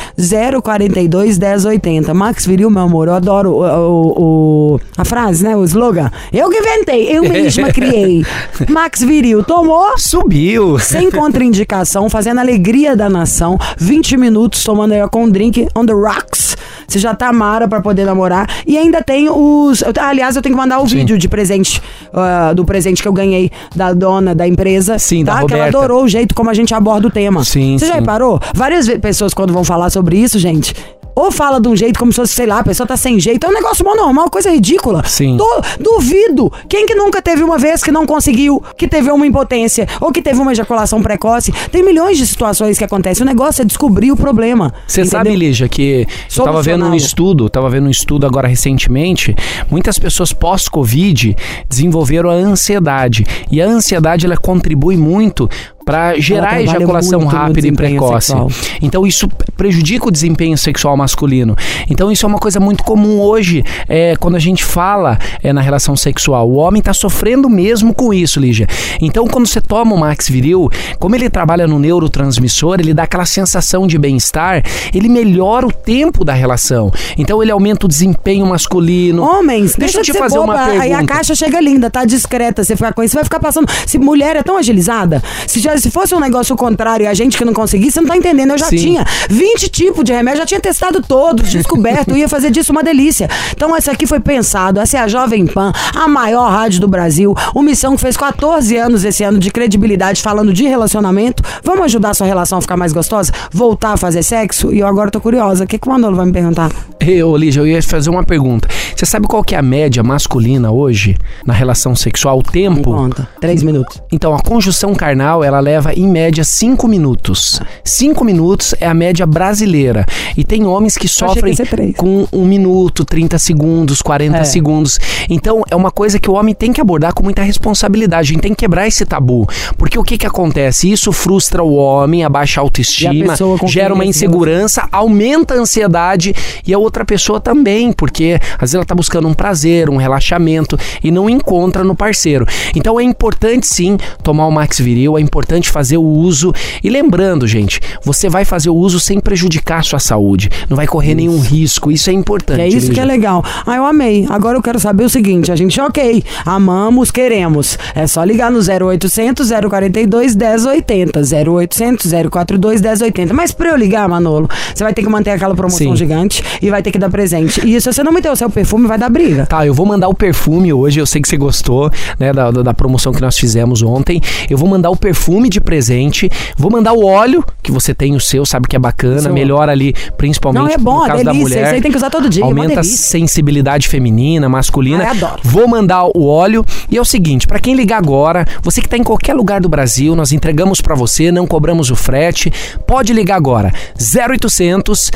042 0.62 1.38
1080. 1.38 2.14
Max 2.14 2.46
Viril, 2.46 2.70
meu 2.70 2.82
amor, 2.82 3.08
eu 3.08 3.14
adoro 3.14 3.52
o, 3.52 3.62
o- 3.62 4.74
o- 4.74 4.80
a 4.96 5.04
frase, 5.04 5.42
né? 5.44 5.56
O 5.56 5.64
slogan. 5.64 6.10
Eu 6.32 6.48
que 6.50 6.56
inventei, 6.58 7.08
eu 7.16 7.22
mesma 7.22 7.70
criei. 7.72 8.24
Max 8.68 9.00
Viril, 9.00 9.42
tomou? 9.44 9.96
Subiu. 9.98 10.78
Sem 10.78 11.10
contraindicação, 11.10 12.08
fazendo 12.10 12.37
a 12.38 12.42
alegria 12.42 12.96
da 12.96 13.08
nação. 13.08 13.58
20 13.76 14.16
minutos 14.16 14.62
tomando 14.64 14.92
aí 14.92 15.08
com 15.08 15.24
um 15.24 15.30
drink 15.30 15.68
on 15.74 15.84
the 15.86 15.92
rocks. 15.92 16.56
Você 16.86 16.98
já 16.98 17.14
tá 17.14 17.32
mara 17.32 17.68
pra 17.68 17.80
poder 17.82 18.04
namorar. 18.06 18.48
E 18.66 18.78
ainda 18.78 19.02
tem 19.02 19.28
os. 19.28 19.82
eu- 19.82 19.92
aliás, 20.00 20.36
eu 20.36 20.42
tenho 20.42 20.54
que 20.54 20.60
mandar 20.60 20.80
o 20.80 20.86
vídeo 20.86 21.18
de 21.18 21.28
presente. 21.28 21.82
ah, 22.12 22.52
do 22.54 22.64
presente 22.64 23.02
que 23.02 23.08
eu 23.08 23.12
ganhei 23.12 23.50
da 23.76 23.92
dona 23.92 24.34
da 24.34 24.48
empresa. 24.48 24.98
Sim, 24.98 25.22
da 25.24 25.32
tá? 25.32 25.38
Que 25.44 25.52
ela 25.52 25.64
Roberta. 25.66 25.78
adorou 25.78 26.04
o 26.04 26.08
jeito 26.08 26.34
como 26.34 26.48
a 26.48 26.54
gente 26.54 26.74
aborda 26.74 27.06
o 27.06 27.10
tema. 27.10 27.44
Sim, 27.44 27.76
Você 27.78 27.86
já 27.86 27.94
sim. 27.94 28.00
reparou? 28.00 28.40
Várias 28.54 28.88
pessoas, 28.98 29.34
quando 29.34 29.52
vão 29.52 29.62
falar 29.64 29.90
sobre 29.90 30.16
isso, 30.16 30.38
gente. 30.38 30.74
Ou 31.18 31.32
fala 31.32 31.60
de 31.60 31.66
um 31.68 31.74
jeito 31.76 31.98
como 31.98 32.12
se 32.12 32.16
fosse, 32.16 32.34
sei 32.34 32.46
lá, 32.46 32.60
a 32.60 32.64
pessoa 32.64 32.86
tá 32.86 32.96
sem 32.96 33.18
jeito. 33.18 33.44
É 33.44 33.50
um 33.50 33.52
negócio 33.52 33.84
mó 33.84 33.94
normal, 33.94 34.30
coisa 34.30 34.50
ridícula. 34.50 35.02
Sim. 35.04 35.36
Du- 35.36 35.62
duvido. 35.80 36.52
Quem 36.68 36.86
que 36.86 36.94
nunca 36.94 37.20
teve 37.20 37.42
uma 37.42 37.58
vez 37.58 37.82
que 37.82 37.90
não 37.90 38.06
conseguiu, 38.06 38.62
que 38.76 38.86
teve 38.86 39.10
uma 39.10 39.26
impotência, 39.26 39.86
ou 40.00 40.12
que 40.12 40.22
teve 40.22 40.40
uma 40.40 40.52
ejaculação 40.52 41.02
precoce? 41.02 41.52
Tem 41.72 41.82
milhões 41.82 42.16
de 42.18 42.26
situações 42.26 42.78
que 42.78 42.84
acontecem. 42.84 43.24
O 43.24 43.26
negócio 43.26 43.62
é 43.62 43.64
descobrir 43.64 44.12
o 44.12 44.16
problema. 44.16 44.72
Você 44.86 45.04
sabe, 45.04 45.34
Lígia, 45.34 45.68
que 45.68 46.06
eu 46.36 46.44
tava 46.44 46.62
vendo 46.62 46.84
um 46.84 46.94
estudo, 46.94 47.48
tava 47.50 47.68
vendo 47.68 47.86
um 47.86 47.90
estudo 47.90 48.26
agora 48.26 48.46
recentemente, 48.46 49.34
muitas 49.70 49.98
pessoas 49.98 50.32
pós-Covid 50.32 51.36
desenvolveram 51.68 52.30
a 52.30 52.34
ansiedade. 52.34 53.26
E 53.50 53.60
a 53.60 53.66
ansiedade, 53.66 54.26
ela 54.26 54.36
contribui 54.36 54.96
muito 54.96 55.48
para 55.88 56.20
gerar 56.20 56.60
ejaculação 56.60 57.24
rápida 57.24 57.66
e 57.66 57.72
precoce. 57.72 58.26
sexual. 58.26 58.50
Então 58.82 59.06
isso 59.06 59.26
prejudica 59.56 60.06
o 60.06 60.10
desempenho 60.10 60.58
sexual 60.58 60.94
masculino. 60.98 61.56
Então 61.88 62.12
isso 62.12 62.26
é 62.26 62.28
uma 62.28 62.38
coisa 62.38 62.60
muito 62.60 62.84
comum 62.84 63.18
hoje, 63.22 63.64
é, 63.88 64.14
quando 64.20 64.34
a 64.34 64.38
gente 64.38 64.62
fala 64.62 65.18
é, 65.42 65.50
na 65.50 65.62
relação 65.62 65.96
sexual. 65.96 66.46
O 66.46 66.56
homem 66.56 66.80
está 66.80 66.92
sofrendo 66.92 67.48
mesmo 67.48 67.94
com 67.94 68.12
isso, 68.12 68.38
Lígia. 68.38 68.66
Então 69.00 69.26
quando 69.26 69.46
você 69.46 69.62
toma 69.62 69.94
o 69.94 69.98
Max 69.98 70.28
Viril, 70.28 70.68
como 70.98 71.16
ele 71.16 71.30
trabalha 71.30 71.66
no 71.66 71.78
neurotransmissor, 71.78 72.80
ele 72.80 72.92
dá 72.92 73.04
aquela 73.04 73.24
sensação 73.24 73.86
de 73.86 73.96
bem-estar, 73.96 74.62
ele 74.92 75.08
melhora 75.08 75.66
o 75.66 75.72
tempo 75.72 76.22
da 76.22 76.34
relação. 76.34 76.92
Então 77.16 77.42
ele 77.42 77.50
aumenta 77.50 77.86
o 77.86 77.88
desempenho 77.88 78.44
masculino. 78.44 79.22
Homens, 79.22 79.74
Deixa 79.74 79.96
deixa, 79.96 79.98
eu 80.00 80.04
te 80.04 80.12
de 80.12 80.18
fazer 80.18 80.36
boba. 80.36 80.52
uma 80.52 80.64
Aí 80.66 80.92
a 80.92 80.96
pergunta. 80.98 81.14
caixa 81.14 81.34
chega 81.34 81.58
linda, 81.62 81.88
tá 81.88 82.04
discreta. 82.04 82.62
Você 82.62 82.76
ficar 82.76 82.92
com 82.92 83.02
isso, 83.02 83.12
você 83.12 83.16
vai 83.16 83.24
ficar 83.24 83.40
passando. 83.40 83.66
Se 83.86 83.96
mulher 83.98 84.36
é 84.36 84.42
tão 84.42 84.58
agilizada, 84.58 85.22
se, 85.46 85.60
já, 85.60 85.77
se 85.80 85.90
fosse 85.90 86.14
um 86.14 86.20
negócio 86.20 86.56
contrário 86.56 87.04
e 87.04 87.06
a 87.06 87.14
gente 87.14 87.36
que 87.36 87.44
não 87.44 87.52
conseguisse, 87.52 87.92
você 87.92 88.00
não 88.00 88.08
tá 88.08 88.16
entendendo. 88.16 88.50
Eu 88.50 88.58
já 88.58 88.66
Sim. 88.66 88.76
tinha 88.76 89.04
20 89.28 89.68
tipos 89.68 90.04
de 90.04 90.12
remédio, 90.12 90.40
já 90.40 90.46
tinha 90.46 90.60
testado 90.60 91.02
todos, 91.02 91.50
descoberto, 91.50 92.16
ia 92.16 92.28
fazer 92.28 92.50
disso 92.50 92.72
uma 92.72 92.82
delícia. 92.82 93.28
Então, 93.54 93.74
essa 93.76 93.92
aqui 93.92 94.06
foi 94.06 94.20
pensado. 94.20 94.80
Essa 94.80 94.98
é 94.98 95.00
a 95.00 95.08
Jovem 95.08 95.46
Pan, 95.46 95.72
a 95.94 96.08
maior 96.08 96.50
rádio 96.50 96.80
do 96.80 96.88
Brasil. 96.88 97.34
Uma 97.54 97.64
missão 97.64 97.94
que 97.96 98.00
fez 98.02 98.16
14 98.16 98.76
anos 98.76 99.04
esse 99.04 99.22
ano 99.24 99.38
de 99.38 99.50
credibilidade 99.50 100.22
falando 100.22 100.52
de 100.52 100.64
relacionamento. 100.66 101.42
Vamos 101.62 101.84
ajudar 101.86 102.10
a 102.10 102.14
sua 102.14 102.26
relação 102.26 102.58
a 102.58 102.60
ficar 102.62 102.76
mais 102.76 102.92
gostosa? 102.92 103.32
Voltar 103.52 103.92
a 103.92 103.96
fazer 103.96 104.22
sexo? 104.22 104.72
E 104.72 104.80
eu 104.80 104.86
agora 104.86 105.10
tô 105.10 105.20
curiosa. 105.20 105.64
O 105.64 105.66
que, 105.66 105.78
que 105.78 105.88
o 105.88 105.90
Manolo 105.90 106.16
vai 106.16 106.26
me 106.26 106.32
perguntar? 106.32 106.70
Ei, 107.00 107.22
Ô, 107.22 107.36
Lígia, 107.36 107.60
eu 107.60 107.66
ia 107.66 107.82
fazer 107.82 108.10
uma 108.10 108.24
pergunta. 108.24 108.68
Você 108.94 109.06
sabe 109.06 109.26
qual 109.26 109.42
que 109.42 109.54
é 109.54 109.58
a 109.58 109.62
média 109.62 110.02
masculina 110.02 110.70
hoje 110.70 111.16
na 111.46 111.54
relação 111.54 111.94
sexual? 111.94 112.36
O 112.36 112.42
Me 112.46 112.52
tempo? 112.52 112.90
conta. 112.92 113.28
Três 113.40 113.62
minutos. 113.62 114.02
Então, 114.12 114.34
a 114.34 114.40
conjunção 114.40 114.94
carnal, 114.94 115.42
ela 115.44 115.60
leva 115.68 115.92
em 115.92 116.08
média 116.08 116.42
5 116.44 116.88
minutos. 116.88 117.60
5 117.84 118.24
minutos 118.24 118.74
é 118.80 118.86
a 118.86 118.94
média 118.94 119.26
brasileira. 119.26 120.06
E 120.34 120.42
tem 120.42 120.64
homens 120.64 120.94
que 120.96 121.08
que 121.08 121.08
sofrem 121.08 121.54
três. 121.54 121.94
com 121.96 122.26
1 122.32 122.44
minuto, 122.44 123.04
30 123.04 123.38
segundos, 123.38 124.00
40 124.02 124.38
É. 124.38 124.44
segundos. 124.44 124.98
Então, 125.28 125.62
é 125.70 125.76
uma 125.76 125.90
coisa 125.90 126.18
que 126.18 126.30
o 126.30 126.34
homem 126.34 126.54
tem 126.54 126.72
que 126.72 126.80
abordar 126.80 127.12
com 127.14 127.22
muita 127.22 127.42
responsabilidade. 127.42 128.30
A 128.30 128.32
gente 128.32 128.42
tem 128.42 128.52
que 128.54 128.60
quebrar 128.60 128.86
esse 128.86 129.04
tabu. 129.04 129.46
Porque 129.76 129.98
o 129.98 130.02
que 130.02 130.16
que 130.18 130.26
acontece? 130.26 130.90
Isso 130.90 131.12
frustra 131.12 131.62
o 131.62 131.74
homem, 131.74 132.24
abaixa 132.24 132.60
a 132.60 132.62
autoestima, 132.62 133.34
quem 133.58 133.68
gera 133.68 133.92
uma 133.94 134.04
insegurança, 134.04 134.88
aumenta 134.90 135.54
a 135.54 135.58
ansiedade 135.58 136.34
e 136.66 136.72
a 136.74 136.78
outra 136.78 137.04
pessoa 137.04 137.40
também, 137.40 137.92
porque 137.92 138.38
às 138.54 138.60
vezes 138.60 138.74
ela 138.74 138.84
tá 138.84 138.94
buscando 138.94 139.28
um 139.28 139.34
prazer, 139.34 139.88
um 139.90 139.96
relaxamento 139.96 140.78
e 141.02 141.10
não 141.10 141.28
encontra 141.28 141.84
no 141.84 141.94
parceiro. 141.94 142.46
Então 142.74 142.98
é 142.98 143.02
importante 143.02 143.66
sim 143.66 143.96
tomar 144.22 144.46
o 144.46 144.50
Max 144.50 144.78
Viril, 144.78 145.16
é 145.16 145.20
importante 145.20 145.57
fazer 145.66 145.96
o 145.96 146.02
uso 146.02 146.52
e 146.84 146.90
lembrando, 146.90 147.46
gente, 147.46 147.80
você 148.04 148.28
vai 148.28 148.44
fazer 148.44 148.70
o 148.70 148.76
uso 148.76 149.00
sem 149.00 149.18
prejudicar 149.18 149.80
a 149.80 149.82
sua 149.82 149.98
saúde, 149.98 150.50
não 150.68 150.76
vai 150.76 150.86
correr 150.86 151.14
nenhum 151.14 151.40
risco, 151.40 151.90
isso 151.90 152.10
é 152.10 152.12
importante. 152.12 152.60
É 152.60 152.68
isso 152.68 152.92
que 152.92 153.00
é 153.00 153.02
Lígia. 153.02 153.04
legal. 153.04 153.44
Ah, 153.66 153.76
eu 153.76 153.84
amei. 153.84 154.26
Agora 154.28 154.56
eu 154.58 154.62
quero 154.62 154.78
saber 154.78 155.04
o 155.04 155.08
seguinte: 155.08 155.50
a 155.50 155.56
gente, 155.56 155.80
ok, 155.80 156.22
amamos, 156.44 157.10
queremos. 157.10 157.78
É 157.94 158.06
só 158.06 158.22
ligar 158.22 158.50
no 158.50 158.58
0800 158.58 159.48
042 159.68 160.36
1080. 160.36 161.20
0800 161.50 162.12
042 162.30 162.80
1080. 162.80 163.34
Mas 163.34 163.52
pra 163.52 163.70
eu 163.70 163.76
ligar, 163.76 164.08
Manolo, 164.08 164.48
você 164.74 164.84
vai 164.84 164.92
ter 164.92 165.02
que 165.02 165.08
manter 165.08 165.30
aquela 165.30 165.54
promoção 165.54 165.90
Sim. 165.92 165.96
gigante 165.96 166.42
e 166.60 166.70
vai 166.70 166.82
ter 166.82 166.90
que 166.90 166.98
dar 166.98 167.10
presente. 167.10 167.66
E 167.66 167.80
se 167.80 167.90
você 167.92 168.02
não 168.02 168.12
meter 168.12 168.30
o 168.30 168.36
seu 168.36 168.50
perfume, 168.50 168.86
vai 168.86 168.98
dar 168.98 169.08
briga. 169.08 169.46
Tá, 169.46 169.66
eu 169.66 169.72
vou 169.74 169.86
mandar 169.86 170.08
o 170.08 170.14
perfume 170.14 170.72
hoje. 170.72 171.00
Eu 171.00 171.06
sei 171.06 171.20
que 171.22 171.28
você 171.28 171.36
gostou, 171.36 171.90
né, 172.18 172.32
da 172.32 172.50
da 172.50 172.74
promoção 172.74 173.12
que 173.12 173.20
nós 173.20 173.38
fizemos 173.38 173.82
ontem. 173.82 174.20
Eu 174.50 174.58
vou 174.58 174.68
mandar 174.68 174.90
o 174.90 174.96
perfume 174.96 175.47
de 175.48 175.60
presente. 175.60 176.30
Vou 176.56 176.70
mandar 176.70 176.92
o 176.92 177.04
óleo, 177.04 177.44
que 177.62 177.70
você 177.72 177.94
tem 177.94 178.14
o 178.14 178.20
seu, 178.20 178.44
sabe 178.46 178.66
que 178.68 178.76
é 178.76 178.78
bacana. 178.78 179.20
Seu- 179.22 179.32
melhor 179.32 179.68
ali, 179.68 179.94
principalmente 180.16 180.62
Não, 180.62 180.68
é 180.68 180.78
bom, 180.78 180.98
no 181.00 181.04
é 181.04 181.08
caso 181.08 181.24
da 181.24 181.32
delícia. 181.32 181.48
mulher. 181.48 181.66
Isso 181.66 181.74
aí 181.74 181.80
tem 181.82 181.90
que 181.90 181.96
usar 181.96 182.10
todo 182.10 182.28
dia, 182.28 182.42
é 182.42 182.46
Aumenta 182.46 182.80
a 182.80 182.84
sensibilidade 182.84 183.88
feminina, 183.88 184.48
masculina. 184.48 185.04
Ai, 185.04 185.10
adoro. 185.10 185.40
Vou 185.44 185.68
mandar 185.68 186.04
o 186.14 186.26
óleo. 186.26 186.64
E 186.90 186.96
é 186.96 187.00
o 187.00 187.04
seguinte, 187.04 187.46
pra 187.46 187.58
quem 187.58 187.74
ligar 187.74 187.98
agora, 187.98 188.46
você 188.62 188.80
que 188.80 188.88
tá 188.88 188.96
em 188.96 189.02
qualquer 189.04 189.34
lugar 189.34 189.60
do 189.60 189.68
Brasil, 189.68 190.14
nós 190.16 190.32
entregamos 190.32 190.80
pra 190.80 190.94
você, 190.94 191.30
não 191.30 191.46
cobramos 191.46 191.90
o 191.90 191.96
frete. 191.96 192.52
Pode 192.86 193.12
ligar 193.12 193.36
agora. 193.36 193.72
0800 193.98 195.10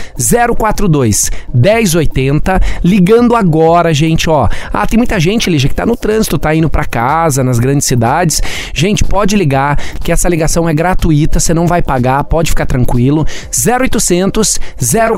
042 0.57 1.31
1080. 1.55 2.61
Ligando 2.85 3.35
agora, 3.35 3.93
gente, 3.93 4.29
ó. 4.29 4.49
Ah, 4.73 4.87
tem 4.87 4.99
muita 4.99 5.19
gente, 5.19 5.51
Lígia, 5.51 5.69
que 5.69 5.75
tá 5.75 5.87
no 5.87 5.97
trânsito, 5.97 6.39
tá 6.39 6.55
indo 6.55 6.69
pra 6.69 6.85
casa, 6.85 7.43
nas 7.43 7.59
grandes 7.59 7.87
cidades. 7.87 8.43
Gente, 8.75 9.05
pode 9.05 9.37
ligar, 9.37 9.77
que 10.03 10.12
essa 10.13 10.29
ligação 10.29 10.69
é 10.69 10.75
gratuita, 10.75 11.41
você 11.41 11.53
não 11.55 11.67
vai 11.67 11.83
pagar, 11.83 12.23
pode 12.25 12.51
ficar 12.51 12.67
tranquilo. 12.67 13.27
0800 13.67 14.61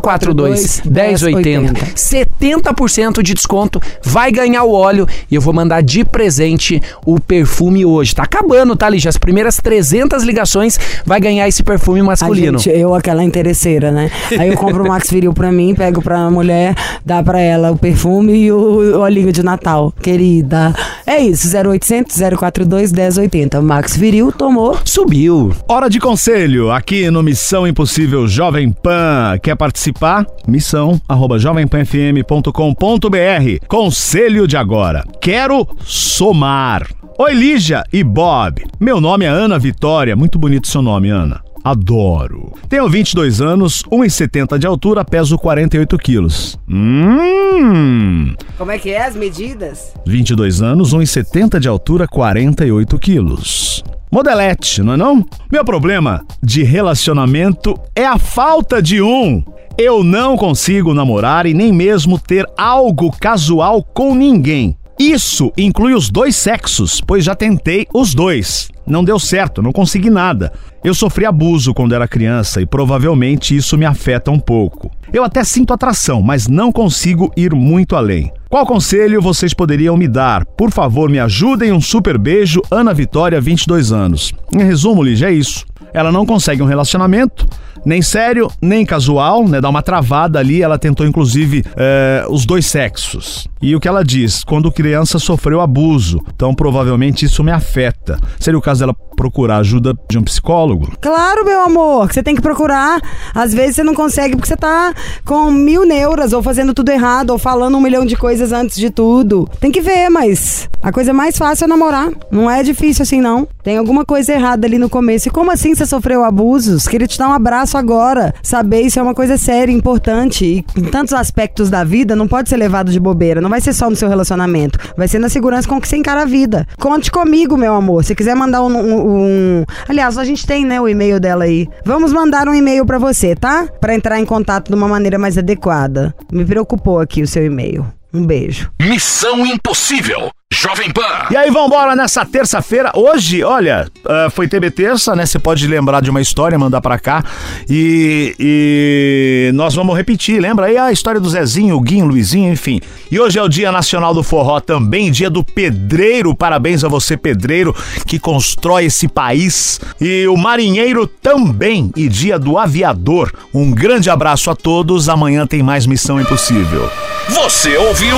042 0.01 0.83
1080. 0.85 1.73
70% 1.95 3.23
de 3.23 3.35
desconto, 3.35 3.81
vai 4.03 4.31
ganhar 4.31 4.65
o 4.65 4.73
óleo 4.73 5.07
e 5.31 5.35
eu 5.35 5.41
vou 5.41 5.53
mandar 5.53 5.83
de 5.83 6.05
presente 6.05 6.81
o 7.05 7.21
perfume 7.21 7.85
hoje. 7.85 8.15
Tá 8.15 8.23
acabando, 8.25 8.77
tá, 8.77 8.89
Lígia? 8.89 9.09
As 9.09 9.17
primeiras 9.19 9.57
300 9.57 10.23
ligações 10.23 10.79
vai 11.05 11.21
ganhar 11.21 11.49
esse 11.49 11.63
perfume 11.63 12.03
masculino. 12.03 12.59
gente, 12.59 12.77
eu, 12.77 12.95
aquela 12.95 13.23
interesseira, 13.25 13.91
né? 13.91 14.11
Aí 14.39 14.49
eu 14.49 14.57
compro 14.57 14.85
o 14.85 14.89
Max 14.89 15.11
Viril 15.11 15.33
pra 15.33 15.51
mim, 15.51 15.75
pego 15.75 16.03
pra 16.03 16.31
mulher, 16.31 16.75
dá 17.05 17.23
pra 17.23 17.41
ela 17.41 17.71
o 17.71 17.77
perfume 17.77 18.35
e 18.35 18.53
o 18.53 19.01
olhinho 19.01 19.33
de 19.33 19.43
Natal. 19.43 19.93
Querida. 20.01 20.75
É 21.07 21.19
isso, 21.19 21.49
0800 21.57 22.17
042 22.39 22.93
1080. 22.93 23.61
Max 23.63 23.97
Viril 23.97 24.33
tomou, 24.33 24.79
Subiu. 24.85 25.53
Hora 25.69 25.89
de 25.89 25.99
conselho, 25.99 26.71
aqui 26.71 27.11
no 27.11 27.23
Missão 27.23 27.67
Impossível 27.67 28.29
Jovem 28.29 28.71
Pan. 28.71 29.39
Quer 29.43 29.57
participar? 29.57 30.27
Missão 30.47 31.01
arroba 31.09 31.39
jovempanfm.com.br. 31.39 33.67
Conselho 33.67 34.47
de 34.47 34.57
agora. 34.57 35.03
Quero 35.21 35.67
somar. 35.81 36.87
Oi, 37.19 37.33
Lígia 37.33 37.83
e 37.93 38.05
Bob. 38.05 38.63
Meu 38.79 39.01
nome 39.01 39.25
é 39.25 39.29
Ana 39.29 39.59
Vitória. 39.59 40.15
Muito 40.15 40.39
bonito 40.39 40.69
seu 40.69 40.83
nome, 40.83 41.09
Ana. 41.09 41.41
Adoro. 41.65 42.53
Tenho 42.69 42.87
22 42.91 43.41
anos, 43.41 43.83
1,70 43.91 44.59
de 44.59 44.67
altura, 44.67 45.03
peso 45.03 45.39
48 45.39 45.97
quilos. 45.97 46.59
Hum. 46.69 48.35
Como 48.59 48.71
é 48.71 48.79
que 48.79 48.91
é 48.91 49.07
as 49.07 49.17
medidas? 49.17 49.95
22 50.07 50.61
anos, 50.61 50.95
1,70 50.95 51.59
de 51.59 51.67
altura, 51.67 52.07
48 52.07 52.99
quilos. 52.99 53.83
Modelete, 54.15 54.81
não 54.81 54.93
é 54.93 54.97
não? 54.97 55.27
Meu 55.51 55.65
problema 55.65 56.25
de 56.41 56.63
relacionamento 56.63 57.75
é 57.97 58.07
a 58.07 58.17
falta 58.17 58.81
de 58.81 59.03
um. 59.03 59.43
Eu 59.77 60.05
não 60.05 60.37
consigo 60.37 60.95
namorar 60.95 61.47
e 61.47 61.53
nem 61.53 61.73
mesmo 61.73 62.17
ter 62.17 62.47
algo 62.57 63.11
casual 63.11 63.83
com 63.83 64.15
ninguém. 64.15 64.77
Isso 64.97 65.53
inclui 65.59 65.95
os 65.95 66.11
dois 66.11 66.37
sexos, 66.37 67.01
pois 67.05 67.25
já 67.25 67.35
tentei 67.35 67.89
os 67.93 68.15
dois. 68.15 68.69
Não 68.87 69.03
deu 69.03 69.19
certo, 69.19 69.63
não 69.63 69.73
consegui 69.73 70.11
nada. 70.11 70.53
Eu 70.83 70.95
sofri 70.95 71.25
abuso 71.25 71.73
quando 71.73 71.95
era 71.95 72.07
criança 72.07 72.61
e 72.61 72.67
provavelmente 72.67 73.57
isso 73.57 73.79
me 73.79 73.87
afeta 73.87 74.31
um 74.31 74.39
pouco. 74.39 74.91
Eu 75.13 75.25
até 75.25 75.43
sinto 75.43 75.73
atração, 75.73 76.21
mas 76.21 76.47
não 76.47 76.71
consigo 76.71 77.33
ir 77.37 77.55
muito 77.55 77.97
além. 77.97 78.33
Qual 78.51 78.67
conselho 78.67 79.23
vocês 79.23 79.55
poderiam 79.55 79.97
me 79.97 80.07
dar? 80.07 80.45
Por 80.45 80.71
favor, 80.71 81.09
me 81.09 81.19
ajudem. 81.19 81.73
Um 81.73 81.81
super 81.81 82.19
beijo, 82.19 82.61
Ana 82.71 82.93
Vitória, 82.93 83.41
22 83.41 83.93
anos. 83.93 84.33
Em 84.53 84.63
resumo, 84.63 85.03
Lígia, 85.03 85.29
é 85.29 85.33
isso. 85.33 85.65
Ela 85.93 86.13
não 86.13 86.27
consegue 86.27 86.63
um 86.63 86.67
relacionamento, 86.67 87.47
nem 87.85 88.03
sério, 88.03 88.51
nem 88.61 88.85
casual, 88.85 89.47
né? 89.49 89.61
Dá 89.61 89.69
uma 89.69 89.83
travada 89.83 90.39
ali. 90.39 90.63
Ela 90.63 90.79
tentou, 90.79 91.07
inclusive, 91.07 91.65
é, 91.77 92.25
os 92.29 92.47
dois 92.47 92.67
sexos. 92.67 93.49
E 93.61 93.75
o 93.75 93.81
que 93.81 93.89
ela 93.89 94.05
diz? 94.05 94.45
Quando 94.45 94.71
criança 94.71 95.19
sofreu 95.19 95.61
abuso. 95.61 96.21
Então, 96.35 96.55
provavelmente, 96.55 97.25
isso 97.25 97.43
me 97.43 97.51
afeta. 97.51 98.19
Seria 98.39 98.59
o 98.59 98.63
caso 98.63 98.81
dela 98.81 98.95
procurar 99.15 99.59
ajuda 99.59 99.95
de 100.11 100.19
um 100.19 100.23
psicólogo? 100.23 100.93
Claro, 101.01 101.45
meu 101.45 101.63
amor, 101.63 102.13
você 102.13 102.23
tem 102.23 102.35
que 102.35 102.43
procurar. 102.43 103.01
Às 103.35 103.55
vezes 103.55 103.77
você 103.77 103.85
não 103.85 103.95
consegue 103.95 104.37
porque 104.37 104.49
você 104.49 104.57
tá 104.57 104.93
com 105.25 105.51
mil 105.51 105.87
neuras, 105.87 106.33
ou 106.33 106.43
fazendo 106.43 106.75
tudo 106.75 106.91
errado, 106.91 107.31
ou 107.31 107.39
falando 107.39 107.79
um 107.79 107.81
milhão 107.81 108.05
de 108.05 108.17
coisas 108.17 108.53
antes 108.53 108.77
de 108.77 108.91
tudo. 108.91 109.49
Tem 109.61 109.71
que 109.71 109.81
ver, 109.81 110.11
mas 110.11 110.69
a 110.83 110.93
coisa 110.93 111.13
mais 111.13 111.39
fácil 111.39 111.65
é 111.65 111.69
namorar. 111.69 112.11
Não 112.31 112.51
é 112.51 112.63
difícil 112.63 113.03
assim, 113.03 113.21
não. 113.21 113.49
Tem 113.63 113.79
alguma 113.79 114.05
coisa 114.05 114.33
errada 114.33 114.67
ali 114.67 114.79
no 114.79 114.91
começo. 114.91 115.29
E 115.29 115.31
como 115.31 115.51
assim 115.51 115.75
você 115.75 115.87
sofreu 115.87 116.25
abusos? 116.25 116.87
Queria 116.87 117.07
te 117.07 117.19
dar 117.19 117.29
um 117.29 117.33
abraço 117.33 117.74
agora. 117.77 118.35
Saber 118.43 118.83
isso 118.83 118.99
é 118.99 119.03
uma 119.03 119.15
coisa 119.15 119.37
séria, 119.37 119.73
importante. 119.73 120.45
E 120.45 120.81
em 120.81 120.85
tantos 120.85 121.13
aspectos 121.13 121.71
da 121.71 121.85
vida, 121.85 122.17
não 122.17 122.29
pode 122.29 122.49
ser 122.49 122.57
levado 122.57 122.91
de 122.91 123.01
bobeira. 123.01 123.41
Não 123.41 123.51
vai 123.51 123.61
ser 123.61 123.73
só 123.73 123.89
no 123.89 123.97
seu 123.97 124.09
relacionamento. 124.09 124.79
Vai 124.97 125.09
ser 125.09 125.19
na 125.19 125.29
segurança 125.29 125.69
com 125.69 125.81
que 125.81 125.89
você 125.89 125.97
encara 125.97 126.23
a 126.23 126.27
vida. 126.27 126.67
Conte 126.79 127.11
comigo, 127.11 127.57
meu 127.57 127.75
amor. 127.75 128.05
Se 128.05 128.15
quiser 128.15 128.35
mandar 128.35 128.63
um, 128.63 128.77
um, 128.77 129.25
um... 129.61 129.65
Aliás, 129.89 130.19
a 130.19 130.25
gente 130.25 130.47
tem, 130.47 130.65
né, 130.65 130.81
o 130.81 130.89
e-mail 130.89 131.21
dela 131.21 131.45
aí. 131.45 131.69
Vamos 131.85 132.13
mandar 132.13 132.49
um 132.49 132.55
e-mail 132.55 132.85
para 132.85 132.99
você, 132.99 133.35
tá? 133.35 133.67
Para 133.81 133.95
entrar 133.95 134.19
em 134.19 134.25
contato 134.25 134.69
de 134.69 134.75
uma 134.75 134.89
maneira 134.89 135.19
mais 135.19 135.39
adequada. 135.39 136.15
Me 136.33 136.45
preocupou 136.45 137.01
aqui 137.01 137.23
o 137.23 137.27
seu 137.27 137.45
e-mail. 137.45 137.87
Um 138.13 138.25
beijo. 138.25 138.71
Missão 138.81 139.45
Impossível. 139.45 140.31
Jovem 140.55 140.91
Pan. 140.93 141.03
E 141.31 141.37
aí, 141.37 141.51
vambora 141.51 141.97
nessa 141.97 142.25
terça-feira. 142.25 142.93
Hoje, 142.95 143.43
olha, 143.43 143.89
uh, 144.05 144.31
foi 144.31 144.47
TB 144.47 144.71
Terça, 144.71 145.15
né? 145.17 145.27
Você 145.27 145.39
pode 145.39 145.67
lembrar 145.67 146.01
de 146.01 146.11
uma 146.11 146.21
história, 146.21 146.57
mandar 146.57 146.81
pra 146.81 146.97
cá. 146.97 147.25
E, 147.69 148.35
e, 148.39 149.51
nós 149.53 149.75
vamos 149.75 149.97
repetir, 149.97 150.41
lembra 150.41 150.67
aí 150.67 150.79
a 150.79 150.93
história 150.93 151.21
do 151.21 151.29
Zezinho, 151.29 151.77
o 151.77 151.81
Guinho, 151.81 152.05
o 152.05 152.09
Luizinho, 152.09 152.53
enfim. 152.53 152.81
E 153.11 153.19
hoje 153.19 153.37
é 153.37 153.43
o 153.43 153.49
Dia 153.49 153.73
Nacional 153.73 154.15
do 154.15 154.23
Forró 154.23 154.61
também, 154.61 155.11
dia 155.11 155.29
do 155.29 155.43
pedreiro. 155.43 156.35
Parabéns 156.37 156.85
a 156.85 156.89
você, 156.89 157.17
pedreiro, 157.17 157.75
que 158.07 158.21
constrói 158.21 158.85
esse 158.85 159.09
país. 159.09 159.81
E 160.01 160.27
o 160.29 160.37
marinheiro 160.37 161.07
também. 161.07 161.91
E 161.97 162.09
dia 162.09 162.39
do 162.39 162.57
aviador. 162.57 163.33
Um 163.53 163.73
grande 163.73 164.09
abraço 164.09 164.51
a 164.51 164.55
todos. 164.55 165.09
Amanhã 165.09 165.47
tem 165.47 165.65
mais 165.65 165.85
Missão 165.85 166.21
Impossível. 166.21 166.89
Você 167.31 167.75
ouviu? 167.77 168.17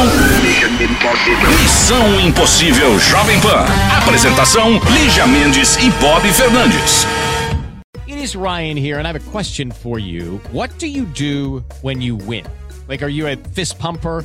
Missão 1.62 2.20
Impossível 2.20 2.98
Jovem 2.98 3.40
Pan. 3.40 3.64
Apresentação: 3.96 4.80
Lígia 4.90 5.26
Mendes 5.28 5.76
e 5.76 5.90
Bob 6.00 6.26
Fernandes. 6.32 7.06
It 8.08 8.22
is 8.22 8.34
Ryan 8.34 8.76
here, 8.76 8.98
and 8.98 9.06
I 9.06 9.08
have 9.08 9.16
a 9.16 9.30
question 9.30 9.70
for 9.70 10.00
you. 10.00 10.40
What 10.52 10.76
do 10.78 10.86
you 10.86 11.04
do 11.04 11.64
when 11.82 12.00
you 12.02 12.16
win? 12.16 12.44
Like, 12.88 13.04
are 13.04 13.08
you 13.10 13.28
a 13.28 13.36
fist 13.52 13.78
pumper? 13.78 14.24